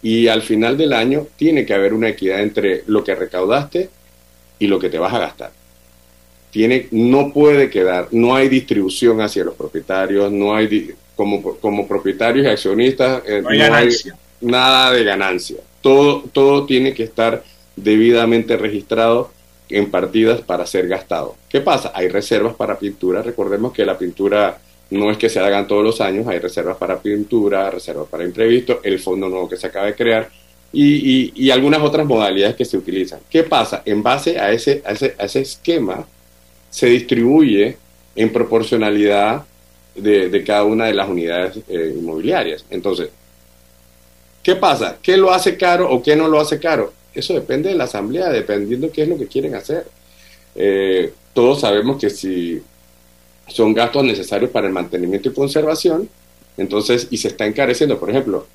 Y 0.01 0.27
al 0.27 0.41
final 0.41 0.77
del 0.77 0.93
año 0.93 1.27
tiene 1.35 1.65
que 1.65 1.73
haber 1.73 1.93
una 1.93 2.09
equidad 2.09 2.41
entre 2.41 2.83
lo 2.87 3.03
que 3.03 3.15
recaudaste 3.15 3.89
y 4.59 4.67
lo 4.67 4.79
que 4.79 4.89
te 4.89 4.97
vas 4.97 5.13
a 5.13 5.19
gastar. 5.19 5.51
Tiene, 6.51 6.87
no 6.91 7.31
puede 7.33 7.69
quedar, 7.69 8.07
no 8.11 8.35
hay 8.35 8.49
distribución 8.49 9.21
hacia 9.21 9.43
los 9.43 9.55
propietarios, 9.55 10.31
no 10.31 10.55
hay 10.55 10.95
como, 11.15 11.41
como 11.57 11.87
propietarios 11.87 12.45
y 12.45 12.49
accionistas, 12.49 13.21
eh, 13.27 13.41
no, 13.41 13.49
hay, 13.49 13.89
nada 14.41 14.91
de 14.91 15.03
ganancia. 15.03 15.57
Todo, 15.81 16.23
todo 16.31 16.65
tiene 16.65 16.93
que 16.93 17.03
estar 17.03 17.43
debidamente 17.75 18.57
registrado 18.57 19.31
en 19.69 19.91
partidas 19.91 20.41
para 20.41 20.65
ser 20.65 20.87
gastado. 20.87 21.35
¿Qué 21.49 21.61
pasa? 21.61 21.91
Hay 21.93 22.07
reservas 22.07 22.55
para 22.55 22.79
pintura. 22.79 23.21
Recordemos 23.21 23.73
que 23.73 23.85
la 23.85 23.97
pintura 23.97 24.59
no 24.89 25.11
es 25.11 25.17
que 25.17 25.29
se 25.29 25.39
hagan 25.39 25.67
todos 25.67 25.83
los 25.83 26.01
años, 26.01 26.27
hay 26.27 26.39
reservas 26.39 26.77
para 26.77 26.99
pintura, 26.99 27.69
reservas 27.69 28.07
para 28.07 28.23
imprevisto, 28.23 28.79
el 28.83 28.99
fondo 28.99 29.27
nuevo 29.27 29.49
que 29.49 29.57
se 29.57 29.67
acaba 29.67 29.87
de 29.87 29.95
crear 29.95 30.29
y, 30.71 31.31
y, 31.35 31.49
algunas 31.51 31.81
otras 31.81 32.05
modalidades 32.05 32.55
que 32.55 32.65
se 32.65 32.77
utilizan. 32.77 33.19
¿Qué 33.29 33.43
pasa? 33.43 33.83
En 33.85 34.03
base 34.03 34.39
a 34.39 34.51
ese, 34.51 34.81
a 34.85 34.91
ese, 34.91 35.15
a 35.17 35.25
ese 35.25 35.41
esquema 35.41 36.05
se 36.69 36.87
distribuye 36.87 37.77
en 38.15 38.33
proporcionalidad 38.33 39.45
de, 39.95 40.29
de 40.29 40.43
cada 40.43 40.63
una 40.63 40.85
de 40.85 40.93
las 40.93 41.09
unidades 41.09 41.57
eh, 41.69 41.95
inmobiliarias. 41.97 42.65
Entonces, 42.69 43.09
¿qué 44.43 44.55
pasa? 44.55 44.97
¿Qué 45.01 45.17
lo 45.17 45.31
hace 45.31 45.57
caro 45.57 45.89
o 45.89 46.03
qué 46.03 46.15
no 46.15 46.27
lo 46.27 46.39
hace 46.39 46.59
caro? 46.59 46.93
Eso 47.13 47.33
depende 47.33 47.69
de 47.69 47.75
la 47.75 47.85
asamblea, 47.85 48.29
dependiendo 48.29 48.91
qué 48.91 49.03
es 49.03 49.07
lo 49.07 49.17
que 49.17 49.27
quieren 49.27 49.55
hacer. 49.55 49.87
Eh, 50.55 51.13
todos 51.33 51.61
sabemos 51.61 51.99
que 51.99 52.09
si 52.09 52.61
son 53.47 53.73
gastos 53.73 54.03
necesarios 54.03 54.51
para 54.51 54.67
el 54.67 54.73
mantenimiento 54.73 55.29
y 55.29 55.33
conservación, 55.33 56.09
entonces, 56.57 57.07
y 57.11 57.17
se 57.17 57.29
está 57.29 57.45
encareciendo, 57.45 57.99
por 57.99 58.09
ejemplo, 58.09 58.47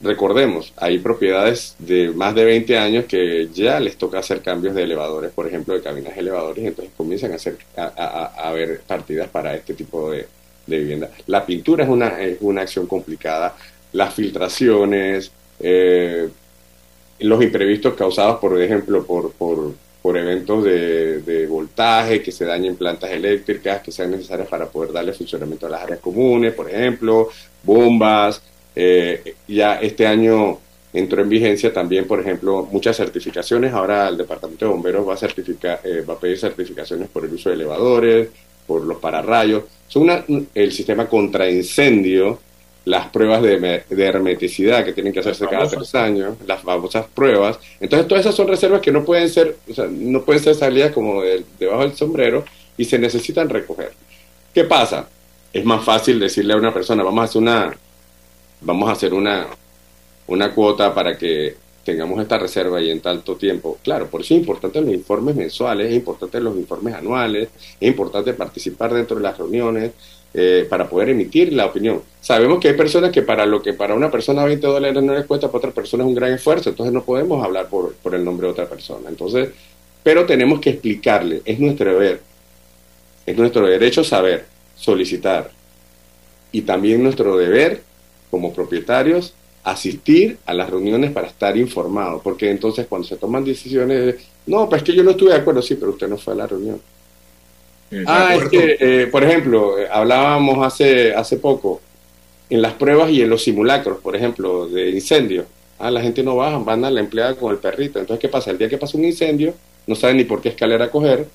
recordemos, 0.00 0.72
hay 0.76 0.98
propiedades 0.98 1.76
de 1.78 2.10
más 2.10 2.34
de 2.34 2.44
20 2.44 2.76
años 2.76 3.04
que 3.06 3.48
ya 3.52 3.78
les 3.80 3.96
toca 3.96 4.18
hacer 4.18 4.42
cambios 4.42 4.74
de 4.74 4.82
elevadores, 4.82 5.30
por 5.32 5.46
ejemplo, 5.46 5.74
de 5.74 5.82
cabinas 5.82 6.16
elevadores, 6.16 6.64
entonces 6.64 6.92
comienzan 6.96 7.32
a 7.32 7.36
hacer 7.36 7.56
a, 7.76 8.52
ver 8.52 8.80
partidas 8.86 9.28
para 9.28 9.54
este 9.54 9.74
tipo 9.74 10.10
de, 10.10 10.26
vivienda. 10.66 11.10
La 11.26 11.44
pintura 11.44 11.84
es 11.84 11.90
una, 11.90 12.22
es 12.22 12.38
una 12.40 12.62
acción 12.62 12.86
complicada, 12.86 13.56
las 13.92 14.14
filtraciones, 14.14 15.30
eh, 15.60 16.28
los 17.20 17.42
imprevistos 17.42 17.94
causados, 17.94 18.38
por 18.40 18.60
ejemplo, 18.60 19.04
por, 19.04 19.32
por, 19.32 19.74
por 20.02 20.18
eventos 20.18 20.64
de, 20.64 21.46
voltaje, 21.48 22.20
que 22.20 22.32
se 22.32 22.44
dañen 22.44 22.76
plantas 22.76 23.10
eléctricas, 23.10 23.80
que 23.82 23.92
sean 23.92 24.10
necesarias 24.10 24.48
para 24.48 24.66
poder 24.66 24.92
darle 24.92 25.12
funcionamiento 25.12 25.66
a 25.66 25.70
las 25.70 25.82
áreas 25.82 26.00
comunes, 26.00 26.52
por 26.52 26.68
ejemplo, 26.68 27.28
bombas. 27.62 28.42
Eh, 28.74 29.36
ya 29.46 29.76
este 29.76 30.06
año 30.06 30.58
entró 30.92 31.22
en 31.22 31.28
vigencia 31.28 31.72
también, 31.72 32.06
por 32.06 32.20
ejemplo, 32.20 32.68
muchas 32.70 32.96
certificaciones. 32.96 33.72
Ahora 33.72 34.08
el 34.08 34.16
Departamento 34.16 34.66
de 34.66 34.72
Bomberos 34.72 35.08
va 35.08 35.14
a, 35.14 35.16
certificar, 35.16 35.80
eh, 35.84 36.04
va 36.08 36.14
a 36.14 36.18
pedir 36.18 36.38
certificaciones 36.38 37.08
por 37.08 37.24
el 37.24 37.32
uso 37.32 37.48
de 37.48 37.54
elevadores, 37.54 38.28
por 38.66 38.82
los 38.82 38.98
pararrayos. 38.98 39.64
Son 39.86 40.02
una, 40.02 40.24
el 40.54 40.72
sistema 40.72 41.08
contra 41.08 41.48
incendio 41.48 42.40
las 42.84 43.06
pruebas 43.08 43.42
de, 43.42 43.84
hermeticidad 43.90 44.84
que 44.84 44.92
tienen 44.92 45.12
que 45.12 45.20
hacerse 45.20 45.46
cada 45.46 45.68
tres 45.68 45.94
años, 45.94 46.36
las 46.46 46.62
famosas 46.62 47.06
pruebas. 47.06 47.58
Entonces, 47.80 48.08
todas 48.08 48.24
esas 48.24 48.34
son 48.34 48.48
reservas 48.48 48.80
que 48.80 48.90
no 48.90 49.04
pueden 49.04 49.28
ser, 49.28 49.56
o 49.70 49.74
sea, 49.74 49.86
no 49.88 50.22
pueden 50.24 50.42
ser 50.42 50.54
salidas 50.54 50.92
como 50.92 51.22
debajo 51.58 51.82
del 51.82 51.94
sombrero 51.94 52.44
y 52.76 52.84
se 52.84 52.98
necesitan 52.98 53.48
recoger. 53.48 53.92
¿Qué 54.52 54.64
pasa? 54.64 55.08
Es 55.52 55.64
más 55.64 55.84
fácil 55.84 56.18
decirle 56.18 56.54
a 56.54 56.56
una 56.56 56.74
persona, 56.74 57.02
vamos 57.02 57.22
a 57.22 57.24
hacer 57.24 57.42
una, 57.42 57.76
vamos 58.60 58.88
a 58.88 58.92
hacer 58.92 59.14
una, 59.14 59.46
una 60.26 60.52
cuota 60.52 60.92
para 60.92 61.16
que 61.16 61.54
tengamos 61.84 62.20
esta 62.20 62.38
reserva 62.38 62.80
y 62.80 62.90
en 62.90 63.00
tanto 63.00 63.36
tiempo. 63.36 63.78
Claro, 63.82 64.08
por 64.08 64.20
eso 64.20 64.34
es 64.34 64.40
importante 64.40 64.80
los 64.80 64.92
informes 64.92 65.36
mensuales, 65.36 65.90
es 65.90 65.96
importante 65.96 66.40
los 66.40 66.56
informes 66.56 66.94
anuales, 66.94 67.48
es 67.80 67.88
importante 67.88 68.32
participar 68.34 68.92
dentro 68.94 69.16
de 69.16 69.22
las 69.22 69.38
reuniones, 69.38 69.92
eh, 70.34 70.66
para 70.68 70.88
poder 70.88 71.10
emitir 71.10 71.52
la 71.52 71.66
opinión. 71.66 72.02
Sabemos 72.20 72.58
que 72.58 72.68
hay 72.68 72.74
personas 72.74 73.10
que 73.10 73.22
para 73.22 73.44
lo 73.44 73.60
que 73.60 73.74
para 73.74 73.94
una 73.94 74.10
persona 74.10 74.44
20 74.44 74.66
dólares 74.66 75.02
no 75.02 75.14
les 75.14 75.26
cuesta, 75.26 75.48
para 75.48 75.58
otra 75.58 75.70
persona 75.72 76.04
es 76.04 76.08
un 76.08 76.14
gran 76.14 76.32
esfuerzo, 76.32 76.70
entonces 76.70 76.92
no 76.92 77.02
podemos 77.02 77.44
hablar 77.44 77.68
por, 77.68 77.94
por 77.96 78.14
el 78.14 78.24
nombre 78.24 78.46
de 78.46 78.52
otra 78.52 78.66
persona. 78.66 79.08
Entonces, 79.08 79.50
pero 80.02 80.24
tenemos 80.24 80.60
que 80.60 80.70
explicarle, 80.70 81.42
es 81.44 81.58
nuestro 81.58 81.92
deber, 81.92 82.20
es 83.26 83.36
nuestro 83.36 83.66
derecho 83.66 84.02
saber, 84.02 84.46
solicitar, 84.76 85.50
y 86.50 86.62
también 86.62 87.02
nuestro 87.02 87.36
deber 87.36 87.82
como 88.30 88.52
propietarios 88.52 89.34
asistir 89.64 90.38
a 90.44 90.54
las 90.54 90.68
reuniones 90.70 91.12
para 91.12 91.28
estar 91.28 91.56
informados, 91.56 92.20
porque 92.22 92.50
entonces 92.50 92.86
cuando 92.86 93.06
se 93.06 93.16
toman 93.16 93.44
decisiones, 93.44 94.16
no, 94.46 94.68
pues 94.68 94.82
que 94.82 94.94
yo 94.94 95.04
no 95.04 95.12
estuve 95.12 95.30
de 95.30 95.36
acuerdo, 95.36 95.62
sí, 95.62 95.76
pero 95.76 95.92
usted 95.92 96.08
no 96.08 96.18
fue 96.18 96.34
a 96.34 96.36
la 96.36 96.46
reunión. 96.46 96.80
Ah, 98.06 98.34
es 98.34 98.48
que, 98.48 98.76
eh, 98.80 99.06
por 99.06 99.22
ejemplo, 99.22 99.78
eh, 99.78 99.88
hablábamos 99.90 100.64
hace, 100.66 101.14
hace 101.14 101.36
poco, 101.36 101.80
en 102.48 102.62
las 102.62 102.74
pruebas 102.74 103.10
y 103.10 103.22
en 103.22 103.30
los 103.30 103.44
simulacros, 103.44 103.98
por 104.00 104.16
ejemplo, 104.16 104.68
de 104.68 104.90
incendio. 104.90 105.46
Ah, 105.78 105.90
la 105.90 106.00
gente 106.00 106.22
no 106.22 106.36
baja, 106.36 106.58
van 106.58 106.84
a 106.84 106.90
la 106.90 107.00
empleada 107.00 107.34
con 107.34 107.52
el 107.52 107.58
perrito. 107.58 107.98
Entonces, 107.98 108.20
¿qué 108.20 108.28
pasa? 108.28 108.50
El 108.50 108.58
día 108.58 108.68
que 108.68 108.78
pasa 108.78 108.96
un 108.96 109.04
incendio, 109.04 109.54
no 109.86 109.94
saben 109.94 110.16
ni 110.16 110.24
por 110.24 110.40
qué 110.40 110.50
escalera 110.50 110.90
coger, 110.90 111.26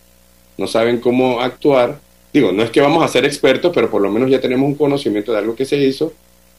no 0.58 0.68
saben 0.68 1.00
cómo 1.00 1.42
actuar. 1.42 2.00
Digo, 2.34 2.52
no 2.52 2.64
es 2.64 2.72
que 2.72 2.82
vamos 2.82 3.04
a 3.04 3.08
ser 3.08 3.26
expertos, 3.26 3.72
pero 3.74 3.90
por 3.90 4.02
lo 4.02 4.12
menos 4.12 4.30
ya 4.30 4.40
tenemos 4.40 4.68
un 4.68 4.76
conocimiento 4.76 5.32
de 5.32 5.40
algo 5.40 5.56
que 5.56 5.66
se 5.66 5.78
hizo 5.78 6.14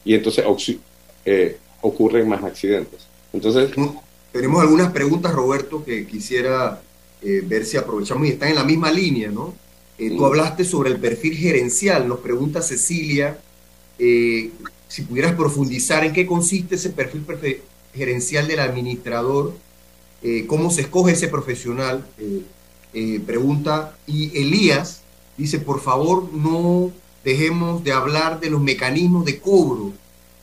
y 0.05 0.13
entonces 0.13 0.45
eh, 1.25 1.57
ocurren 1.81 2.27
más 2.27 2.43
accidentes. 2.43 3.07
Entonces... 3.33 3.71
Tenemos 4.31 4.61
algunas 4.61 4.91
preguntas, 4.91 5.33
Roberto, 5.33 5.83
que 5.83 6.05
quisiera 6.05 6.79
ver 7.21 7.65
si 7.65 7.77
aprovechamos 7.77 8.27
y 8.27 8.31
están 8.31 8.49
en 8.49 8.55
la 8.55 8.63
misma 8.63 8.91
línea, 8.91 9.29
¿no? 9.29 9.55
Eh, 9.99 10.11
tú 10.15 10.25
hablaste 10.25 10.63
sobre 10.63 10.91
el 10.91 10.97
perfil 10.97 11.35
gerencial, 11.35 12.07
nos 12.07 12.19
pregunta 12.19 12.61
Cecilia 12.61 13.37
eh, 13.97 14.49
si 14.87 15.01
pudieras 15.01 15.33
profundizar 15.33 16.05
en 16.05 16.13
qué 16.13 16.25
consiste 16.25 16.75
ese 16.75 16.91
perfil 16.91 17.25
gerencial 17.93 18.47
del 18.47 18.61
administrador, 18.61 19.53
eh, 20.23 20.45
cómo 20.47 20.71
se 20.71 20.81
escoge 20.81 21.11
ese 21.11 21.27
profesional, 21.27 22.07
pregunta, 23.25 23.97
y 24.07 24.35
Elías 24.39 25.01
dice, 25.37 25.59
por 25.59 25.81
favor 25.81 26.33
no 26.33 26.91
dejemos 27.23 27.83
de 27.83 27.91
hablar 27.91 28.39
de 28.39 28.49
los 28.49 28.61
mecanismos 28.61 29.25
de 29.25 29.39
cobro 29.39 29.91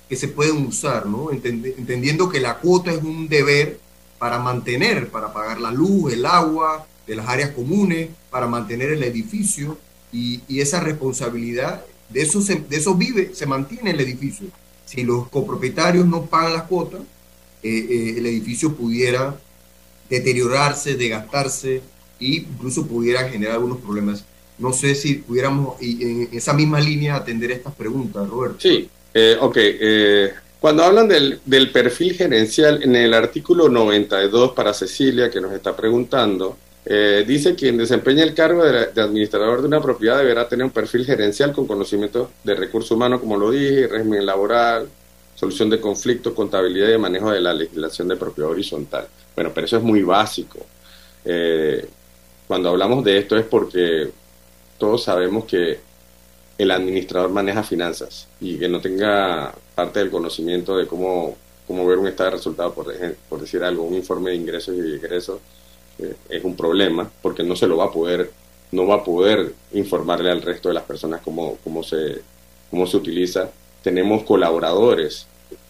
que 0.08 0.16
se 0.16 0.28
pueden 0.28 0.66
usar, 0.66 1.06
¿no? 1.06 1.32
entendiendo 1.32 2.28
que 2.28 2.40
la 2.40 2.58
cuota 2.58 2.92
es 2.92 3.02
un 3.02 3.26
deber 3.26 3.80
para 4.18 4.38
mantener, 4.38 5.08
para 5.08 5.32
pagar 5.32 5.60
la 5.60 5.72
luz, 5.72 6.12
el 6.12 6.24
agua, 6.26 6.86
de 7.06 7.16
las 7.16 7.28
áreas 7.28 7.50
comunes 7.50 8.08
para 8.30 8.46
mantener 8.46 8.90
el 8.90 9.02
edificio 9.02 9.78
y, 10.12 10.40
esa 10.60 10.80
responsabilidad 10.80 11.82
de 12.08 12.22
eso, 12.22 12.40
se, 12.40 12.56
de 12.56 12.76
eso 12.76 12.94
vive, 12.94 13.34
se 13.34 13.46
mantiene 13.46 13.90
el 13.90 14.00
edificio. 14.00 14.48
Si 14.84 15.02
los 15.02 15.28
copropietarios 15.28 16.06
no 16.06 16.26
pagan 16.26 16.52
las 16.54 16.62
cuotas, 16.64 17.00
eh, 17.62 17.86
eh, 17.90 18.14
el 18.18 18.26
edificio 18.26 18.74
pudiera 18.74 19.36
deteriorarse, 20.08 20.94
desgastarse 20.94 21.82
e 22.20 22.26
incluso 22.26 22.86
pudiera 22.86 23.28
generar 23.28 23.54
algunos 23.54 23.78
problemas. 23.78 24.24
No 24.58 24.72
sé 24.72 24.94
si 24.94 25.14
pudiéramos 25.14 25.76
en 25.80 26.28
esa 26.32 26.52
misma 26.54 26.80
línea 26.80 27.16
atender 27.16 27.50
estas 27.50 27.74
preguntas, 27.74 28.28
Roberto. 28.28 28.58
Sí, 28.60 28.88
eh, 29.12 29.36
ok. 29.38 29.58
cuando 30.60 30.84
hablan 30.84 31.08
del, 31.08 31.40
del, 31.44 31.70
perfil 31.70 32.14
gerencial, 32.14 32.82
en 32.82 32.96
el 32.96 33.12
artículo 33.12 33.68
92 33.68 34.52
para 34.52 34.72
Cecilia, 34.72 35.30
que 35.30 35.40
nos 35.40 35.52
está 35.52 35.76
preguntando, 35.76 36.56
Eh, 36.88 37.24
dice 37.26 37.56
quien 37.56 37.76
desempeña 37.76 38.22
el 38.22 38.32
cargo 38.32 38.62
de, 38.62 39.00
administrador 39.00 39.60
de 39.60 39.66
una 39.66 39.82
propiedad 39.82 40.18
deberá 40.18 40.48
tener 40.48 40.64
un 40.64 40.70
perfil 40.70 41.04
gerencial 41.04 41.52
con 41.52 41.66
conocimiento 41.66 42.30
de 42.44 42.54
recursos 42.54 42.92
humanos, 42.92 43.18
como 43.18 43.36
lo 43.36 43.50
dije, 43.50 43.88
régimen 43.88 44.24
laboral, 44.24 44.88
solución 45.34 45.68
de 45.68 45.80
conflictos, 45.80 46.32
contabilidad 46.32 46.90
y 46.90 46.98
manejo 46.98 47.32
de 47.32 47.40
la 47.40 47.52
legislación 47.52 48.06
de 48.06 48.14
propiedad 48.14 48.52
horizontal. 48.52 49.08
Bueno, 49.34 49.50
pero 49.52 49.66
eso 49.66 49.78
es 49.78 49.82
muy 49.82 50.02
básico. 50.02 50.60
Eh, 51.24 51.84
cuando 52.46 52.68
hablamos 52.68 53.02
de 53.02 53.18
esto 53.18 53.36
es 53.36 53.44
porque 53.44 54.08
todos 54.78 55.02
sabemos 55.02 55.44
que 55.44 55.80
el 56.56 56.70
administrador 56.70 57.30
maneja 57.30 57.64
finanzas 57.64 58.28
y 58.40 58.58
que 58.58 58.68
no 58.68 58.80
tenga 58.80 59.52
parte 59.74 59.98
del 59.98 60.10
conocimiento 60.10 60.76
de 60.76 60.86
cómo, 60.86 61.36
cómo 61.66 61.84
ver 61.84 61.98
un 61.98 62.06
estado 62.06 62.30
de 62.30 62.36
resultados, 62.36 62.72
por, 62.74 62.94
por 63.28 63.40
decir 63.40 63.64
algo, 63.64 63.82
un 63.82 63.94
informe 63.94 64.30
de 64.30 64.36
ingresos 64.36 64.76
y 64.76 64.94
egresos, 64.94 65.40
eh, 65.40 65.42
es 65.98 66.44
un 66.44 66.56
problema 66.56 67.10
porque 67.22 67.42
no 67.42 67.56
se 67.56 67.66
lo 67.66 67.76
va 67.76 67.86
a 67.86 67.92
poder 67.92 68.30
no 68.72 68.86
va 68.86 68.96
a 68.96 69.04
poder 69.04 69.52
informarle 69.72 70.30
al 70.30 70.42
resto 70.42 70.68
de 70.68 70.74
las 70.74 70.84
personas 70.84 71.20
cómo, 71.22 71.58
cómo, 71.62 71.82
se, 71.82 72.20
cómo 72.70 72.86
se 72.86 72.96
utiliza. 72.96 73.50
Tenemos 73.82 74.24
colaboradores 74.24 75.26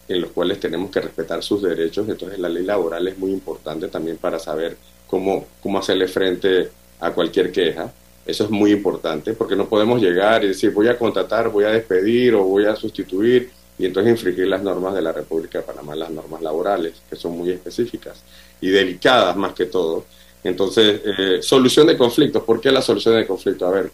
en 0.07 0.21
los 0.21 0.31
cuales 0.31 0.59
tenemos 0.59 0.89
que 0.89 1.01
respetar 1.01 1.43
sus 1.43 1.61
derechos, 1.61 2.07
entonces 2.07 2.39
la 2.39 2.49
ley 2.49 2.63
laboral 2.63 3.07
es 3.07 3.17
muy 3.17 3.31
importante 3.31 3.89
también 3.89 4.17
para 4.17 4.39
saber 4.39 4.77
cómo, 5.05 5.45
cómo 5.61 5.79
hacerle 5.79 6.07
frente 6.07 6.69
a 6.99 7.11
cualquier 7.11 7.51
queja. 7.51 7.91
Eso 8.25 8.45
es 8.45 8.49
muy 8.49 8.71
importante 8.71 9.33
porque 9.33 9.55
no 9.55 9.67
podemos 9.67 10.01
llegar 10.01 10.43
y 10.43 10.49
decir 10.49 10.71
voy 10.71 10.87
a 10.87 10.97
contratar, 10.97 11.49
voy 11.49 11.65
a 11.65 11.69
despedir 11.69 12.35
o 12.35 12.43
voy 12.43 12.65
a 12.65 12.75
sustituir 12.75 13.51
y 13.77 13.85
entonces 13.85 14.11
infringir 14.11 14.47
las 14.47 14.63
normas 14.63 14.95
de 14.95 15.01
la 15.01 15.11
República 15.11 15.59
de 15.59 15.63
Panamá, 15.65 15.95
las 15.95 16.09
normas 16.09 16.41
laborales, 16.41 16.93
que 17.09 17.15
son 17.15 17.37
muy 17.37 17.51
específicas 17.51 18.23
y 18.59 18.69
delicadas 18.69 19.35
más 19.35 19.53
que 19.53 19.65
todo. 19.65 20.05
Entonces, 20.47 21.01
eh, 21.05 21.39
solución 21.41 21.87
de 21.87 21.97
conflictos. 21.97 22.41
¿Por 22.43 22.61
qué 22.61 22.71
la 22.71 22.81
solución 22.81 23.15
de 23.15 23.27
conflictos? 23.27 23.67
A 23.67 23.71
ver, 23.71 23.91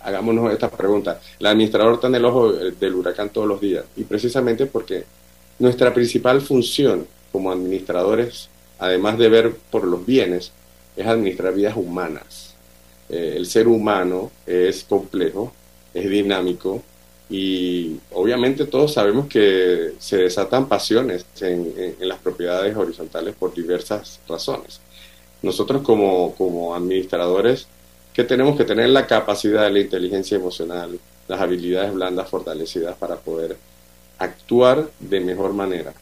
hagámonos 0.00 0.52
esta 0.52 0.70
pregunta. 0.70 1.20
El 1.38 1.46
administrador 1.46 1.94
está 1.94 2.06
en 2.06 2.14
el 2.14 2.24
ojo 2.24 2.52
del 2.52 2.94
huracán 2.94 3.30
todos 3.30 3.48
los 3.48 3.60
días 3.60 3.84
y 3.96 4.04
precisamente 4.04 4.66
porque 4.66 5.04
nuestra 5.58 5.92
principal 5.92 6.40
función 6.42 7.06
como 7.32 7.50
administradores, 7.50 8.48
además 8.78 9.18
de 9.18 9.28
ver 9.28 9.52
por 9.70 9.84
los 9.84 10.06
bienes, 10.06 10.52
es 10.96 11.06
administrar 11.06 11.54
vidas 11.54 11.76
humanas. 11.76 12.54
Eh, 13.08 13.34
el 13.36 13.46
ser 13.46 13.66
humano 13.66 14.30
es 14.46 14.84
complejo, 14.84 15.52
es 15.92 16.08
dinámico 16.08 16.84
y 17.28 17.96
obviamente 18.12 18.64
todos 18.66 18.92
sabemos 18.92 19.26
que 19.26 19.94
se 19.98 20.18
desatan 20.18 20.68
pasiones 20.68 21.26
en 21.40 22.08
las 22.08 22.18
propiedades 22.20 22.76
horizontales 22.76 23.34
por 23.34 23.52
diversas 23.54 24.20
razones 24.28 24.80
nosotros 25.42 25.82
como, 25.82 26.34
como 26.34 26.74
administradores 26.74 27.66
que 28.12 28.24
tenemos 28.24 28.56
que 28.56 28.64
tener 28.64 28.88
la 28.90 29.06
capacidad, 29.06 29.70
la 29.70 29.80
inteligencia 29.80 30.36
emocional, 30.36 30.98
las 31.28 31.40
habilidades 31.40 31.94
blandas 31.94 32.28
fortalecidas 32.28 32.96
para 32.96 33.16
poder 33.16 33.56
actuar 34.18 34.90
de 34.98 35.20
mejor 35.20 35.52
manera 35.52 35.94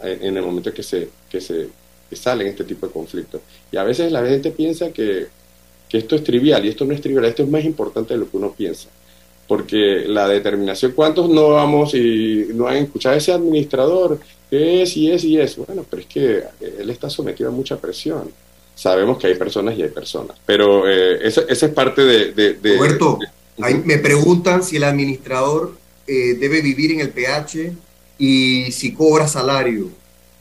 en 0.00 0.36
el 0.36 0.42
momento 0.42 0.72
que 0.72 0.82
se, 0.82 1.08
que 1.28 1.40
se 1.40 1.68
que 2.08 2.16
salen 2.16 2.46
este 2.46 2.64
tipo 2.64 2.86
de 2.86 2.92
conflictos. 2.92 3.40
Y 3.70 3.76
a 3.76 3.82
veces 3.82 4.12
la 4.12 4.24
gente 4.24 4.50
piensa 4.50 4.90
que, 4.90 5.26
que 5.88 5.98
esto 5.98 6.16
es 6.16 6.24
trivial 6.24 6.64
y 6.64 6.68
esto 6.68 6.84
no 6.84 6.94
es 6.94 7.00
trivial, 7.00 7.24
esto 7.24 7.42
es 7.42 7.48
más 7.48 7.64
importante 7.64 8.14
de 8.14 8.20
lo 8.20 8.30
que 8.30 8.36
uno 8.36 8.52
piensa. 8.52 8.88
Porque 9.48 10.04
la 10.06 10.28
determinación, 10.28 10.92
¿cuántos 10.92 11.28
no 11.28 11.50
vamos 11.50 11.94
y 11.94 12.48
no 12.54 12.66
han 12.66 12.76
escuchado 12.76 13.14
a 13.14 13.18
ese 13.18 13.32
administrador? 13.32 14.18
es 14.50 14.96
y 14.96 15.10
es 15.10 15.24
y 15.24 15.40
es? 15.40 15.56
Bueno, 15.56 15.84
pero 15.88 16.02
es 16.02 16.08
que 16.08 16.44
él 16.78 16.90
está 16.90 17.10
sometido 17.10 17.48
a 17.48 17.52
mucha 17.52 17.76
presión 17.76 18.30
sabemos 18.76 19.18
que 19.18 19.26
hay 19.26 19.34
personas 19.34 19.76
y 19.76 19.82
hay 19.82 19.88
personas. 19.88 20.36
Pero 20.46 20.88
eh, 20.88 21.26
esa, 21.26 21.40
es 21.48 21.64
parte 21.70 22.04
de... 22.04 22.76
Roberto, 22.76 23.18
me 23.58 23.98
preguntan 23.98 24.62
si 24.62 24.76
el 24.76 24.84
administrador 24.84 25.74
eh, 26.06 26.36
debe 26.38 26.60
vivir 26.60 26.92
en 26.92 27.00
el 27.00 27.10
PH 27.10 27.72
y 28.18 28.70
si 28.70 28.92
cobra 28.92 29.26
salario. 29.26 29.88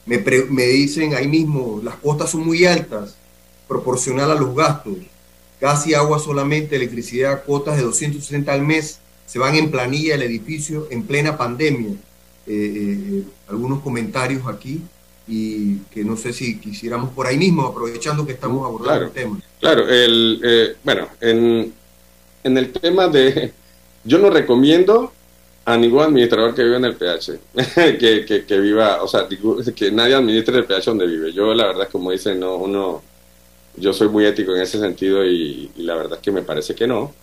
Me, 0.05 0.23
me 0.49 0.67
dicen 0.67 1.15
ahí 1.15 1.27
mismo, 1.27 1.81
las 1.83 1.95
costas 1.95 2.29
son 2.29 2.45
muy 2.45 2.65
altas, 2.65 3.15
proporcional 3.67 4.29
a 4.29 4.35
los 4.35 4.53
gastos. 4.53 4.97
Gas 5.59 5.87
y 5.87 5.93
agua 5.93 6.19
solamente, 6.19 6.75
electricidad, 6.75 7.43
cuotas 7.45 7.77
de 7.77 7.83
260 7.83 8.53
al 8.53 8.61
mes, 8.61 8.99
se 9.25 9.39
van 9.39 9.55
en 9.55 9.71
planilla 9.71 10.13
del 10.13 10.23
edificio 10.23 10.87
en 10.91 11.03
plena 11.03 11.37
pandemia. 11.37 11.95
Eh, 12.45 13.23
algunos 13.47 13.81
comentarios 13.81 14.45
aquí 14.45 14.83
y 15.27 15.77
que 15.91 16.03
no 16.03 16.15
sé 16.15 16.33
si 16.33 16.59
quisiéramos 16.59 17.11
por 17.11 17.27
ahí 17.27 17.37
mismo, 17.37 17.63
aprovechando 17.63 18.25
que 18.25 18.33
estamos 18.33 18.65
abordando 18.65 19.05
el 19.05 19.11
tema. 19.11 19.39
Claro, 19.59 19.87
el, 19.89 20.39
eh, 20.43 20.75
bueno, 20.83 21.07
en, 21.19 21.73
en 22.43 22.57
el 22.57 22.71
tema 22.71 23.07
de, 23.07 23.53
yo 24.03 24.19
no 24.19 24.29
recomiendo 24.29 25.11
a 25.65 25.77
ningún 25.77 26.01
administrador 26.01 26.53
que 26.53 26.63
viva 26.63 26.77
en 26.77 26.85
el 26.85 26.95
PH, 26.95 27.39
que, 27.99 28.45
que, 28.47 28.59
viva, 28.59 29.01
o 29.01 29.07
sea, 29.07 29.27
que 29.75 29.91
nadie 29.91 30.13
administre 30.13 30.59
el 30.59 30.65
PH 30.65 30.85
donde 30.85 31.07
vive. 31.07 31.33
Yo 31.33 31.53
la 31.53 31.65
verdad, 31.65 31.89
como 31.91 32.11
dicen, 32.11 32.39
no, 32.39 32.55
uno, 32.57 33.01
yo 33.75 33.91
soy 33.91 34.09
muy 34.09 34.25
ético 34.25 34.55
en 34.55 34.61
ese 34.61 34.79
sentido 34.79 35.25
y, 35.25 35.71
la 35.77 35.95
verdad 35.95 36.19
es 36.19 36.23
que 36.23 36.31
me 36.31 36.43
parece 36.43 36.75
que 36.75 36.85
no. 36.85 37.13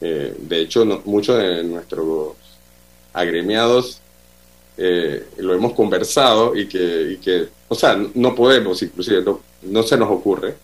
Eh, 0.00 0.34
de 0.36 0.60
hecho, 0.60 0.84
no, 0.84 1.00
muchos 1.04 1.38
de 1.38 1.62
nuestros 1.62 2.34
agremiados 3.12 4.00
eh, 4.76 5.24
lo 5.38 5.54
hemos 5.54 5.72
conversado 5.72 6.54
y 6.54 6.66
que, 6.66 7.48
o 7.68 7.74
sea, 7.74 7.98
no 8.14 8.34
podemos, 8.34 8.82
inclusive, 8.82 9.24
no, 9.62 9.82
se 9.82 9.96
nos 9.96 10.10
ocurre. 10.10 10.54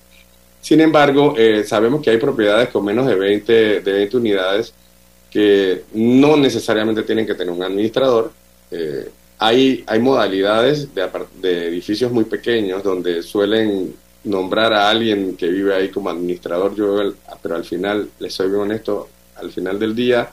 Sin 0.61 0.81
embargo, 0.81 1.35
eh, 1.37 1.65
sabemos 1.65 2.03
que 2.03 2.11
hay 2.11 2.19
propiedades 2.19 2.69
con 2.69 2.85
menos 2.85 3.07
de 3.07 3.15
20, 3.15 3.81
de 3.81 3.93
20 3.93 4.17
unidades 4.17 4.73
que 5.31 5.85
no 5.95 6.37
necesariamente 6.37 7.03
tienen 7.03 7.27
que 7.27 7.35
tener 7.35 7.53
un 7.53 7.63
administrador. 7.63 8.33
Eh, 8.71 9.09
hay, 9.39 9.83
hay 9.87 9.99
modalidades 9.99 10.95
de, 10.95 11.09
de 11.41 11.69
edificios 11.69 12.13
muy 12.13 12.25
pequeños 12.25 12.83
donde 12.83 13.23
suelen 13.23 13.95
nombrar 14.25 14.73
a 14.73 14.91
alguien 14.91 15.37
que 15.37 15.49
vive 15.49 15.75
ahí 15.75 15.89
como 15.89 16.11
administrador, 16.11 16.75
yo, 16.75 17.13
pero 17.43 17.57
al 17.57 17.65
final, 17.65 18.09
les 18.21 18.33
soy 18.33 18.49
bien 18.49 18.61
honesto, 18.61 19.09
al 19.37 19.51
final 19.51 19.79
del 19.79 19.97
día, 19.97 20.31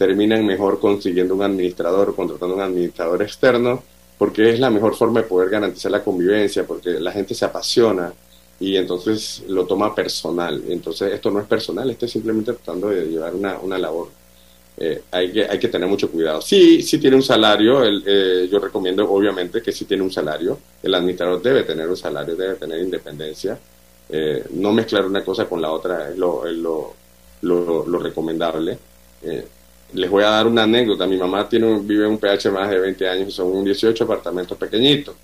terminan 0.00 0.46
mejor 0.46 0.80
consiguiendo 0.80 1.34
un 1.34 1.42
administrador, 1.42 2.16
contratando 2.16 2.54
un 2.54 2.62
administrador 2.62 3.20
externo, 3.20 3.82
porque 4.16 4.48
es 4.48 4.58
la 4.58 4.70
mejor 4.70 4.96
forma 4.96 5.20
de 5.20 5.26
poder 5.26 5.50
garantizar 5.50 5.92
la 5.92 6.02
convivencia, 6.02 6.66
porque 6.66 6.98
la 6.98 7.12
gente 7.12 7.34
se 7.34 7.44
apasiona 7.44 8.10
y 8.58 8.76
entonces 8.76 9.42
lo 9.48 9.66
toma 9.66 9.94
personal. 9.94 10.62
Entonces 10.70 11.12
esto 11.12 11.30
no 11.30 11.40
es 11.40 11.46
personal, 11.46 11.90
esto 11.90 12.06
es 12.06 12.12
simplemente 12.12 12.54
tratando 12.54 12.88
de 12.88 13.08
llevar 13.08 13.34
una, 13.34 13.58
una 13.58 13.76
labor. 13.76 14.08
Eh, 14.78 15.02
hay, 15.10 15.32
que, 15.32 15.44
hay 15.44 15.58
que 15.58 15.68
tener 15.68 15.86
mucho 15.86 16.10
cuidado. 16.10 16.40
Sí, 16.40 16.80
sí 16.80 16.96
tiene 16.96 17.16
un 17.16 17.22
salario, 17.22 17.84
el, 17.84 18.02
eh, 18.06 18.48
yo 18.50 18.58
recomiendo 18.58 19.06
obviamente 19.06 19.60
que 19.60 19.70
sí 19.70 19.84
tiene 19.84 20.02
un 20.02 20.10
salario, 20.10 20.58
el 20.82 20.94
administrador 20.94 21.42
debe 21.42 21.64
tener 21.64 21.86
un 21.86 21.96
salario, 21.98 22.34
debe 22.36 22.54
tener 22.54 22.80
independencia. 22.80 23.58
Eh, 24.08 24.44
no 24.52 24.72
mezclar 24.72 25.04
una 25.04 25.22
cosa 25.22 25.44
con 25.44 25.60
la 25.60 25.70
otra 25.70 26.08
es 26.08 26.16
lo, 26.16 26.46
lo, 26.46 26.94
lo, 27.42 27.86
lo 27.86 27.98
recomendable 27.98 28.78
les 29.92 30.10
voy 30.10 30.22
a 30.24 30.30
dar 30.30 30.46
una 30.46 30.64
anécdota. 30.64 31.06
Mi 31.06 31.16
mamá 31.16 31.48
tiene 31.48 31.78
vive 31.80 32.04
en 32.04 32.12
un 32.12 32.18
PH 32.18 32.50
más 32.50 32.70
de 32.70 32.78
20 32.78 33.08
años, 33.08 33.34
son 33.34 33.64
18 33.64 34.04
apartamentos 34.04 34.56
pequeñitos. 34.56 35.14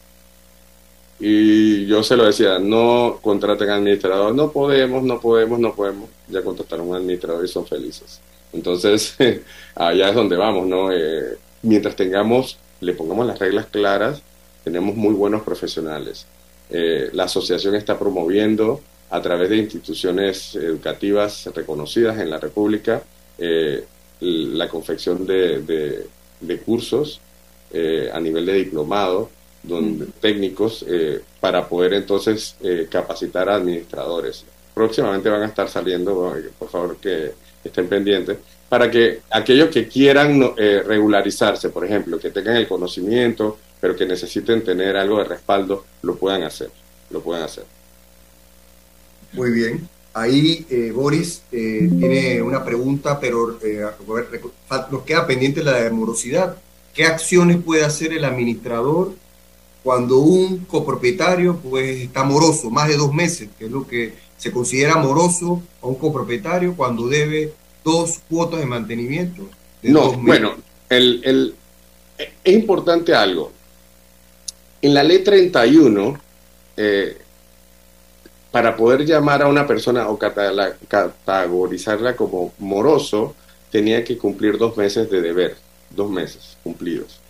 Y 1.18 1.86
yo 1.86 2.02
se 2.02 2.16
lo 2.16 2.24
decía, 2.26 2.58
no 2.58 3.18
contraten 3.22 3.70
administrador, 3.70 4.34
no 4.34 4.52
podemos, 4.52 5.02
no 5.02 5.18
podemos, 5.20 5.58
no 5.58 5.74
podemos. 5.74 6.10
Ya 6.28 6.42
contrataron 6.42 6.88
un 6.88 6.96
administrador 6.96 7.44
y 7.44 7.48
son 7.48 7.66
felices. 7.66 8.20
Entonces, 8.52 9.16
allá 9.74 10.08
es 10.10 10.14
donde 10.14 10.36
vamos, 10.36 10.66
¿no? 10.66 10.92
Eh, 10.92 11.38
mientras 11.62 11.96
tengamos, 11.96 12.58
le 12.80 12.92
pongamos 12.92 13.26
las 13.26 13.38
reglas 13.38 13.66
claras, 13.66 14.20
tenemos 14.64 14.94
muy 14.94 15.14
buenos 15.14 15.42
profesionales. 15.42 16.26
Eh, 16.70 17.10
la 17.12 17.24
asociación 17.24 17.74
está 17.76 17.98
promoviendo 17.98 18.80
a 19.10 19.22
través 19.22 19.48
de 19.48 19.56
instituciones 19.56 20.54
educativas 20.56 21.48
reconocidas 21.54 22.18
en 22.18 22.28
la 22.28 22.38
República 22.38 23.02
eh, 23.38 23.84
la 24.20 24.68
confección 24.68 25.26
de, 25.26 26.06
de, 26.40 26.58
cursos 26.58 27.20
eh, 27.72 28.10
a 28.12 28.20
nivel 28.20 28.46
de 28.46 28.54
diplomado, 28.54 29.30
donde, 29.62 30.06
técnicos, 30.20 30.84
eh, 30.88 31.20
para 31.40 31.68
poder 31.68 31.94
entonces 31.94 32.56
eh, 32.62 32.86
capacitar 32.90 33.48
a 33.48 33.56
administradores. 33.56 34.44
Próximamente 34.74 35.28
van 35.28 35.42
a 35.42 35.46
estar 35.46 35.68
saliendo, 35.68 36.34
por 36.58 36.68
favor 36.68 36.96
que 36.96 37.32
estén 37.64 37.88
pendientes, 37.88 38.38
para 38.68 38.90
que 38.90 39.20
aquellos 39.30 39.70
que 39.70 39.88
quieran 39.88 40.54
regularizarse, 40.56 41.70
por 41.70 41.84
ejemplo, 41.84 42.18
que 42.18 42.30
tengan 42.30 42.56
el 42.56 42.68
conocimiento, 42.68 43.58
pero 43.80 43.96
que 43.96 44.04
necesiten 44.04 44.62
tener 44.62 44.96
algo 44.96 45.18
de 45.18 45.24
respaldo, 45.24 45.84
lo 46.02 46.16
puedan 46.16 46.42
hacer, 46.42 46.70
lo 47.10 47.20
puedan 47.20 47.44
hacer. 47.44 47.64
Muy 49.32 49.50
bien. 49.50 49.88
Ahí 50.16 50.64
eh, 50.70 50.92
Boris 50.94 51.42
eh, 51.52 51.90
tiene 51.98 52.40
una 52.40 52.64
pregunta, 52.64 53.20
pero 53.20 53.58
eh, 53.62 53.84
nos 54.90 55.02
queda 55.02 55.26
pendiente 55.26 55.62
la 55.62 55.82
de 55.82 55.90
morosidad. 55.90 56.56
¿Qué 56.94 57.04
acciones 57.04 57.58
puede 57.62 57.84
hacer 57.84 58.14
el 58.14 58.24
administrador 58.24 59.12
cuando 59.82 60.20
un 60.20 60.64
copropietario 60.64 61.58
pues, 61.58 62.00
está 62.00 62.24
moroso, 62.24 62.70
más 62.70 62.88
de 62.88 62.96
dos 62.96 63.12
meses, 63.12 63.50
que 63.58 63.66
es 63.66 63.70
lo 63.70 63.86
que 63.86 64.14
se 64.38 64.50
considera 64.50 64.96
moroso 64.96 65.62
a 65.82 65.86
un 65.86 65.96
copropietario 65.96 66.74
cuando 66.74 67.08
debe 67.08 67.52
dos 67.84 68.18
cuotas 68.26 68.60
de 68.60 68.66
mantenimiento. 68.66 69.42
no, 69.82 70.12
bueno, 70.12 70.54
el, 70.88 71.20
el, 71.24 71.54
es 72.42 72.54
importante 72.54 73.14
algo. 73.14 73.52
En 74.80 74.94
la 74.94 75.02
ley 75.02 75.22
31, 75.22 76.18
eh, 76.78 77.18
para 78.56 78.74
poder 78.74 79.04
llamar 79.04 79.42
a 79.42 79.48
una 79.48 79.66
persona 79.66 80.08
o 80.08 80.18
categorizarla 80.18 82.16
como 82.16 82.54
moroso, 82.58 83.34
tenía 83.70 84.02
que 84.02 84.16
cumplir 84.16 84.56
dos 84.56 84.78
meses 84.78 85.10
de 85.10 85.20
deber, 85.20 85.56
dos 85.90 86.10
meses 86.10 86.56
cumplidos. 86.64 87.20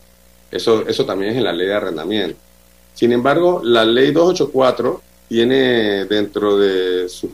Eso, 0.52 0.86
eso 0.86 1.04
también 1.04 1.32
es 1.32 1.38
en 1.38 1.42
la 1.42 1.52
ley 1.52 1.66
de 1.66 1.74
arrendamiento. 1.74 2.38
Sin 2.94 3.10
embargo, 3.10 3.60
la 3.64 3.84
ley 3.84 4.12
284 4.12 5.02
tiene 5.28 6.04
dentro 6.04 6.56
de 6.58 7.08
su 7.08 7.28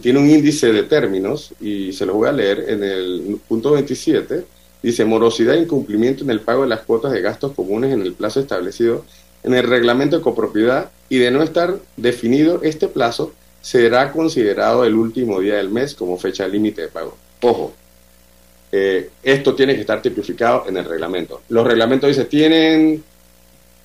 tiene 0.00 0.18
un 0.18 0.30
índice 0.30 0.72
de 0.72 0.84
términos 0.84 1.52
y 1.60 1.92
se 1.92 2.06
lo 2.06 2.14
voy 2.14 2.30
a 2.30 2.32
leer 2.32 2.64
en 2.68 2.82
el 2.82 3.38
punto 3.46 3.72
27 3.72 4.46
dice 4.82 5.04
morosidad 5.04 5.56
e 5.56 5.60
incumplimiento 5.60 6.24
en 6.24 6.30
el 6.30 6.40
pago 6.40 6.62
de 6.62 6.68
las 6.68 6.80
cuotas 6.80 7.12
de 7.12 7.20
gastos 7.20 7.52
comunes 7.52 7.92
en 7.92 8.00
el 8.00 8.14
plazo 8.14 8.40
establecido 8.40 9.04
en 9.44 9.54
el 9.54 9.68
reglamento 9.68 10.16
de 10.16 10.22
copropiedad 10.22 10.90
y 11.08 11.18
de 11.18 11.30
no 11.30 11.42
estar 11.42 11.76
definido 11.96 12.60
este 12.62 12.88
plazo 12.88 13.32
será 13.60 14.10
considerado 14.10 14.84
el 14.84 14.94
último 14.94 15.40
día 15.40 15.56
del 15.56 15.70
mes 15.70 15.94
como 15.94 16.18
fecha 16.18 16.48
límite 16.48 16.82
de 16.82 16.88
pago. 16.88 17.16
Ojo, 17.42 17.72
eh, 18.72 19.10
esto 19.22 19.54
tiene 19.54 19.74
que 19.74 19.82
estar 19.82 20.02
tipificado 20.02 20.64
en 20.66 20.76
el 20.76 20.84
reglamento. 20.84 21.42
Los 21.48 21.66
reglamentos 21.66 22.08
dicen 22.08 22.26
tienen 22.26 23.04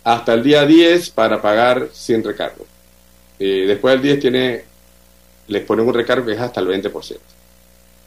hasta 0.03 0.33
el 0.33 0.43
día 0.43 0.65
10 0.65 1.09
para 1.11 1.41
pagar 1.41 1.89
sin 1.93 2.23
recargo. 2.23 2.65
Y 3.37 3.65
después 3.65 3.93
del 3.93 4.01
10 4.01 4.19
tiene, 4.19 4.63
les 5.47 5.63
ponen 5.63 5.87
un 5.87 5.93
recargo 5.93 6.25
que 6.25 6.33
es 6.33 6.39
hasta 6.39 6.59
el 6.61 6.67
20%. 6.67 7.17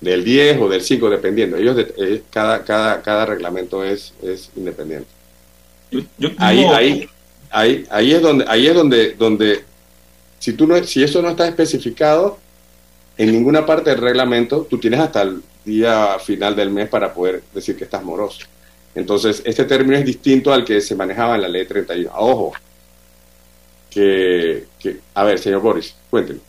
Del 0.01 0.25
10 0.25 0.61
o 0.61 0.69
del 0.69 0.83
5, 0.83 1.11
dependiendo. 1.11 1.57
Ellos, 1.57 1.77
eh, 1.79 2.23
cada, 2.31 2.65
cada, 2.65 3.01
cada 3.03 3.27
reglamento 3.27 3.85
es, 3.85 4.13
es 4.23 4.51
independiente. 4.57 5.09
ahí, 6.39 6.65
ahí, 6.65 7.09
ahí, 7.53 7.87
ahí 7.91 8.13
es 8.13 8.23
donde, 8.23 8.45
ahí 8.49 8.67
es 8.67 8.75
donde, 8.75 9.13
donde 9.13 9.65
si, 10.39 10.55
tú 10.55 10.67
no, 10.67 10.83
si 10.83 11.03
eso 11.03 11.23
no 11.23 11.31
está 11.31 11.47
especificado 11.47 12.39
en 13.17 13.31
ninguna 13.31 13.65
parte 13.65 13.91
del 13.91 14.01
reglamento, 14.01 14.67
tú 14.69 14.79
tienes 14.79 15.01
hasta 15.01 15.23
el 15.23 15.43
día 15.65 16.19
final 16.19 16.57
del 16.57 16.71
mes 16.71 16.89
para 16.89 17.13
poder 17.13 17.43
decir 17.55 17.77
que 17.77 17.85
estás 17.85 18.03
moroso. 18.03 18.47
Entonces, 18.95 19.43
este 19.45 19.65
término 19.65 19.97
es 19.97 20.05
distinto 20.05 20.53
al 20.53 20.65
que 20.65 20.81
se 20.81 20.95
manejaba 20.95 21.37
en 21.37 21.43
la 21.43 21.49
ley 21.49 21.65
31. 21.65 22.11
Ojo, 22.15 22.53
que, 23.91 24.67
a 25.15 25.25
ver, 25.25 25.39
señor 25.39 25.61
Boris, 25.61 25.95
cuénteme. 26.11 26.41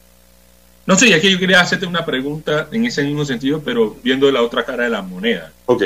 No 0.86 0.98
sé, 0.98 1.14
aquí 1.14 1.32
yo 1.32 1.40
quería 1.40 1.62
hacerte 1.62 1.86
una 1.86 2.06
pregunta 2.06 2.68
en 2.72 2.86
ese 2.86 3.04
mismo 3.04 3.24
sentido, 3.24 3.62
pero 3.64 3.96
viendo 4.04 4.30
la 4.32 4.42
otra 4.42 4.66
cara 4.66 4.84
de 4.84 4.90
la 4.90 5.02
moneda. 5.02 5.54
Ok. 5.66 5.84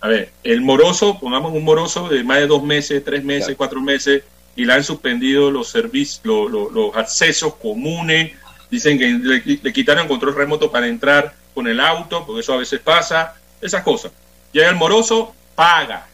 A 0.00 0.08
ver, 0.08 0.30
el 0.44 0.60
moroso, 0.60 1.18
pongamos 1.18 1.52
un 1.52 1.64
moroso 1.64 2.08
de 2.08 2.22
más 2.24 2.38
de 2.38 2.46
dos 2.46 2.62
meses, 2.62 3.02
tres 3.04 3.24
meses, 3.24 3.54
cuatro 3.56 3.80
meses, 3.80 4.22
y 4.58 4.64
le 4.64 4.72
han 4.72 4.82
suspendido 4.82 5.52
los 5.52 5.68
servicios, 5.68 6.50
los 6.50 6.96
accesos 6.96 7.54
comunes, 7.54 8.32
dicen 8.68 8.98
que 8.98 9.06
le, 9.06 9.60
le, 9.62 9.72
quitaron 9.72 10.08
control 10.08 10.34
remoto 10.34 10.68
para 10.68 10.88
entrar 10.88 11.32
con 11.54 11.68
el 11.68 11.78
auto, 11.78 12.26
porque 12.26 12.40
eso 12.40 12.54
a 12.54 12.56
veces 12.56 12.80
pasa, 12.80 13.36
esas 13.60 13.84
cosas. 13.84 14.10
Llega 14.50 14.68
el 14.68 14.74
moroso, 14.74 15.32
paga, 15.54 16.08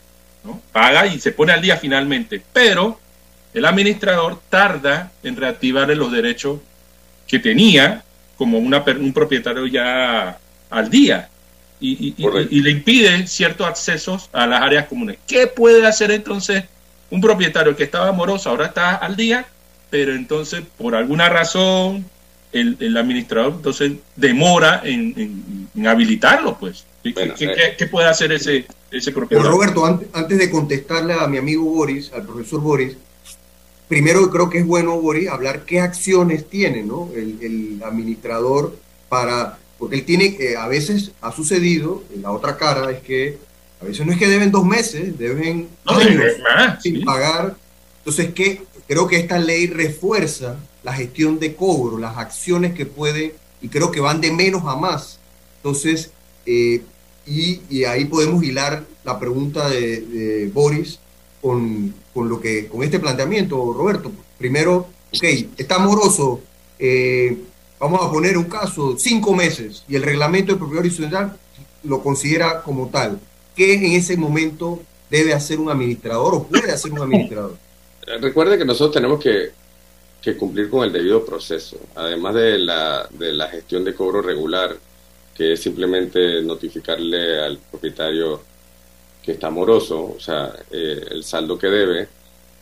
¿no? 0.45 0.61
Paga 0.73 1.07
y 1.07 1.19
se 1.21 1.33
pone 1.33 1.55
al 1.55 1.63
día 1.63 1.79
finalmente, 1.79 2.43
pero 2.53 3.01
el 3.55 3.65
administrador 3.65 4.39
tarda 4.51 5.11
en 5.23 5.37
reactivarle 5.37 5.95
los 5.95 6.13
derechos 6.13 6.61
que 7.27 7.39
tenía 7.39 8.05
como 8.37 8.59
una, 8.59 8.81
un 8.81 9.15
propietario 9.15 9.67
ya 9.67 10.37
al 10.69 10.91
día 10.91 11.31
y, 11.81 12.15
y, 12.19 12.61
le 12.61 12.71
impide 12.71 13.27
ciertos 13.27 13.67
accesos 13.67 14.29
a 14.35 14.47
las 14.47 14.61
áreas 14.61 14.87
comunes. 14.87 15.17
¿Qué 15.27 15.47
puede 15.47 15.87
hacer 15.87 16.11
entonces 16.11 16.65
un 17.15 17.21
propietario 17.21 17.77
que 17.77 17.85
estaba 17.85 18.09
amoroso, 18.09 18.51
ahora 18.51 18.67
está 18.67 18.97
al 18.97 19.15
día, 19.15 19.47
pero 19.89 20.13
entonces 20.15 20.65
por 20.77 20.97
alguna 20.97 21.29
razón 21.29 22.05
el, 22.51 22.97
administrador 22.97 23.53
entonces 23.55 23.93
demora 24.17 24.83
en, 24.85 25.69
habilitarlo, 25.87 26.59
pues? 26.59 26.85
¿Qué, 27.05 27.15
¿qué, 27.79 27.87
puede 27.87 28.09
hacer 28.09 28.33
ese, 28.33 28.67
ese 28.91 29.13
propietario? 29.13 29.49
Roberto, 29.49 29.85
antes, 29.85 30.09
antes 30.13 30.39
de 30.39 30.51
contestarle 30.51 31.13
a 31.13 31.29
mi 31.29 31.37
amigo 31.39 31.65
Boris, 31.65 32.13
al 32.13 32.25
profesor 32.25 32.61
Boris, 32.61 32.97
primero 33.87 34.29
creo 34.31 34.51
que 34.51 34.59
es 34.59 34.67
bueno, 34.67 35.01
Boris, 35.01 35.29
hablar 35.29 35.65
qué 35.65 35.81
acciones 35.81 36.49
tiene 36.49 36.83
¿no? 36.83 37.11
el, 37.15 37.81
administrador 37.85 38.77
para, 39.09 39.59
porque 39.79 39.97
él 39.97 40.05
tiene, 40.05 40.37
eh, 40.41 40.57
a 40.57 40.67
veces 40.67 41.13
ha 41.21 41.31
sucedido, 41.31 42.03
en 42.13 42.23
la 42.23 42.33
otra 42.33 42.57
cara 42.57 42.91
es 42.91 43.03
que 43.03 43.39
a 43.85 43.89
veces 43.89 44.07
no 44.07 44.13
es 44.13 44.19
que 44.19 44.29
deben 44.29 44.51
dos 44.51 44.65
meses, 44.65 45.19
deben 45.19 45.69
años 45.85 46.23
sin 46.83 47.05
pagar. 47.05 47.55
Entonces, 47.99 48.33
¿qué? 48.35 48.63
creo 48.89 49.07
que 49.07 49.17
esta 49.17 49.39
ley 49.39 49.67
refuerza 49.67 50.57
la 50.83 50.95
gestión 50.95 51.39
de 51.39 51.55
cobro, 51.55 51.99
las 51.99 52.17
acciones 52.17 52.75
que 52.75 52.87
puede, 52.87 53.35
y 53.61 53.69
creo 53.69 53.91
que 53.91 54.01
van 54.01 54.21
de 54.21 54.33
menos 54.33 54.63
a 54.67 54.77
más. 54.77 55.19
Entonces, 55.59 56.11
eh, 56.47 56.83
y, 57.27 57.85
ahí 57.85 58.07
podemos 58.07 58.43
hilar 58.43 58.85
la 59.05 59.19
pregunta 59.19 59.69
de 59.69 60.51
Boris 60.53 60.99
con, 61.41 61.95
con, 62.13 62.29
lo 62.29 62.41
que, 62.41 62.67
con 62.69 62.83
este 62.83 62.99
planteamiento, 62.99 63.73
Roberto. 63.73 64.13
Primero, 64.39 64.89
ok, 65.15 65.25
está 65.57 65.79
moroso, 65.79 66.41
eh, 66.79 67.37
vamos 67.79 68.01
a 68.03 68.11
poner 68.11 68.37
un 68.37 68.45
caso, 68.45 68.97
cinco 68.99 69.35
meses, 69.35 69.85
y 69.89 69.97
el 69.97 70.03
reglamento 70.03 70.53
de 70.53 70.59
propiedad 70.59 70.81
horizontal 70.81 71.37
lo 71.83 72.03
considera 72.03 72.63
como 72.63 72.89
tal. 72.89 73.21
¿Qué 73.55 73.75
en 73.75 73.85
ese 73.93 74.17
momento 74.17 74.83
debe 75.11 75.33
hacer 75.33 75.61
un 75.61 75.71
administrador 75.71 76.35
o 76.35 76.43
puede 76.45 76.73
hacer 76.73 76.93
un 76.93 77.03
administrador? 77.03 77.57
Recuerde 78.21 78.59
que 78.59 78.65
nosotros 78.65 78.95
tenemos 78.95 79.23
que, 79.23 79.53
cumplir 80.39 80.71
con 80.71 80.85
el 80.85 80.93
debido 80.93 81.25
proceso, 81.25 81.79
además 81.95 82.35
de 82.35 82.59
la, 82.59 83.07
de 83.11 83.33
la 83.33 83.49
gestión 83.49 83.85
de 83.85 83.95
cobro 83.95 84.23
regular, 84.23 84.75
que 85.35 85.53
es 85.53 85.61
simplemente 85.61 86.41
notificarle 86.43 87.41
al 87.45 87.59
propietario 87.59 88.41
que 89.23 89.33
está 89.33 89.51
moroso, 89.51 90.15
o 90.17 90.21
sea, 90.21 90.53
eh, 90.71 91.07
el 91.11 91.25
saldo 91.25 91.59
que 91.59 91.67
debe. 91.69 92.09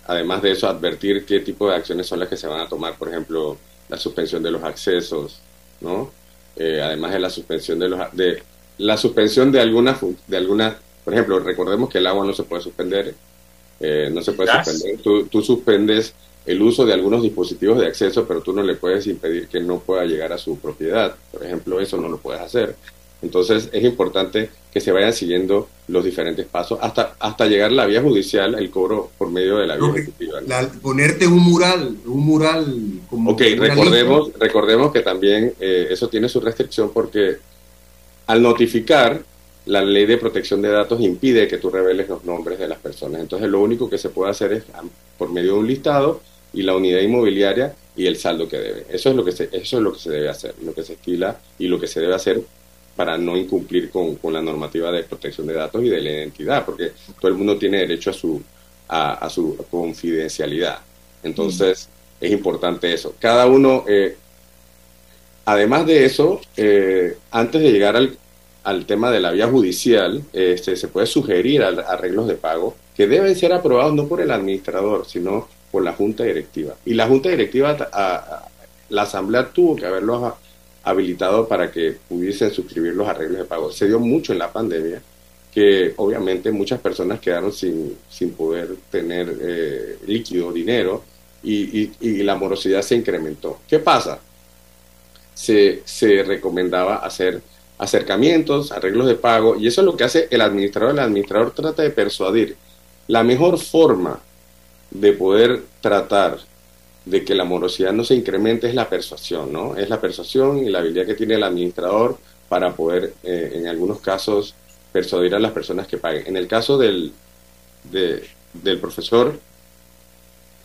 Además 0.07 0.43
de 0.43 0.53
eso, 0.53 0.69
advertir 0.69 1.25
qué 1.25 1.41
tipo 1.41 1.69
de 1.69 1.77
acciones 1.77 2.07
son 2.07 2.21
las 2.21 2.29
que 2.29 2.37
se 2.37 2.47
van 2.47 2.61
a 2.61 2.69
tomar, 2.69 2.97
por 2.97 3.09
ejemplo, 3.09 3.57
la 3.89 3.97
suspensión 3.97 4.43
de 4.43 4.51
los 4.51 4.63
accesos, 4.63 5.41
¿no? 5.81 6.11
Eh, 6.57 6.81
además 6.83 7.13
de 7.13 7.19
la 7.19 7.31
suspensión 7.31 7.79
de 7.79 7.89
los 7.89 8.01
de 8.13 8.43
la 8.79 8.97
suspensión 8.97 9.53
de 9.53 9.61
algunas 9.61 9.99
de 10.27 10.37
algunas, 10.37 10.77
por 11.05 11.15
ejemplo, 11.15 11.39
recordemos 11.39 11.91
que 11.91 11.99
el 11.99 12.07
agua 12.07 12.25
no 12.25 12.33
se 12.33 12.45
puede 12.45 12.63
suspender, 12.63 13.15
eh, 13.81 14.11
no 14.13 14.23
se 14.23 14.33
puede 14.33 14.51
suspender. 14.53 15.01
Tú, 15.03 15.27
tú 15.27 15.43
suspendes 15.43 16.15
el 16.47 16.61
uso 16.61 16.85
de 16.85 16.93
algunos 16.93 17.23
dispositivos 17.23 17.79
de 17.79 17.87
acceso, 17.87 18.27
pero 18.27 18.41
tú 18.41 18.53
no 18.53 18.63
le 18.63 18.75
puedes 18.75 19.07
impedir 19.07 19.49
que 19.49 19.61
no 19.61 19.79
pueda 19.79 20.05
llegar 20.05 20.33
a 20.33 20.39
su 20.39 20.59
propiedad. 20.59 21.15
Por 21.31 21.45
ejemplo, 21.45 21.81
eso 21.81 21.97
no 21.97 22.09
lo 22.09 22.19
puedes 22.19 22.41
hacer. 22.41 22.75
Entonces 23.23 23.69
es 23.73 23.85
importante 23.85 24.51
que 24.73 24.81
se 24.81 24.91
vayan 24.91 25.13
siguiendo 25.13 25.69
los 25.87 26.05
diferentes 26.05 26.45
pasos 26.47 26.79
hasta, 26.83 27.15
hasta 27.21 27.47
llegar 27.47 27.71
a 27.71 27.75
la 27.75 27.87
vía 27.87 28.03
judicial, 28.03 28.57
el 28.57 28.71
cobro 28.71 29.11
por 29.17 29.31
medio 29.31 29.59
de 29.59 29.67
la 29.69 29.77
vía 29.77 29.91
ejecutiva. 29.91 30.41
ponerte 30.83 31.27
un 31.29 31.39
mural, 31.39 31.97
un 32.05 32.27
mural 32.27 32.67
como... 33.09 33.31
Ok, 33.31 33.43
recordemos, 33.57 34.33
recordemos 34.39 34.93
que 34.93 35.01
también 35.01 35.55
eh, 35.61 35.89
eso 35.91 36.09
tiene 36.09 36.29
su 36.29 36.41
restricción 36.41 36.91
porque 36.93 37.37
al 38.27 38.43
notificar, 38.43 39.23
la 39.67 39.83
ley 39.83 40.07
de 40.07 40.19
protección 40.19 40.61
de 40.61 40.71
datos 40.71 41.01
impide 41.01 41.47
que 41.47 41.59
tú 41.59 41.71
reveles 41.71 42.09
los 42.09 42.25
nombres 42.25 42.59
de 42.59 42.69
las 42.69 42.79
personas. 42.79 43.21
Entonces 43.21 43.49
lo 43.49 43.61
único 43.61 43.89
que 43.89 43.99
se 43.99 44.09
puede 44.09 44.31
hacer 44.31 44.53
es 44.53 44.65
por 45.17 45.31
medio 45.31 45.55
de 45.55 45.59
un 45.61 45.67
listado 45.67 46.21
y 46.53 46.63
la 46.63 46.75
unidad 46.75 47.01
inmobiliaria 47.01 47.75
y 47.97 48.07
el 48.07 48.17
saldo 48.17 48.49
que 48.49 48.59
debe. 48.59 48.87
Eso 48.91 49.11
es 49.11 49.17
lo 49.17 49.25
que 49.25 49.33
se, 49.33 49.49
eso 49.53 49.77
es 49.77 49.83
lo 49.83 49.93
que 49.93 49.99
se 50.01 50.11
debe 50.11 50.29
hacer, 50.29 50.55
lo 50.63 50.75
que 50.75 50.83
se 50.83 50.95
estila 50.95 51.39
y 51.59 51.69
lo 51.69 51.79
que 51.79 51.87
se 51.87 52.01
debe 52.01 52.15
hacer 52.15 52.43
para 52.97 53.17
no 53.17 53.37
incumplir 53.37 53.91
con, 53.91 54.17
con, 54.17 54.33
la 54.33 54.43
normativa 54.43 54.91
de 54.93 55.05
protección 55.05 55.47
de 55.47 55.55
datos 55.55 55.83
y 55.83 55.89
de 55.89 56.01
la 56.01 56.11
identidad, 56.11 56.65
porque 56.65 56.93
todo 57.19 57.31
el 57.31 57.39
mundo 57.39 57.57
tiene 57.57 57.79
derecho 57.79 58.11
a 58.11 58.13
su, 58.13 58.43
a, 58.89 59.31
su 59.31 59.57
confidencialidad. 59.71 60.81
Entonces, 61.23 61.89
es 62.21 62.31
importante 62.31 62.93
eso. 62.93 63.15
Cada 63.19 63.47
uno, 63.47 63.85
eh, 63.89 64.17
además 65.45 65.87
de 65.87 66.05
eso, 66.05 66.41
eh, 66.57 67.17
antes 67.31 67.63
de 67.63 67.73
llegar 67.73 67.97
al, 67.97 68.17
al, 68.65 68.87
tema 68.87 69.11
de 69.11 69.21
la 69.21 69.31
vía 69.31 69.49
judicial, 69.49 70.23
este, 70.33 70.77
se 70.77 70.89
puede 70.89 71.07
sugerir 71.07 71.63
arreglos 71.63 72.29
de 72.29 72.35
pago 72.35 72.77
que 72.97 73.07
deben 73.07 73.35
ser 73.37 73.53
aprobados 73.53 73.95
no 73.95 74.07
por 74.07 74.21
el 74.21 74.31
administrador, 74.31 75.07
sino 75.07 75.49
por 75.71 75.83
la 75.83 75.93
junta 75.93 76.25
directiva. 76.25 76.75
Y 76.85 76.95
la 76.95 77.07
junta 77.07 77.31
directiva, 77.31 77.77
la 78.91 79.03
asamblea 79.03 79.49
tuvo 79.49 79.75
que 79.75 79.87
haberlo 79.87 80.37
habilitado 80.85 81.49
para 81.49 81.71
que 81.71 81.97
pudiesen 82.09 82.51
suscribir 82.51 82.95
los 82.95 83.09
arreglos 83.09 83.39
de 83.39 83.45
pago. 83.45 83.73
Se 83.73 83.87
dio 83.87 83.99
mucho 83.99 84.33
en 84.33 84.39
la 84.39 84.53
pandemia 84.53 85.01
que 85.53 85.93
obviamente 85.97 86.51
muchas 86.51 86.81
personas 86.81 87.21
quedaron 87.21 87.53
sin, 87.53 87.97
sin 88.09 88.33
poder 88.33 88.71
tener 88.91 89.37
eh, 89.41 89.99
líquido, 90.07 90.51
dinero, 90.51 91.05
y, 91.45 91.91
y, 92.01 92.23
la 92.23 92.37
morosidad 92.37 92.83
se 92.83 92.95
incrementó. 92.95 93.59
¿Qué 93.69 93.81
pasa? 93.81 94.21
Se, 95.35 95.83
se 95.85 96.23
recomendaba 96.23 96.97
hacer 96.97 97.43
acercamientos, 97.79 98.71
arreglos 98.71 99.07
de 99.07 99.17
pago, 99.17 99.57
y 99.57 99.67
eso 99.67 99.81
es 99.81 99.85
lo 99.85 99.97
que 99.97 100.05
hace 100.05 100.29
el 100.31 100.41
administrador. 100.41 100.93
El 100.93 101.01
administrador 101.01 101.53
trata 101.53 101.83
de 101.83 101.91
persuadir. 101.91 102.57
La 103.09 103.25
mejor 103.25 103.59
forma 103.59 104.21
de 104.91 105.13
poder 105.13 105.63
tratar 105.81 106.39
de 107.05 107.25
que 107.25 107.35
la 107.35 107.45
morosidad 107.45 107.93
no 107.93 108.05
se 108.05 108.15
incremente 108.15 108.69
es 108.69 108.75
la 108.75 108.89
persuasión, 108.89 109.53
¿no? 109.53 109.77
Es 109.77 109.89
la 109.89 110.01
persuasión 110.01 110.59
y 110.59 110.69
la 110.69 110.79
habilidad 110.79 111.07
que 111.07 111.15
tiene 111.15 111.35
el 111.35 111.43
administrador 111.43 112.17
para 112.49 112.73
poder, 112.75 113.15
eh, 113.25 113.53
en 113.55 113.67
algunos 113.67 114.01
casos, 114.01 114.55
persuadir 114.93 115.35
a 115.35 115.41
las 115.41 115.53
personas 115.53 115.87
que 115.87 115.99
paguen. 115.99 116.27
En 116.27 116.37
el 116.37 116.47
caso 116.47 116.79
del, 116.79 117.13
del 117.83 118.79
profesor, 118.79 119.39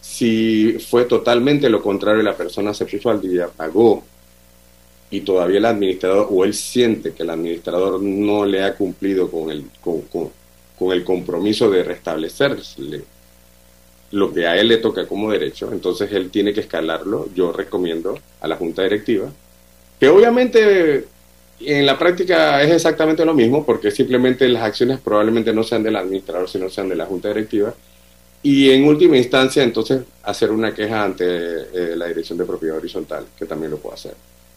si 0.02 0.78
fue 0.80 1.06
totalmente 1.06 1.70
lo 1.70 1.82
contrario, 1.82 2.22
la 2.22 2.38
persona 2.38 2.74
se 2.74 2.86
puso 2.86 3.10
al 3.10 3.22
día, 3.22 3.48
pagó, 3.48 4.04
y 5.10 5.22
todavía 5.22 5.60
el 5.60 5.66
administrador, 5.66 6.28
o 6.30 6.44
él 6.44 6.54
siente 6.54 7.14
que 7.14 7.24
el 7.24 7.30
administrador 7.30 8.02
no 8.02 8.46
le 8.46 8.64
ha 8.64 8.76
cumplido 8.76 9.30
con 9.32 9.50
el, 9.50 9.66
con, 9.82 10.02
con 10.02 10.92
el 10.92 11.04
compromiso 11.04 11.70
de 11.70 11.84
restablecerle 11.84 13.04
lo 14.12 14.34
que 14.34 14.48
a 14.48 14.56
él 14.58 14.70
le 14.70 14.78
toca 14.78 15.06
como 15.06 15.32
derecho, 15.32 15.72
entonces 15.72 16.12
él 16.12 16.30
tiene 16.30 16.54
que 16.54 16.62
escalarlo. 16.62 17.30
Yo 17.36 17.52
recomiendo 17.52 18.18
a 18.40 18.48
la 18.48 18.56
junta 18.56 18.84
directiva, 18.84 19.30
que 20.00 20.08
obviamente 20.08 21.06
en 21.60 21.86
la 21.86 21.98
práctica 21.98 22.62
es 22.62 22.72
exactamente 22.72 23.26
lo 23.26 23.34
mismo, 23.34 23.66
porque 23.66 23.92
simplemente 23.92 24.48
las 24.48 24.64
acciones 24.64 25.00
probablemente 25.00 25.54
no 25.54 25.64
sean 25.64 25.84
del 25.84 25.96
administrador, 25.96 26.50
sino 26.50 26.70
sean 26.70 26.90
de 26.90 26.96
la 26.96 27.06
junta 27.06 27.30
directiva. 27.30 27.74
Y 28.44 28.70
en 28.70 28.86
última 28.86 29.18
instancia, 29.18 29.64
entonces, 29.64 30.04
hacer 30.24 30.52
una 30.52 30.74
queja 30.74 31.04
ante 31.04 31.26
eh, 31.26 31.96
la 31.96 32.06
dirección 32.06 32.38
de 32.38 32.46
propiedad 32.46 32.78
horizontal, 32.78 33.26
que 33.38 33.46
también 33.46 33.72
lo 33.72 33.78
puede 33.78 33.96
hacer. 33.96 34.14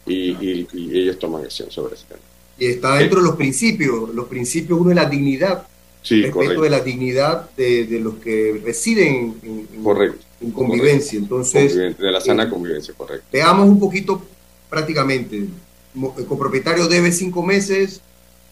Y, 0.07 0.66
ellos 0.72 1.18
toman 1.18 1.44
acción 1.44 1.70
sobre 1.70 1.94
ese 1.94 2.05
tema. 2.07 2.20
Y 2.59 2.66
está 2.66 2.96
dentro 2.96 3.20
de 3.20 3.26
los 3.26 3.36
principios. 3.36 4.14
Los 4.14 4.26
principios, 4.28 4.80
uno 4.80 4.90
es 4.90 4.96
la 4.96 5.07
dignidad 5.07 5.66
sí, 6.03 6.22
respeto 6.22 6.62
de 6.62 6.70
la 6.70 6.80
dignidad 6.80 7.51
de, 7.57 7.86
de 7.86 8.01
los 8.01 8.14
que 8.14 8.61
residen 8.64 9.36
en, 9.42 9.82
correcto, 9.82 10.24
en 10.40 10.51
convivencia. 10.51 11.18
Entonces, 11.18 11.74
de 11.74 12.12
la 12.12 12.20
sana 12.20 12.44
eh, 12.44 12.48
convivencia, 12.48 12.94
correcto. 12.94 13.26
Veamos 13.32 13.68
un 13.68 13.78
poquito 13.78 14.22
prácticamente. 14.68 15.46
El 16.16 16.26
copropietario 16.26 16.86
debe 16.86 17.12
cinco 17.12 17.42
meses, 17.42 18.01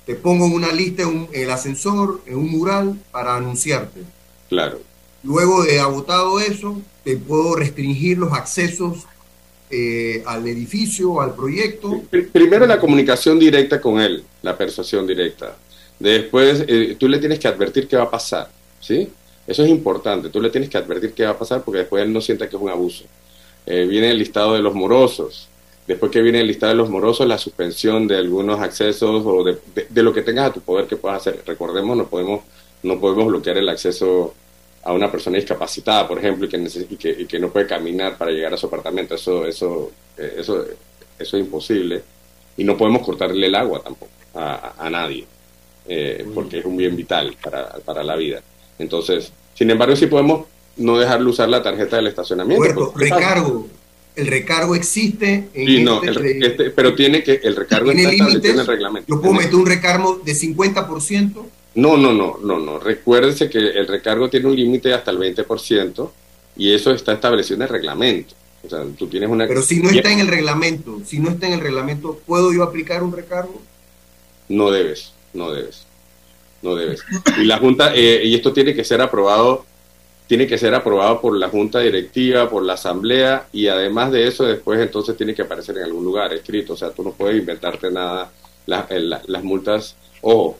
te 0.05 0.14
pongo 0.14 0.46
en 0.46 0.53
una 0.53 0.72
lista 0.72 1.03
en, 1.03 1.28
el 1.32 1.51
ascensor, 1.51 2.20
en 2.26 2.36
un 2.36 2.51
mural, 2.51 2.99
para 3.11 3.36
anunciarte. 3.36 4.01
Claro. 4.49 4.80
Luego 5.22 5.62
de 5.64 5.80
agotado 5.80 6.40
eso, 6.40 6.80
te 7.05 7.16
puedo 7.16 7.55
restringir 7.55 8.18
los 8.18 8.32
accesos 8.32 9.07
eh, 9.70 10.22
al 10.26 10.46
edificio, 10.46 11.20
al 11.20 11.34
proyecto. 11.34 12.02
Primero 12.32 12.66
la 12.66 12.80
comunicación 12.80 13.38
directa 13.38 13.80
con 13.80 14.00
él, 14.00 14.24
la 14.42 14.56
persuasión 14.56 15.06
directa. 15.06 15.56
Después, 15.98 16.64
eh, 16.66 16.96
tú 16.98 17.08
le 17.08 17.18
tienes 17.18 17.38
que 17.38 17.48
advertir 17.48 17.88
qué 17.88 17.96
va 17.96 18.04
a 18.04 18.10
pasar, 18.10 18.48
¿sí? 18.80 19.08
Eso 19.46 19.64
es 19.64 19.70
importante, 19.70 20.28
tú 20.28 20.40
le 20.40 20.50
tienes 20.50 20.68
que 20.68 20.78
advertir 20.78 21.12
qué 21.12 21.24
va 21.24 21.30
a 21.30 21.38
pasar 21.38 21.62
porque 21.62 21.80
después 21.80 22.02
él 22.02 22.12
no 22.12 22.20
sienta 22.20 22.48
que 22.48 22.56
es 22.56 22.62
un 22.62 22.68
abuso. 22.68 23.04
Eh, 23.66 23.86
viene 23.86 24.10
el 24.10 24.18
listado 24.18 24.54
de 24.54 24.60
los 24.60 24.74
morosos, 24.74 25.48
después 25.86 26.12
que 26.12 26.22
viene 26.22 26.40
el 26.40 26.46
listado 26.46 26.72
de 26.72 26.76
los 26.76 26.90
morosos, 26.90 27.26
la 27.26 27.38
suspensión 27.38 28.06
de 28.06 28.16
algunos 28.16 28.60
accesos 28.60 29.22
o 29.24 29.44
de, 29.44 30.02
lo 30.02 30.12
que 30.12 30.22
tengas 30.22 30.50
a 30.50 30.52
tu 30.52 30.60
poder 30.60 30.86
que 30.86 30.96
puedas 30.96 31.20
hacer. 31.20 31.42
Recordemos, 31.46 31.96
no 31.96 32.06
podemos, 32.06 32.42
no 32.82 33.00
podemos 33.00 33.26
bloquear 33.26 33.58
el 33.58 33.68
acceso 33.68 34.34
a 34.82 34.92
una 34.92 35.10
persona 35.10 35.36
discapacitada, 35.36 36.06
por 36.06 36.18
ejemplo, 36.18 36.46
y 36.46 36.96
que, 36.96 37.10
y 37.10 37.26
que, 37.26 37.38
no 37.38 37.50
puede 37.50 37.66
caminar 37.66 38.16
para 38.16 38.30
llegar 38.30 38.54
a 38.54 38.56
su 38.56 38.66
apartamento. 38.66 39.14
Eso, 39.14 39.46
eso, 39.46 39.90
eh, 40.16 40.36
eso, 40.38 40.64
eso 41.18 41.36
es 41.36 41.44
imposible. 41.44 42.02
Y 42.56 42.64
no 42.64 42.76
podemos 42.76 43.02
cortarle 43.02 43.46
el 43.46 43.54
agua 43.54 43.82
tampoco 43.82 44.12
a 44.34 44.88
nadie. 44.90 45.26
Eh, 45.90 46.26
porque 46.34 46.58
es 46.58 46.66
un 46.66 46.76
bien 46.76 46.94
vital 46.94 47.34
para, 47.42 47.70
para, 47.78 48.04
la 48.04 48.14
vida. 48.14 48.42
Entonces, 48.78 49.32
sin 49.54 49.70
embargo, 49.70 49.96
sí 49.96 50.06
podemos 50.06 50.44
no 50.76 50.98
dejarle 50.98 51.30
usar 51.30 51.48
la 51.48 51.62
tarjeta 51.62 51.96
del 51.96 52.08
estacionamiento. 52.08 52.92
recargo. 52.94 53.66
El 54.14 54.26
recargo 54.26 54.74
existe 54.74 55.48
en 55.54 55.66
sí, 55.66 55.82
no, 55.82 56.02
este 56.02 56.46
este, 56.46 56.70
pero 56.70 56.94
tiene 56.94 57.22
que 57.22 57.40
el 57.42 57.56
recargo 57.56 57.92
tiene 57.92 58.12
límites. 58.12 58.52
En 58.52 58.58
el 58.58 58.66
reglamento. 58.66 59.14
Yo 59.14 59.22
puedo 59.22 59.32
meter 59.32 59.54
un 59.54 59.64
recargo 59.64 60.20
de 60.22 60.32
50%. 60.32 61.46
No, 61.78 61.96
no, 61.96 62.12
no, 62.12 62.38
no, 62.42 62.58
no. 62.58 62.78
Recuérdese 62.78 63.48
que 63.48 63.58
el 63.58 63.86
recargo 63.86 64.28
tiene 64.28 64.46
un 64.46 64.56
límite 64.56 64.92
hasta 64.92 65.10
el 65.10 65.18
20% 65.18 66.10
y 66.56 66.72
eso 66.72 66.90
está 66.90 67.12
establecido 67.12 67.56
en 67.56 67.62
el 67.62 67.68
reglamento. 67.68 68.34
O 68.64 68.68
sea, 68.68 68.84
tú 68.98 69.06
tienes 69.06 69.30
una 69.30 69.46
Pero 69.46 69.62
si 69.62 69.80
no 69.80 69.90
está 69.90 70.12
en 70.12 70.18
el 70.18 70.26
reglamento, 70.26 71.00
si 71.04 71.20
no 71.20 71.30
está 71.30 71.46
en 71.46 71.52
el 71.54 71.60
reglamento, 71.60 72.20
¿puedo 72.26 72.52
yo 72.52 72.64
aplicar 72.64 73.02
un 73.02 73.12
recargo? 73.12 73.62
No 74.48 74.70
debes 74.70 75.12
no 75.32 75.52
debes. 75.52 75.86
No 76.60 76.74
debes. 76.74 77.04
Y 77.38 77.44
la 77.44 77.58
Junta, 77.58 77.94
eh, 77.94 78.22
y 78.24 78.34
esto 78.34 78.52
tiene 78.52 78.74
que 78.74 78.84
ser 78.84 79.00
aprobado, 79.00 79.64
tiene 80.26 80.46
que 80.46 80.58
ser 80.58 80.74
aprobado 80.74 81.20
por 81.20 81.36
la 81.36 81.48
Junta 81.48 81.78
Directiva, 81.78 82.50
por 82.50 82.64
la 82.64 82.74
Asamblea, 82.74 83.46
y 83.52 83.68
además 83.68 84.10
de 84.10 84.26
eso, 84.26 84.44
después 84.44 84.80
entonces 84.80 85.16
tiene 85.16 85.34
que 85.34 85.42
aparecer 85.42 85.78
en 85.78 85.84
algún 85.84 86.04
lugar 86.04 86.32
escrito. 86.34 86.72
O 86.72 86.76
sea, 86.76 86.90
tú 86.90 87.02
no 87.04 87.12
puedes 87.12 87.38
inventarte 87.38 87.90
nada. 87.90 88.30
las 88.66 89.44
multas, 89.44 89.94
ojo, 90.20 90.58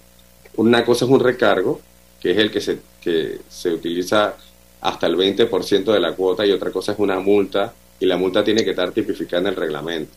una 0.59 0.85
cosa 0.85 1.05
es 1.05 1.11
un 1.11 1.21
recargo, 1.21 1.81
que 2.21 2.33
es 2.33 2.39
el 2.39 2.51
que 2.51 2.61
se, 2.61 2.79
que 3.01 3.39
se 3.49 3.73
utiliza 3.73 4.35
hasta 4.81 5.07
el 5.07 5.17
20% 5.17 5.93
de 5.93 6.01
la 6.01 6.13
cuota, 6.13 6.45
y 6.45 6.51
otra 6.51 6.71
cosa 6.71 6.93
es 6.93 6.99
una 6.99 7.21
multa, 7.21 7.73
y 8.01 8.07
la 8.07 8.17
multa 8.17 8.43
tiene 8.43 8.65
que 8.65 8.71
estar 8.71 8.91
tipificada 8.91 9.43
en 9.43 9.47
el 9.49 9.57
reglamento. 9.57 10.13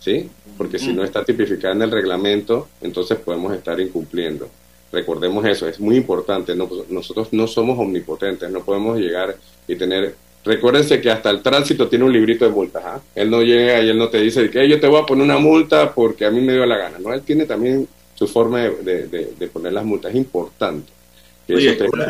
¿sí? 0.00 0.28
Porque 0.56 0.78
si 0.78 0.92
no 0.92 1.04
está 1.04 1.22
tipificada 1.22 1.74
en 1.74 1.82
el 1.82 1.90
reglamento, 1.90 2.68
entonces 2.80 3.18
podemos 3.18 3.52
estar 3.52 3.78
incumpliendo. 3.78 4.48
Recordemos 4.90 5.44
eso, 5.44 5.68
es 5.68 5.78
muy 5.78 5.96
importante. 5.96 6.56
nosotros 6.56 7.28
no 7.32 7.46
somos 7.46 7.78
omnipotentes, 7.78 8.50
no 8.50 8.60
podemos 8.60 8.98
llegar 8.98 9.36
y 9.66 9.76
tener. 9.76 10.14
Recuérdense 10.46 10.98
que 11.00 11.10
hasta 11.10 11.28
el 11.28 11.42
tránsito 11.42 11.88
tiene 11.88 12.06
un 12.06 12.12
librito 12.12 12.46
de 12.46 12.52
multas. 12.52 12.82
¿ah? 12.86 13.00
Él 13.14 13.30
no 13.30 13.42
llega 13.42 13.82
y 13.82 13.90
él 13.90 13.98
no 13.98 14.08
te 14.08 14.18
dice 14.18 14.48
que 14.48 14.66
yo 14.66 14.80
te 14.80 14.86
voy 14.86 15.02
a 15.02 15.04
poner 15.04 15.24
una 15.24 15.38
multa 15.38 15.92
porque 15.94 16.24
a 16.24 16.30
mí 16.30 16.40
me 16.40 16.54
dio 16.54 16.64
la 16.64 16.78
gana. 16.78 16.98
No, 16.98 17.12
él 17.12 17.20
tiene 17.20 17.44
también 17.44 17.86
su 18.18 18.26
forma 18.26 18.62
de, 18.62 19.50
poner 19.52 19.72
las 19.72 19.84
multas. 19.84 20.10
Es 20.10 20.16
importante. 20.16 20.90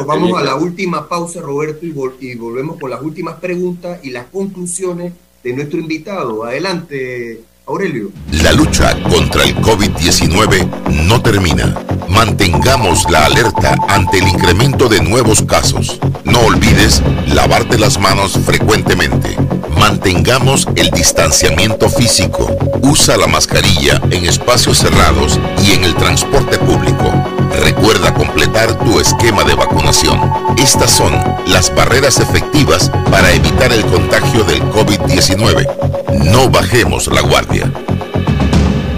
vamos 0.07 0.41
a 0.41 0.43
la 0.43 0.55
última 0.55 1.07
pausa, 1.07 1.43
Roberto, 1.43 1.85
y, 1.85 1.95
y 2.21 2.35
volvemos 2.35 2.81
con 2.81 2.89
las 2.89 3.03
últimas 3.03 3.39
preguntas 3.39 4.01
y 4.03 4.11
las 4.11 4.27
conclusiones 4.29 5.13
de 5.45 5.53
nuestro 5.53 5.79
invitado. 5.79 6.45
Adelante, 6.45 7.43
Aurelio. 7.69 8.11
La 8.33 8.53
lucha 8.53 8.97
contra 9.03 9.45
el 9.45 9.55
COVID-19 9.57 11.05
no 11.07 11.21
termina. 11.21 11.75
Mantengamos 12.09 13.11
la 13.11 13.27
alerta 13.27 13.77
ante 13.89 14.19
el 14.19 14.29
incremento 14.29 14.89
de 14.89 15.03
nuevos 15.03 15.43
casos. 15.43 16.01
No 16.25 16.41
olvides 16.41 17.03
lavarte 17.27 17.79
las 17.79 18.01
manos 18.01 18.39
frecuentemente. 18.47 19.37
Mantengamos 19.79 20.67
el 20.77 20.91
distanciamiento 20.91 21.91
físico. 21.91 22.49
Usa 22.81 23.19
la 23.19 23.27
mascarilla 23.27 24.01
en 24.11 24.25
espacios 24.25 24.79
cerrados 24.79 25.39
y 25.63 25.73
en 25.73 25.85
el 25.85 25.95
transporte 25.95 26.57
público. 26.57 27.38
Recuerda 27.51 28.13
completar 28.13 28.79
tu 28.85 29.01
esquema 29.01 29.43
de 29.43 29.55
vacunación. 29.55 30.21
Estas 30.59 30.91
son 30.91 31.13
las 31.47 31.75
barreras 31.75 32.21
efectivas 32.21 32.91
para 33.11 33.33
evitar 33.33 33.73
el 33.73 33.85
contagio 33.87 34.45
del 34.45 34.63
COVID-19. 34.65 36.25
No 36.25 36.51
bajemos 36.51 37.07
la 37.09 37.23
guardia. 37.23 37.71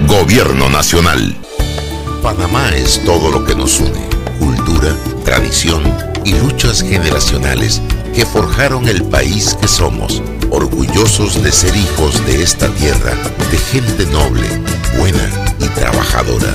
Gobierno 0.06 0.68
Nacional. 0.68 1.36
Panamá 2.22 2.70
es 2.74 3.02
todo 3.04 3.30
lo 3.30 3.44
que 3.44 3.54
nos 3.54 3.78
une. 3.80 4.08
Cultura, 4.38 4.94
tradición 5.24 5.82
y 6.24 6.34
luchas 6.34 6.82
generacionales 6.82 7.80
que 8.14 8.26
forjaron 8.26 8.88
el 8.88 9.04
país 9.04 9.56
que 9.60 9.68
somos. 9.68 10.20
Orgullosos 10.50 11.42
de 11.42 11.52
ser 11.52 11.76
hijos 11.76 12.26
de 12.26 12.42
esta 12.42 12.68
tierra, 12.74 13.14
de 13.50 13.58
gente 13.58 14.06
noble, 14.06 14.48
buena 14.98 15.30
y 15.60 15.66
trabajadora 15.68 16.54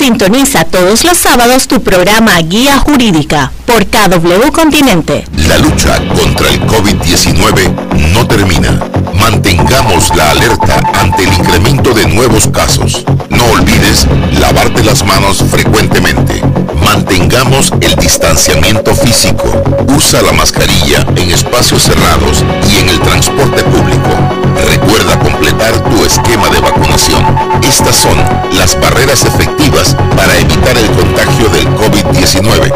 Sintoniza 0.00 0.64
todos 0.64 1.04
los 1.04 1.18
sábados 1.18 1.68
tu 1.68 1.82
programa 1.82 2.38
Guía 2.40 2.78
Jurídica 2.78 3.52
por 3.66 3.84
KW 3.84 4.50
Continente. 4.50 5.26
La 5.46 5.58
lucha 5.58 5.98
contra 6.18 6.48
el 6.48 6.58
COVID-19 6.62 8.08
no 8.14 8.26
termina. 8.26 8.80
Mantengamos 9.12 10.16
la 10.16 10.30
alerta 10.30 10.80
ante 10.98 11.24
el 11.24 11.34
incremento 11.34 11.92
de 11.92 12.06
nuevos 12.06 12.48
casos. 12.48 13.04
No 13.28 13.44
olvides 13.52 14.06
lavarte 14.40 14.82
las 14.84 15.04
manos 15.04 15.44
frecuentemente. 15.50 16.42
Mantengamos 16.82 17.70
el 17.82 17.94
distanciamiento 17.96 18.94
físico. 18.94 19.52
Usa 19.94 20.22
la 20.22 20.32
mascarilla 20.32 21.06
en 21.14 21.30
espacios 21.30 21.82
cerrados 21.82 22.42
y 22.70 22.78
en 22.78 22.88
el 22.88 23.00
transporte 23.00 23.62
público. 23.64 24.29
Recuerda 24.68 25.18
completar 25.18 25.72
tu 25.90 26.04
esquema 26.04 26.48
de 26.50 26.60
vacunación. 26.60 27.24
Estas 27.62 27.96
son 27.96 28.16
las 28.58 28.78
barreras 28.80 29.24
efectivas 29.24 29.96
para 30.16 30.36
evitar 30.38 30.76
el 30.76 30.90
contagio 30.90 31.48
del 31.48 31.68
COVID-19. 31.76 32.72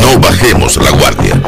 No 0.00 0.20
bajemos 0.20 0.76
la 0.76 0.90
guardia. 0.90 1.40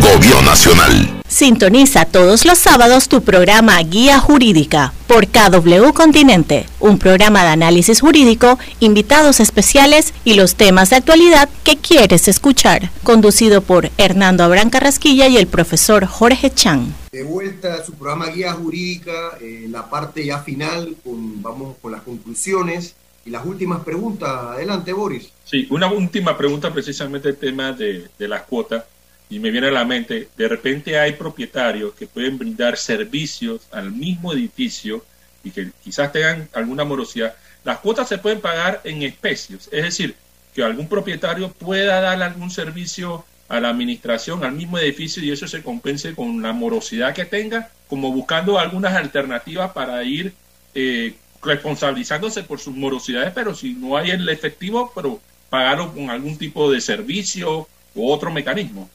Gobierno 0.00 0.42
Nacional. 0.42 1.19
Sintoniza 1.40 2.04
todos 2.04 2.44
los 2.44 2.58
sábados 2.58 3.08
tu 3.08 3.22
programa 3.22 3.82
Guía 3.82 4.20
Jurídica 4.20 4.92
por 5.06 5.26
KW 5.26 5.90
Continente, 5.94 6.66
un 6.80 6.98
programa 6.98 7.42
de 7.44 7.48
análisis 7.48 8.02
jurídico, 8.02 8.58
invitados 8.78 9.40
especiales 9.40 10.12
y 10.22 10.34
los 10.34 10.56
temas 10.56 10.90
de 10.90 10.96
actualidad 10.96 11.48
que 11.64 11.78
quieres 11.78 12.28
escuchar, 12.28 12.90
conducido 13.04 13.62
por 13.62 13.90
Hernando 13.96 14.44
Abrán 14.44 14.68
Carrasquilla 14.68 15.28
y 15.28 15.38
el 15.38 15.46
profesor 15.46 16.04
Jorge 16.04 16.50
Chan. 16.50 16.94
De 17.10 17.22
vuelta 17.22 17.76
a 17.76 17.86
su 17.86 17.94
programa 17.94 18.26
Guía 18.26 18.52
Jurídica, 18.52 19.38
en 19.40 19.72
la 19.72 19.88
parte 19.88 20.22
ya 20.22 20.40
final, 20.40 20.94
con, 21.02 21.40
vamos 21.40 21.76
con 21.80 21.92
las 21.92 22.02
conclusiones 22.02 22.94
y 23.24 23.30
las 23.30 23.46
últimas 23.46 23.82
preguntas. 23.82 24.28
Adelante, 24.28 24.92
Boris. 24.92 25.30
Sí, 25.46 25.66
una 25.70 25.90
última 25.90 26.36
pregunta 26.36 26.70
precisamente 26.70 27.30
el 27.30 27.38
tema 27.38 27.72
de, 27.72 28.08
de 28.18 28.28
las 28.28 28.42
cuotas 28.42 28.84
y 29.30 29.38
me 29.38 29.52
viene 29.52 29.68
a 29.68 29.70
la 29.70 29.84
mente, 29.84 30.28
de 30.36 30.48
repente 30.48 30.98
hay 30.98 31.12
propietarios 31.12 31.94
que 31.94 32.08
pueden 32.08 32.36
brindar 32.36 32.76
servicios 32.76 33.62
al 33.70 33.92
mismo 33.92 34.32
edificio 34.32 35.04
y 35.44 35.52
que 35.52 35.70
quizás 35.84 36.10
tengan 36.10 36.48
alguna 36.52 36.84
morosidad. 36.84 37.34
Las 37.62 37.78
cuotas 37.78 38.08
se 38.08 38.18
pueden 38.18 38.40
pagar 38.40 38.80
en 38.82 39.02
especies, 39.02 39.68
es 39.70 39.84
decir, 39.84 40.16
que 40.52 40.64
algún 40.64 40.88
propietario 40.88 41.52
pueda 41.52 42.00
dar 42.00 42.20
algún 42.20 42.50
servicio 42.50 43.24
a 43.48 43.60
la 43.60 43.68
administración, 43.68 44.42
al 44.42 44.52
mismo 44.52 44.78
edificio 44.78 45.22
y 45.22 45.30
eso 45.30 45.46
se 45.46 45.62
compense 45.62 46.14
con 46.14 46.42
la 46.42 46.52
morosidad 46.52 47.14
que 47.14 47.24
tenga, 47.24 47.70
como 47.88 48.12
buscando 48.12 48.58
algunas 48.58 48.94
alternativas 48.94 49.70
para 49.70 50.02
ir 50.02 50.32
eh, 50.74 51.14
responsabilizándose 51.42 52.42
por 52.42 52.58
sus 52.58 52.74
morosidades, 52.74 53.32
pero 53.32 53.54
si 53.54 53.74
no 53.74 53.96
hay 53.96 54.10
el 54.10 54.28
efectivo, 54.28 54.92
pero 54.92 55.20
pagarlo 55.48 55.92
con 55.92 56.10
algún 56.10 56.36
tipo 56.36 56.70
de 56.70 56.80
servicio 56.80 57.68
u 57.94 58.10
otro 58.10 58.32
mecanismo. 58.32 58.90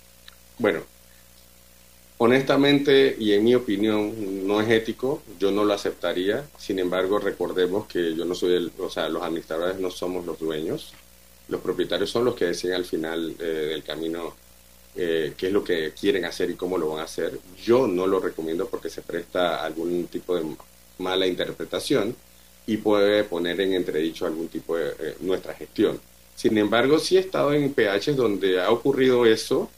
Bueno, 0.57 0.81
honestamente 2.17 3.15
y 3.19 3.33
en 3.33 3.43
mi 3.43 3.55
opinión 3.55 4.47
no 4.47 4.61
es 4.61 4.69
ético, 4.69 5.21
yo 5.39 5.51
no 5.51 5.63
lo 5.63 5.73
aceptaría. 5.73 6.45
Sin 6.57 6.79
embargo, 6.79 7.19
recordemos 7.19 7.87
que 7.87 8.15
yo 8.15 8.25
no 8.25 8.35
soy 8.35 8.53
el, 8.55 8.71
o 8.79 8.89
sea, 8.89 9.09
los 9.09 9.23
administradores 9.23 9.79
no 9.79 9.91
somos 9.91 10.25
los 10.25 10.39
dueños. 10.39 10.93
Los 11.47 11.61
propietarios 11.61 12.09
son 12.09 12.25
los 12.25 12.35
que 12.35 12.45
deciden 12.45 12.75
al 12.75 12.85
final 12.85 13.35
eh, 13.39 13.43
del 13.43 13.83
camino 13.83 14.33
eh, 14.95 15.33
qué 15.37 15.47
es 15.47 15.53
lo 15.53 15.63
que 15.63 15.91
quieren 15.91 16.25
hacer 16.25 16.49
y 16.49 16.55
cómo 16.55 16.77
lo 16.77 16.89
van 16.89 16.99
a 16.99 17.03
hacer. 17.03 17.37
Yo 17.63 17.85
no 17.87 18.07
lo 18.07 18.19
recomiendo 18.19 18.67
porque 18.67 18.89
se 18.89 19.01
presta 19.01 19.63
algún 19.63 20.07
tipo 20.07 20.35
de 20.35 20.55
mala 20.99 21.27
interpretación 21.27 22.15
y 22.65 22.77
puede 22.77 23.23
poner 23.25 23.59
en 23.61 23.73
entredicho 23.73 24.25
algún 24.25 24.47
tipo 24.47 24.77
de 24.77 24.89
eh, 24.91 25.15
nuestra 25.19 25.53
gestión. 25.53 25.99
Sin 26.35 26.57
embargo, 26.57 26.97
sí 26.99 27.17
he 27.17 27.19
estado 27.19 27.53
en 27.53 27.73
PH 27.73 28.13
donde 28.13 28.61
ha 28.61 28.71
ocurrido 28.71 29.25
eso 29.25 29.69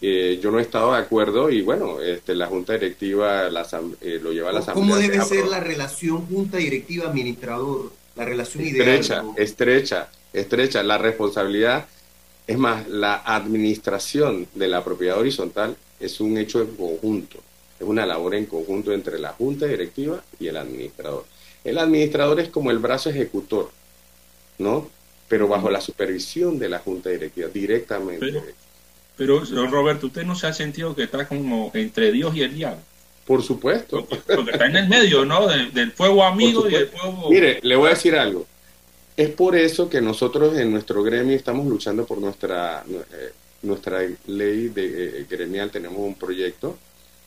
eh, 0.00 0.38
yo 0.40 0.50
no 0.52 0.58
he 0.58 0.62
estado 0.62 0.92
de 0.92 0.98
acuerdo 0.98 1.50
y 1.50 1.62
bueno, 1.62 2.00
este, 2.00 2.34
la 2.34 2.46
junta 2.46 2.74
directiva 2.74 3.48
la, 3.50 3.66
eh, 4.00 4.20
lo 4.22 4.32
lleva 4.32 4.50
a 4.50 4.52
la 4.52 4.60
asamblea. 4.60 4.86
¿Cómo 4.86 4.96
debe 4.96 5.20
ser 5.24 5.46
la 5.46 5.60
relación 5.60 6.26
junta 6.26 6.58
directiva 6.58 7.08
administrador? 7.08 7.92
La 8.14 8.24
relación 8.24 8.64
estrecha, 8.64 9.14
ideal. 9.14 9.34
Estrecha, 9.36 10.08
estrecha. 10.32 10.82
La 10.82 10.98
responsabilidad, 10.98 11.86
es 12.46 12.58
más, 12.58 12.88
la 12.88 13.16
administración 13.16 14.46
de 14.54 14.68
la 14.68 14.84
propiedad 14.84 15.18
horizontal 15.18 15.76
es 15.98 16.20
un 16.20 16.38
hecho 16.38 16.60
en 16.60 16.76
conjunto. 16.76 17.38
Es 17.78 17.86
una 17.86 18.06
labor 18.06 18.34
en 18.34 18.46
conjunto 18.46 18.92
entre 18.92 19.18
la 19.18 19.32
junta 19.32 19.66
directiva 19.66 20.22
y 20.38 20.48
el 20.48 20.56
administrador. 20.56 21.24
El 21.64 21.78
administrador 21.78 22.40
es 22.40 22.48
como 22.48 22.70
el 22.70 22.78
brazo 22.78 23.10
ejecutor, 23.10 23.70
¿no? 24.58 24.88
Pero 25.28 25.48
bajo 25.48 25.70
la 25.70 25.80
supervisión 25.80 26.58
de 26.58 26.68
la 26.68 26.78
junta 26.78 27.10
directiva, 27.10 27.48
directamente. 27.52 28.26
Pero, 28.26 28.42
Roberto, 29.26 30.06
¿usted 30.06 30.24
no 30.24 30.34
se 30.34 30.46
ha 30.46 30.52
sentido 30.52 30.94
que 30.94 31.04
está 31.04 31.26
como 31.26 31.70
entre 31.74 32.12
Dios 32.12 32.34
y 32.36 32.42
el 32.42 32.54
diablo? 32.54 32.80
Por 33.26 33.42
supuesto. 33.42 34.06
Porque, 34.06 34.52
está 34.52 34.66
en 34.66 34.76
el 34.76 34.88
medio, 34.88 35.24
¿no? 35.24 35.46
Del, 35.48 35.92
fuego 35.92 36.24
amigo 36.24 36.68
y 36.68 36.72
del 36.72 36.88
fuego... 36.88 37.28
Mire, 37.30 37.58
le 37.62 37.76
voy 37.76 37.88
a 37.88 37.90
decir 37.90 38.14
algo. 38.14 38.46
Es 39.16 39.30
por 39.30 39.56
eso 39.56 39.90
que 39.90 40.00
nosotros 40.00 40.56
en 40.56 40.70
nuestro 40.70 41.02
gremio 41.02 41.36
estamos 41.36 41.66
luchando 41.66 42.06
por 42.06 42.18
nuestra, 42.18 42.84
eh, 42.88 43.32
nuestra 43.62 44.00
ley 44.26 44.68
de, 44.68 45.20
eh, 45.20 45.26
gremial. 45.28 45.70
Tenemos 45.70 45.98
un 45.98 46.14
proyecto, 46.14 46.78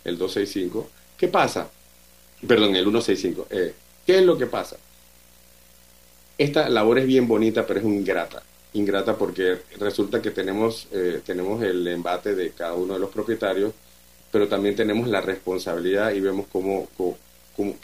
el 0.03 0.17
265. 0.17 0.89
¿Qué 1.17 1.27
pasa? 1.27 1.69
Perdón, 2.47 2.75
el 2.75 2.83
165. 2.83 3.47
Eh, 3.51 3.73
¿Qué 4.05 4.19
es 4.19 4.25
lo 4.25 4.37
que 4.37 4.47
pasa? 4.47 4.77
Esta 6.37 6.69
labor 6.69 6.99
es 6.99 7.05
bien 7.05 7.27
bonita, 7.27 7.67
pero 7.67 7.79
es 7.79 7.85
ingrata 7.85 8.41
ingrata 8.73 9.17
porque 9.17 9.57
resulta 9.79 10.21
que 10.21 10.31
tenemos, 10.31 10.87
eh, 10.91 11.21
tenemos 11.25 11.61
el 11.63 11.87
embate 11.87 12.35
de 12.35 12.51
cada 12.51 12.73
uno 12.73 12.93
de 12.93 12.99
los 12.99 13.09
propietarios, 13.09 13.73
pero 14.31 14.47
también 14.47 14.75
tenemos 14.75 15.07
la 15.07 15.21
responsabilidad 15.21 16.13
y 16.13 16.21
vemos 16.21 16.47
cómo, 16.51 16.87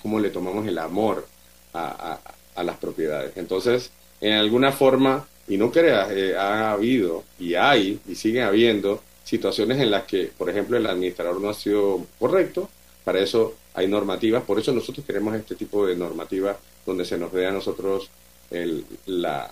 cómo, 0.01 0.19
le 0.19 0.29
tomamos 0.29 0.65
el 0.67 0.77
amor 0.77 1.27
a, 1.73 2.19
a, 2.55 2.63
las 2.63 2.77
propiedades. 2.77 3.33
Entonces, 3.35 3.91
en 4.21 4.33
alguna 4.33 4.71
forma, 4.71 5.27
y 5.47 5.57
no 5.57 5.71
creas, 5.71 6.09
eh, 6.11 6.35
ha 6.35 6.71
habido 6.71 7.23
y 7.37 7.55
hay 7.55 7.99
y 8.07 8.15
sigue 8.15 8.41
habiendo 8.41 9.03
situaciones 9.23 9.79
en 9.79 9.91
las 9.91 10.03
que, 10.03 10.31
por 10.37 10.49
ejemplo, 10.49 10.77
el 10.77 10.85
administrador 10.87 11.39
no 11.41 11.49
ha 11.49 11.53
sido 11.53 12.05
correcto, 12.17 12.69
para 13.03 13.19
eso 13.19 13.55
hay 13.73 13.87
normativas, 13.87 14.43
por 14.43 14.57
eso 14.57 14.71
nosotros 14.71 15.05
queremos 15.05 15.35
este 15.35 15.55
tipo 15.55 15.85
de 15.85 15.95
normativas 15.95 16.57
donde 16.85 17.05
se 17.05 17.17
nos 17.17 17.31
dé 17.33 17.45
a 17.45 17.51
nosotros 17.51 18.09
el, 18.49 18.85
la, 19.05 19.51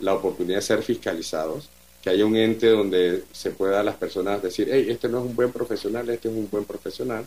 la 0.00 0.14
oportunidad 0.14 0.56
de 0.56 0.62
ser 0.62 0.82
fiscalizados, 0.82 1.68
que 2.02 2.10
haya 2.10 2.24
un 2.24 2.36
ente 2.36 2.68
donde 2.68 3.24
se 3.32 3.50
pueda 3.50 3.82
las 3.82 3.96
personas 3.96 4.42
decir, 4.42 4.68
hey, 4.70 4.86
este 4.88 5.08
no 5.08 5.18
es 5.18 5.24
un 5.24 5.34
buen 5.34 5.52
profesional, 5.52 6.08
este 6.08 6.28
es 6.28 6.34
un 6.34 6.48
buen 6.50 6.64
profesional, 6.64 7.26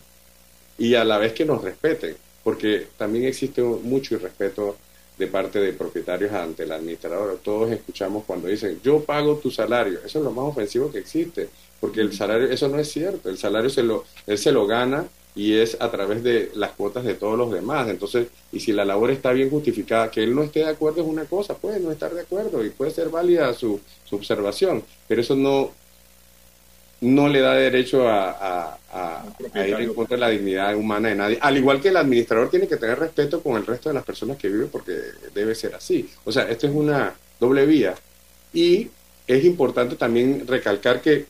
y 0.78 0.94
a 0.94 1.04
la 1.04 1.18
vez 1.18 1.32
que 1.32 1.44
nos 1.44 1.62
respeten, 1.62 2.16
porque 2.42 2.86
también 2.96 3.24
existe 3.26 3.62
mucho 3.62 4.14
irrespeto 4.14 4.76
de 5.18 5.26
parte 5.26 5.60
de 5.60 5.74
propietarios 5.74 6.32
ante 6.32 6.62
el 6.62 6.72
administrador. 6.72 7.38
Todos 7.44 7.70
escuchamos 7.70 8.24
cuando 8.24 8.48
dicen, 8.48 8.80
yo 8.82 9.04
pago 9.04 9.36
tu 9.36 9.50
salario. 9.50 9.98
Eso 10.04 10.18
es 10.18 10.24
lo 10.24 10.30
más 10.30 10.46
ofensivo 10.46 10.90
que 10.90 10.98
existe, 10.98 11.50
porque 11.78 12.00
el 12.00 12.14
salario, 12.14 12.50
eso 12.50 12.68
no 12.68 12.78
es 12.78 12.90
cierto. 12.90 13.28
El 13.28 13.36
salario 13.36 13.68
se 13.68 13.82
lo, 13.82 14.04
él 14.26 14.38
se 14.38 14.50
lo 14.50 14.66
gana 14.66 15.06
y 15.34 15.58
es 15.58 15.76
a 15.80 15.90
través 15.90 16.22
de 16.22 16.50
las 16.54 16.72
cuotas 16.72 17.04
de 17.04 17.14
todos 17.14 17.38
los 17.38 17.52
demás. 17.52 17.88
Entonces, 17.88 18.28
y 18.52 18.60
si 18.60 18.72
la 18.72 18.84
labor 18.84 19.10
está 19.10 19.32
bien 19.32 19.50
justificada, 19.50 20.10
que 20.10 20.22
él 20.22 20.34
no 20.34 20.42
esté 20.42 20.60
de 20.60 20.68
acuerdo 20.68 21.02
es 21.02 21.08
una 21.08 21.24
cosa, 21.24 21.54
puede 21.54 21.80
no 21.80 21.90
estar 21.92 22.12
de 22.12 22.22
acuerdo 22.22 22.64
y 22.64 22.70
puede 22.70 22.90
ser 22.90 23.08
válida 23.08 23.52
su, 23.54 23.80
su 24.04 24.16
observación, 24.16 24.82
pero 25.06 25.20
eso 25.20 25.36
no, 25.36 25.70
no 27.00 27.28
le 27.28 27.40
da 27.40 27.54
derecho 27.54 28.08
a, 28.08 28.78
a, 28.92 29.24
ir 29.54 29.74
en 29.74 29.94
contra 29.94 30.16
de 30.16 30.20
la 30.20 30.28
dignidad 30.30 30.74
humana 30.74 31.08
de 31.08 31.14
nadie. 31.14 31.38
Al 31.40 31.56
igual 31.56 31.80
que 31.80 31.88
el 31.88 31.96
administrador 31.96 32.50
tiene 32.50 32.68
que 32.68 32.76
tener 32.76 32.98
respeto 32.98 33.42
con 33.42 33.56
el 33.56 33.66
resto 33.66 33.88
de 33.88 33.94
las 33.94 34.04
personas 34.04 34.36
que 34.36 34.48
viven 34.48 34.68
porque 34.68 34.98
debe 35.32 35.54
ser 35.54 35.74
así. 35.74 36.10
O 36.24 36.32
sea, 36.32 36.50
esto 36.50 36.66
es 36.66 36.74
una 36.74 37.14
doble 37.38 37.64
vía. 37.66 37.94
Y 38.52 38.90
es 39.26 39.44
importante 39.44 39.96
también 39.96 40.46
recalcar 40.46 41.00
que 41.00 41.26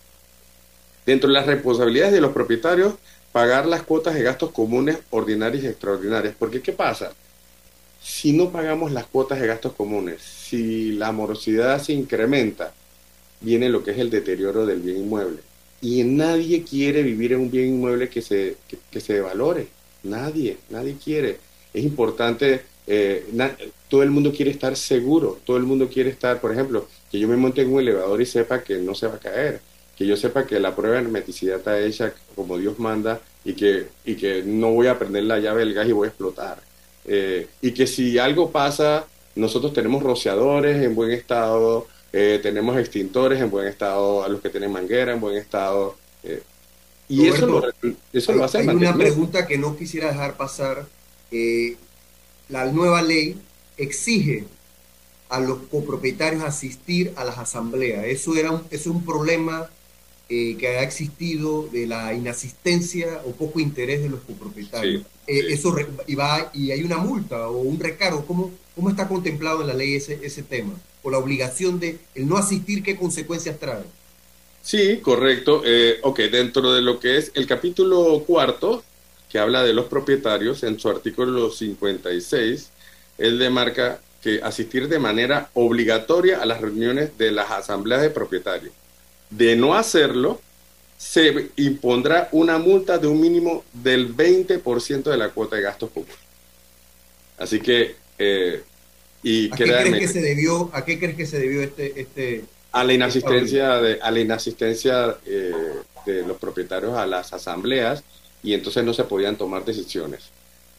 dentro 1.07 1.28
de 1.28 1.34
las 1.34 1.46
responsabilidades 1.46 2.14
de 2.14 2.20
los 2.20 2.32
propietarios 2.32 2.94
pagar 3.32 3.66
las 3.66 3.82
cuotas 3.82 4.14
de 4.14 4.22
gastos 4.22 4.50
comunes 4.50 4.98
ordinarios 5.10 5.64
y 5.64 5.68
extraordinarias. 5.68 6.34
Porque 6.38 6.60
¿qué 6.60 6.72
pasa? 6.72 7.12
Si 8.02 8.32
no 8.32 8.50
pagamos 8.50 8.92
las 8.92 9.06
cuotas 9.06 9.40
de 9.40 9.46
gastos 9.46 9.72
comunes, 9.72 10.22
si 10.22 10.92
la 10.92 11.12
morosidad 11.12 11.80
se 11.82 11.92
incrementa, 11.92 12.72
viene 13.40 13.68
lo 13.68 13.84
que 13.84 13.92
es 13.92 13.98
el 13.98 14.10
deterioro 14.10 14.66
del 14.66 14.80
bien 14.80 14.98
inmueble. 14.98 15.40
Y 15.82 16.02
nadie 16.04 16.62
quiere 16.62 17.02
vivir 17.02 17.32
en 17.32 17.40
un 17.40 17.50
bien 17.50 17.68
inmueble 17.68 18.08
que 18.08 18.22
se, 18.22 18.56
que, 18.90 19.00
se 19.00 19.20
valore. 19.20 19.68
Nadie, 20.02 20.58
nadie 20.70 20.96
quiere. 21.02 21.38
Es 21.72 21.84
importante, 21.84 22.62
eh, 22.86 23.26
todo 23.88 24.02
el 24.02 24.10
mundo 24.10 24.32
quiere 24.32 24.50
estar 24.50 24.76
seguro, 24.76 25.38
todo 25.44 25.56
el 25.56 25.62
mundo 25.62 25.88
quiere 25.88 26.10
estar, 26.10 26.40
por 26.40 26.52
ejemplo, 26.52 26.86
que 27.10 27.18
yo 27.18 27.28
me 27.28 27.36
monte 27.36 27.62
en 27.62 27.72
un 27.72 27.80
elevador 27.80 28.20
y 28.20 28.26
sepa 28.26 28.62
que 28.62 28.78
no 28.78 28.94
se 28.94 29.06
va 29.06 29.14
a 29.14 29.20
caer 29.20 29.60
que 30.01 30.07
yo 30.07 30.16
sepa 30.16 30.46
que 30.46 30.59
la 30.59 30.74
prueba 30.74 30.96
de 30.96 31.03
hermeticidad 31.03 31.59
está 31.59 31.78
hecha 31.78 32.14
como 32.34 32.57
Dios 32.57 32.78
manda 32.78 33.20
y 33.44 33.53
que, 33.53 33.88
y 34.07 34.14
que 34.14 34.42
no 34.42 34.70
voy 34.70 34.86
a 34.86 34.98
prender 34.98 35.24
la 35.24 35.38
llave 35.38 35.61
del 35.61 35.74
gas 35.74 35.86
y 35.86 35.92
voy 35.92 36.07
a 36.07 36.09
explotar. 36.09 36.59
Eh, 37.05 37.48
y 37.61 37.72
que 37.72 37.86
si 37.86 38.18
algo 38.18 38.51
pasa, 38.51 39.05
nosotros 39.34 39.74
tenemos 39.74 40.03
rociadores 40.03 40.82
en 40.82 40.94
buen 40.94 41.11
estado, 41.11 41.86
eh, 42.14 42.40
tenemos 42.42 42.78
extintores 42.78 43.42
en 43.42 43.51
buen 43.51 43.66
estado, 43.66 44.24
a 44.24 44.28
los 44.30 44.40
que 44.40 44.48
tienen 44.48 44.72
manguera 44.72 45.12
en 45.12 45.20
buen 45.20 45.36
estado. 45.36 45.96
Eh, 46.22 46.42
y 47.11 47.26
eso, 47.26 47.46
lo, 47.46 47.62
eso 48.11 48.32
lo 48.32 48.44
hace 48.44 48.57
Hay 48.57 48.68
una 48.68 48.96
pregunta 48.96 49.46
que 49.46 49.59
no 49.59 49.76
quisiera 49.76 50.09
dejar 50.09 50.38
pasar. 50.38 50.86
La 52.48 52.64
nueva 52.72 53.03
ley 53.03 53.38
exige 53.76 54.46
a 55.28 55.40
los 55.40 55.59
copropietarios 55.70 56.42
asistir 56.42 57.12
a 57.16 57.24
las 57.24 57.36
asambleas. 57.36 58.07
Eso 58.07 58.34
era 58.34 58.51
un, 58.51 58.62
es 58.70 58.86
un 58.86 59.05
problema 59.05 59.68
eh, 60.32 60.56
que 60.56 60.68
ha 60.68 60.84
existido 60.84 61.68
de 61.72 61.88
la 61.88 62.14
inasistencia 62.14 63.20
o 63.26 63.32
poco 63.32 63.58
interés 63.58 64.00
de 64.00 64.08
los 64.08 64.20
copropietarios. 64.20 65.02
Eh, 65.26 65.46
eso 65.48 65.74
y, 66.06 66.14
va, 66.14 66.52
y 66.54 66.70
hay 66.70 66.84
una 66.84 66.98
multa 66.98 67.48
o 67.48 67.58
un 67.58 67.80
recargo. 67.80 68.24
¿Cómo, 68.24 68.52
cómo 68.76 68.90
está 68.90 69.08
contemplado 69.08 69.62
en 69.62 69.66
la 69.66 69.74
ley 69.74 69.96
ese, 69.96 70.20
ese 70.22 70.44
tema? 70.44 70.72
O 71.02 71.10
la 71.10 71.18
obligación 71.18 71.80
de 71.80 71.98
el 72.14 72.28
no 72.28 72.36
asistir, 72.36 72.84
¿qué 72.84 72.96
consecuencias 72.96 73.58
trae? 73.58 73.82
Sí, 74.62 74.98
correcto. 75.02 75.62
Eh, 75.64 75.98
ok, 76.02 76.20
dentro 76.20 76.72
de 76.72 76.82
lo 76.82 77.00
que 77.00 77.16
es 77.16 77.32
el 77.34 77.48
capítulo 77.48 78.22
cuarto, 78.24 78.84
que 79.28 79.40
habla 79.40 79.64
de 79.64 79.72
los 79.72 79.86
propietarios, 79.86 80.62
en 80.62 80.78
su 80.78 80.88
artículo 80.88 81.50
56, 81.50 82.70
él 83.18 83.40
demarca 83.40 84.00
que 84.22 84.40
asistir 84.44 84.86
de 84.86 85.00
manera 85.00 85.50
obligatoria 85.54 86.40
a 86.40 86.46
las 86.46 86.60
reuniones 86.60 87.18
de 87.18 87.32
las 87.32 87.50
asambleas 87.50 88.02
de 88.02 88.10
propietarios. 88.10 88.72
De 89.30 89.56
no 89.56 89.74
hacerlo, 89.74 90.40
se 90.98 91.50
impondrá 91.56 92.28
una 92.32 92.58
multa 92.58 92.98
de 92.98 93.06
un 93.06 93.20
mínimo 93.20 93.64
del 93.72 94.14
20% 94.14 95.04
de 95.04 95.16
la 95.16 95.30
cuota 95.30 95.56
de 95.56 95.62
gastos 95.62 95.90
públicos. 95.90 96.18
Así 97.38 97.60
que... 97.60 97.96
Eh, 98.18 98.62
y 99.22 99.52
¿A, 99.52 99.56
qué 99.56 99.64
crees 99.64 99.98
que 99.98 100.08
se 100.08 100.20
debió, 100.20 100.70
¿A 100.72 100.84
qué 100.84 100.98
crees 100.98 101.16
que 101.16 101.26
se 101.26 101.38
debió 101.38 101.62
este... 101.62 102.00
este 102.00 102.44
a 102.72 102.84
la 102.84 102.92
inasistencia 102.92 103.80
de, 103.80 103.98
a 104.00 104.10
la 104.10 104.20
inasistencia 104.20 105.16
eh, 105.26 105.52
de 106.06 106.22
los 106.22 106.36
propietarios 106.36 106.96
a 106.96 107.06
las 107.06 107.32
asambleas 107.32 108.04
y 108.42 108.54
entonces 108.54 108.84
no 108.84 108.94
se 108.94 109.04
podían 109.04 109.36
tomar 109.36 109.64
decisiones. 109.64 110.30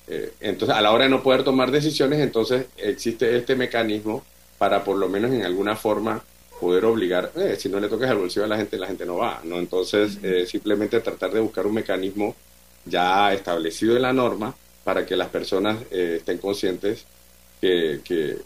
Eh, 0.07 0.33
entonces, 0.41 0.75
a 0.75 0.81
la 0.81 0.91
hora 0.91 1.05
de 1.05 1.09
no 1.09 1.21
poder 1.23 1.43
tomar 1.43 1.71
decisiones, 1.71 2.19
entonces 2.19 2.65
existe 2.77 3.35
este 3.35 3.55
mecanismo 3.55 4.23
para 4.57 4.83
por 4.83 4.97
lo 4.97 5.09
menos 5.09 5.31
en 5.31 5.43
alguna 5.43 5.75
forma 5.75 6.23
poder 6.61 6.85
obligar, 6.85 7.31
eh, 7.35 7.57
si 7.59 7.67
no 7.67 7.79
le 7.79 7.89
toques 7.89 8.09
el 8.09 8.17
bolsillo 8.17 8.45
a 8.45 8.47
la 8.47 8.57
gente, 8.57 8.77
la 8.77 8.87
gente 8.87 9.05
no 9.05 9.17
va, 9.17 9.41
¿no? 9.43 9.57
Entonces, 9.59 10.17
eh, 10.23 10.45
simplemente 10.45 11.01
tratar 11.01 11.31
de 11.31 11.41
buscar 11.41 11.65
un 11.67 11.73
mecanismo 11.73 12.35
ya 12.85 13.33
establecido 13.33 13.97
en 13.97 14.03
la 14.03 14.13
norma 14.13 14.55
para 14.83 15.05
que 15.05 15.15
las 15.15 15.27
personas 15.27 15.77
estén 15.91 16.37
conscientes 16.37 17.05
que, 17.59 17.99
que, 18.03 18.37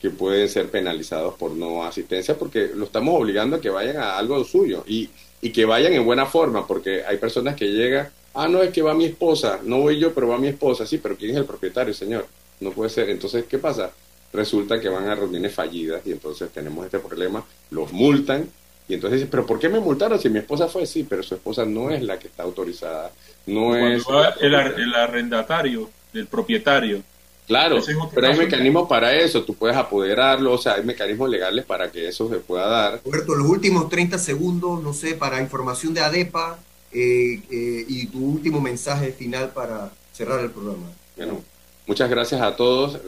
que, 0.00 0.10
pueden 0.10 0.48
ser 0.48 0.68
penalizados 0.70 1.34
por 1.34 1.52
no 1.52 1.84
asistencia, 1.84 2.36
porque 2.36 2.70
lo 2.74 2.86
estamos 2.86 3.14
obligando 3.20 3.56
a 3.56 3.60
que 3.60 3.70
vayan 3.70 3.98
a 3.98 4.16
algo 4.18 4.42
suyo 4.44 4.84
y, 4.88 5.10
y 5.42 5.50
que 5.50 5.64
vayan 5.64 5.92
en 5.92 6.04
buena 6.04 6.26
forma, 6.26 6.66
porque 6.66 7.04
hay 7.04 7.18
personas 7.18 7.54
que 7.54 7.66
llegan 7.66 8.10
Ah, 8.34 8.48
no, 8.48 8.62
es 8.62 8.72
que 8.72 8.82
va 8.82 8.94
mi 8.94 9.04
esposa, 9.04 9.60
no 9.62 9.78
voy 9.78 9.98
yo, 9.98 10.12
pero 10.12 10.26
va 10.28 10.38
mi 10.38 10.48
esposa. 10.48 10.84
Sí, 10.84 10.98
pero 10.98 11.16
¿quién 11.16 11.30
es 11.30 11.36
el 11.36 11.44
propietario, 11.44 11.94
señor? 11.94 12.26
No 12.58 12.72
puede 12.72 12.90
ser. 12.90 13.08
Entonces, 13.08 13.44
¿qué 13.48 13.58
pasa? 13.58 13.92
Resulta 14.32 14.80
que 14.80 14.88
van 14.88 15.08
a 15.08 15.14
reuniones 15.14 15.54
fallidas 15.54 16.02
y 16.04 16.12
entonces 16.12 16.50
tenemos 16.50 16.84
este 16.84 16.98
problema, 16.98 17.44
los 17.70 17.92
multan 17.92 18.48
y 18.88 18.94
entonces 18.94 19.18
dicen, 19.18 19.30
pero 19.30 19.46
¿por 19.46 19.58
qué 19.58 19.68
me 19.68 19.80
multaron 19.80 20.18
si 20.18 20.28
mi 20.28 20.38
esposa 20.38 20.68
fue? 20.68 20.86
Sí, 20.86 21.06
pero 21.08 21.22
su 21.22 21.34
esposa 21.34 21.64
no 21.64 21.90
es 21.90 22.02
la 22.02 22.18
que 22.18 22.26
está 22.26 22.42
autorizada. 22.42 23.10
No 23.46 23.76
es... 23.76 24.04
el, 24.40 24.54
el 24.54 24.94
arrendatario 24.94 25.88
del 26.12 26.26
propietario. 26.26 27.02
Claro, 27.46 27.78
pero 28.14 28.28
hay 28.28 28.38
mecanismos 28.38 28.88
para 28.88 29.14
eso, 29.14 29.44
tú 29.44 29.54
puedes 29.54 29.76
apoderarlo, 29.76 30.54
o 30.54 30.58
sea, 30.58 30.74
hay 30.74 30.82
mecanismos 30.82 31.28
legales 31.28 31.66
para 31.66 31.90
que 31.90 32.08
eso 32.08 32.28
se 32.30 32.36
pueda 32.36 32.66
dar. 32.66 33.00
Roberto, 33.04 33.34
los 33.34 33.46
últimos 33.46 33.90
30 33.90 34.16
segundos, 34.18 34.82
no 34.82 34.94
sé, 34.94 35.14
para 35.14 35.42
información 35.42 35.92
de 35.92 36.00
ADEPA, 36.00 36.58
eh, 36.90 37.42
eh, 37.50 37.84
y 37.86 38.06
tu 38.06 38.24
último 38.24 38.60
mensaje 38.62 39.12
final 39.12 39.50
para 39.50 39.90
cerrar 40.12 40.40
el 40.40 40.50
programa. 40.50 40.86
Bueno, 41.16 41.42
muchas 41.86 42.08
gracias 42.08 42.40
a 42.40 42.56
todos. 42.56 42.98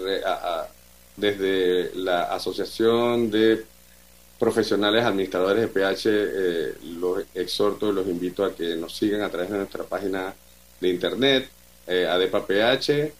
Desde 1.16 1.94
la 1.94 2.24
Asociación 2.24 3.30
de 3.30 3.64
Profesionales 4.38 5.04
Administradores 5.04 5.62
de 5.62 5.68
PH, 5.68 6.10
eh, 6.12 6.74
los 6.98 7.24
exhorto 7.34 7.90
y 7.90 7.94
los 7.94 8.06
invito 8.06 8.44
a 8.44 8.54
que 8.54 8.76
nos 8.76 8.94
sigan 8.94 9.22
a 9.22 9.30
través 9.30 9.50
de 9.50 9.58
nuestra 9.58 9.84
página 9.84 10.34
de 10.80 10.88
internet, 10.88 11.48
ADEPA 11.86 12.46
PH, 12.46 13.12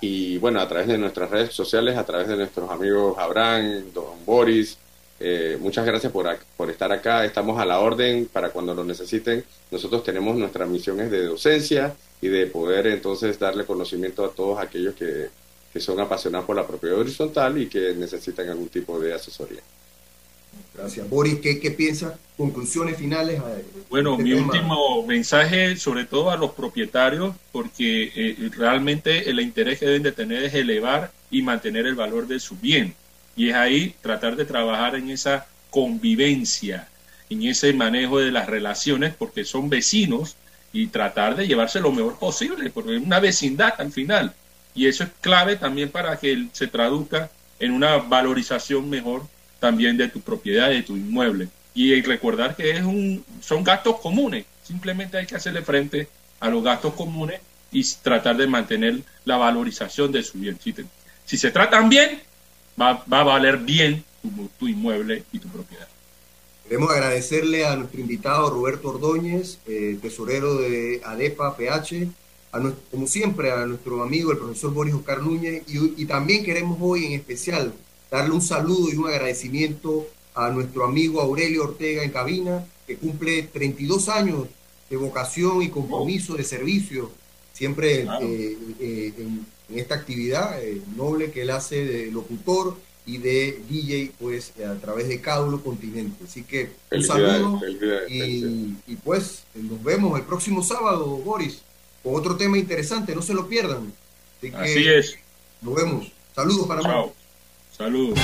y 0.00 0.38
bueno, 0.38 0.60
a 0.60 0.68
través 0.68 0.88
de 0.88 0.98
nuestras 0.98 1.30
redes 1.30 1.54
sociales, 1.54 1.96
a 1.96 2.04
través 2.04 2.28
de 2.28 2.36
nuestros 2.36 2.70
amigos 2.70 3.16
Abraham, 3.18 3.84
Don 3.92 4.24
Boris, 4.24 4.76
eh, 5.18 5.56
muchas 5.60 5.86
gracias 5.86 6.12
por, 6.12 6.28
por, 6.56 6.70
estar 6.70 6.92
acá. 6.92 7.24
Estamos 7.24 7.58
a 7.58 7.64
la 7.64 7.80
orden 7.80 8.26
para 8.26 8.50
cuando 8.50 8.74
lo 8.74 8.84
necesiten. 8.84 9.44
Nosotros 9.70 10.04
tenemos 10.04 10.36
nuestras 10.36 10.68
misiones 10.68 11.10
de 11.10 11.24
docencia 11.24 11.94
y 12.20 12.28
de 12.28 12.46
poder 12.46 12.86
entonces 12.86 13.38
darle 13.38 13.64
conocimiento 13.64 14.24
a 14.24 14.30
todos 14.30 14.58
aquellos 14.58 14.94
que, 14.94 15.28
que 15.76 15.80
son 15.82 16.00
apasionados 16.00 16.46
por 16.46 16.56
la 16.56 16.66
propiedad 16.66 16.98
horizontal 16.98 17.60
y 17.60 17.66
que 17.66 17.94
necesitan 17.94 18.48
algún 18.48 18.70
tipo 18.70 18.98
de 18.98 19.12
asesoría. 19.12 19.60
Gracias. 20.74 21.06
Boris, 21.10 21.38
¿qué, 21.40 21.60
qué 21.60 21.70
piensas? 21.70 22.14
Conclusiones 22.34 22.96
finales. 22.96 23.42
Bueno, 23.90 24.12
este 24.12 24.22
mi 24.22 24.32
último 24.32 25.06
mensaje, 25.06 25.76
sobre 25.76 26.06
todo 26.06 26.30
a 26.30 26.38
los 26.38 26.52
propietarios, 26.52 27.36
porque 27.52 28.10
eh, 28.16 28.50
realmente 28.56 29.28
el 29.28 29.38
interés 29.38 29.78
que 29.78 29.84
deben 29.84 30.02
de 30.02 30.12
tener 30.12 30.44
es 30.44 30.54
elevar 30.54 31.12
y 31.30 31.42
mantener 31.42 31.84
el 31.84 31.94
valor 31.94 32.26
de 32.26 32.40
su 32.40 32.56
bien 32.56 32.94
y 33.36 33.50
es 33.50 33.54
ahí 33.54 33.94
tratar 34.00 34.34
de 34.34 34.46
trabajar 34.46 34.94
en 34.94 35.10
esa 35.10 35.46
convivencia, 35.68 36.88
en 37.28 37.42
ese 37.42 37.74
manejo 37.74 38.18
de 38.18 38.30
las 38.30 38.46
relaciones, 38.46 39.14
porque 39.14 39.44
son 39.44 39.68
vecinos, 39.68 40.36
y 40.72 40.86
tratar 40.86 41.36
de 41.36 41.46
llevarse 41.46 41.80
lo 41.80 41.92
mejor 41.92 42.18
posible, 42.18 42.70
porque 42.70 42.96
es 42.96 43.02
una 43.02 43.20
vecindad 43.20 43.74
al 43.76 43.92
final. 43.92 44.34
Y 44.76 44.86
eso 44.86 45.04
es 45.04 45.10
clave 45.20 45.56
también 45.56 45.90
para 45.90 46.18
que 46.18 46.46
se 46.52 46.68
traduzca 46.68 47.30
en 47.58 47.72
una 47.72 47.96
valorización 47.96 48.88
mejor 48.88 49.22
también 49.58 49.96
de 49.96 50.08
tu 50.08 50.20
propiedad, 50.20 50.68
de 50.68 50.82
tu 50.82 50.96
inmueble. 50.96 51.48
Y 51.74 52.00
recordar 52.02 52.54
que 52.54 52.70
es 52.70 52.82
un, 52.82 53.24
son 53.40 53.64
gastos 53.64 54.00
comunes, 54.00 54.44
simplemente 54.62 55.16
hay 55.16 55.26
que 55.26 55.36
hacerle 55.36 55.62
frente 55.62 56.08
a 56.40 56.48
los 56.48 56.62
gastos 56.62 56.94
comunes 56.94 57.40
y 57.70 57.84
tratar 58.02 58.36
de 58.36 58.46
mantener 58.46 59.00
la 59.24 59.36
valorización 59.36 60.12
de 60.12 60.22
su 60.22 60.38
bien. 60.38 60.58
Si, 61.24 61.36
se 61.36 61.50
tratan 61.50 61.88
bien, 61.88 62.22
va, 62.80 63.02
a 63.10 63.22
valer 63.24 63.58
bien 63.58 64.04
tu, 64.58 64.68
inmueble 64.68 65.24
y 65.32 65.38
tu 65.38 65.48
propiedad. 65.48 65.88
Queremos 66.64 66.90
agradecerle 66.90 67.64
a 67.64 67.76
nuestro 67.76 68.00
invitado 68.00 68.50
Roberto 68.50 68.88
Ordóñez, 68.88 69.58
eh, 69.66 69.98
tesorero 70.02 70.56
de 70.56 71.00
ADEPA 71.04 71.56
PH, 71.56 72.08
a 72.56 72.74
como 72.90 73.06
siempre 73.06 73.52
a 73.52 73.66
nuestro 73.66 74.02
amigo 74.02 74.32
el 74.32 74.38
profesor 74.38 74.72
Boris 74.72 74.94
Oscar 74.94 75.22
Núñez 75.22 75.62
y, 75.66 76.02
y, 76.02 76.06
también 76.06 76.44
queremos 76.44 76.78
hoy 76.80 77.06
en 77.06 77.12
especial 77.12 77.72
darle 78.10 78.34
un 78.34 78.42
saludo 78.42 78.92
y 78.92 78.96
un 78.96 79.08
agradecimiento 79.08 80.06
a 80.34 80.50
nuestro 80.50 80.84
amigo 80.84 81.20
Aurelio 81.20 81.64
Ortega 81.64 82.02
en 82.02 82.10
cabina, 82.10 82.66
que 82.86 82.96
cumple 82.96 83.42
32 83.44 84.08
años 84.08 84.46
de 84.90 84.96
vocación 84.96 85.62
y 85.62 85.70
compromiso 85.70 86.34
de 86.34 86.44
servicio, 86.44 87.10
siempre 87.52 88.02
eh, 88.02 88.58
eh, 88.80 89.12
en, 89.18 89.46
en 89.68 89.78
esta 89.78 89.94
actividad 89.96 90.62
eh, 90.62 90.80
noble 90.96 91.30
que 91.30 91.42
él 91.42 91.50
hace 91.50 91.84
de 91.84 92.10
locutor 92.10 92.76
y 93.04 93.18
de 93.18 93.62
DJ 93.68 94.12
pues 94.18 94.52
a 94.60 94.74
través 94.80 95.08
de 95.08 95.20
Cádulo 95.20 95.62
Continente. 95.62 96.24
Así 96.24 96.42
que 96.42 96.70
un 96.90 97.02
saludo 97.02 97.60
y, 98.08 98.96
pues 99.04 99.44
nos 99.54 99.82
vemos 99.82 100.18
el 100.18 100.26
próximo 100.26 100.62
sábado, 100.62 101.06
Boris, 101.06 101.62
con 102.06 102.14
otro 102.14 102.36
tema 102.36 102.56
interesante, 102.56 103.16
no 103.16 103.20
se 103.20 103.34
lo 103.34 103.48
pierdan. 103.48 103.92
Así, 104.54 104.86
es. 104.86 105.16
Nos 105.60 105.74
vemos. 105.74 106.06
Saludos 106.36 106.68
para 106.68 106.80
Chao. 106.80 107.12
Saludos. 107.76 108.16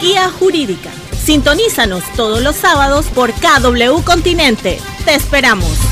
Guía 0.00 0.30
Jurídica. 0.30 0.90
Sintonízanos 1.22 2.02
todos 2.16 2.42
los 2.42 2.56
sábados 2.56 3.04
por 3.14 3.32
KW 3.32 4.02
Continente. 4.02 4.78
Te 5.04 5.14
esperamos. 5.14 5.87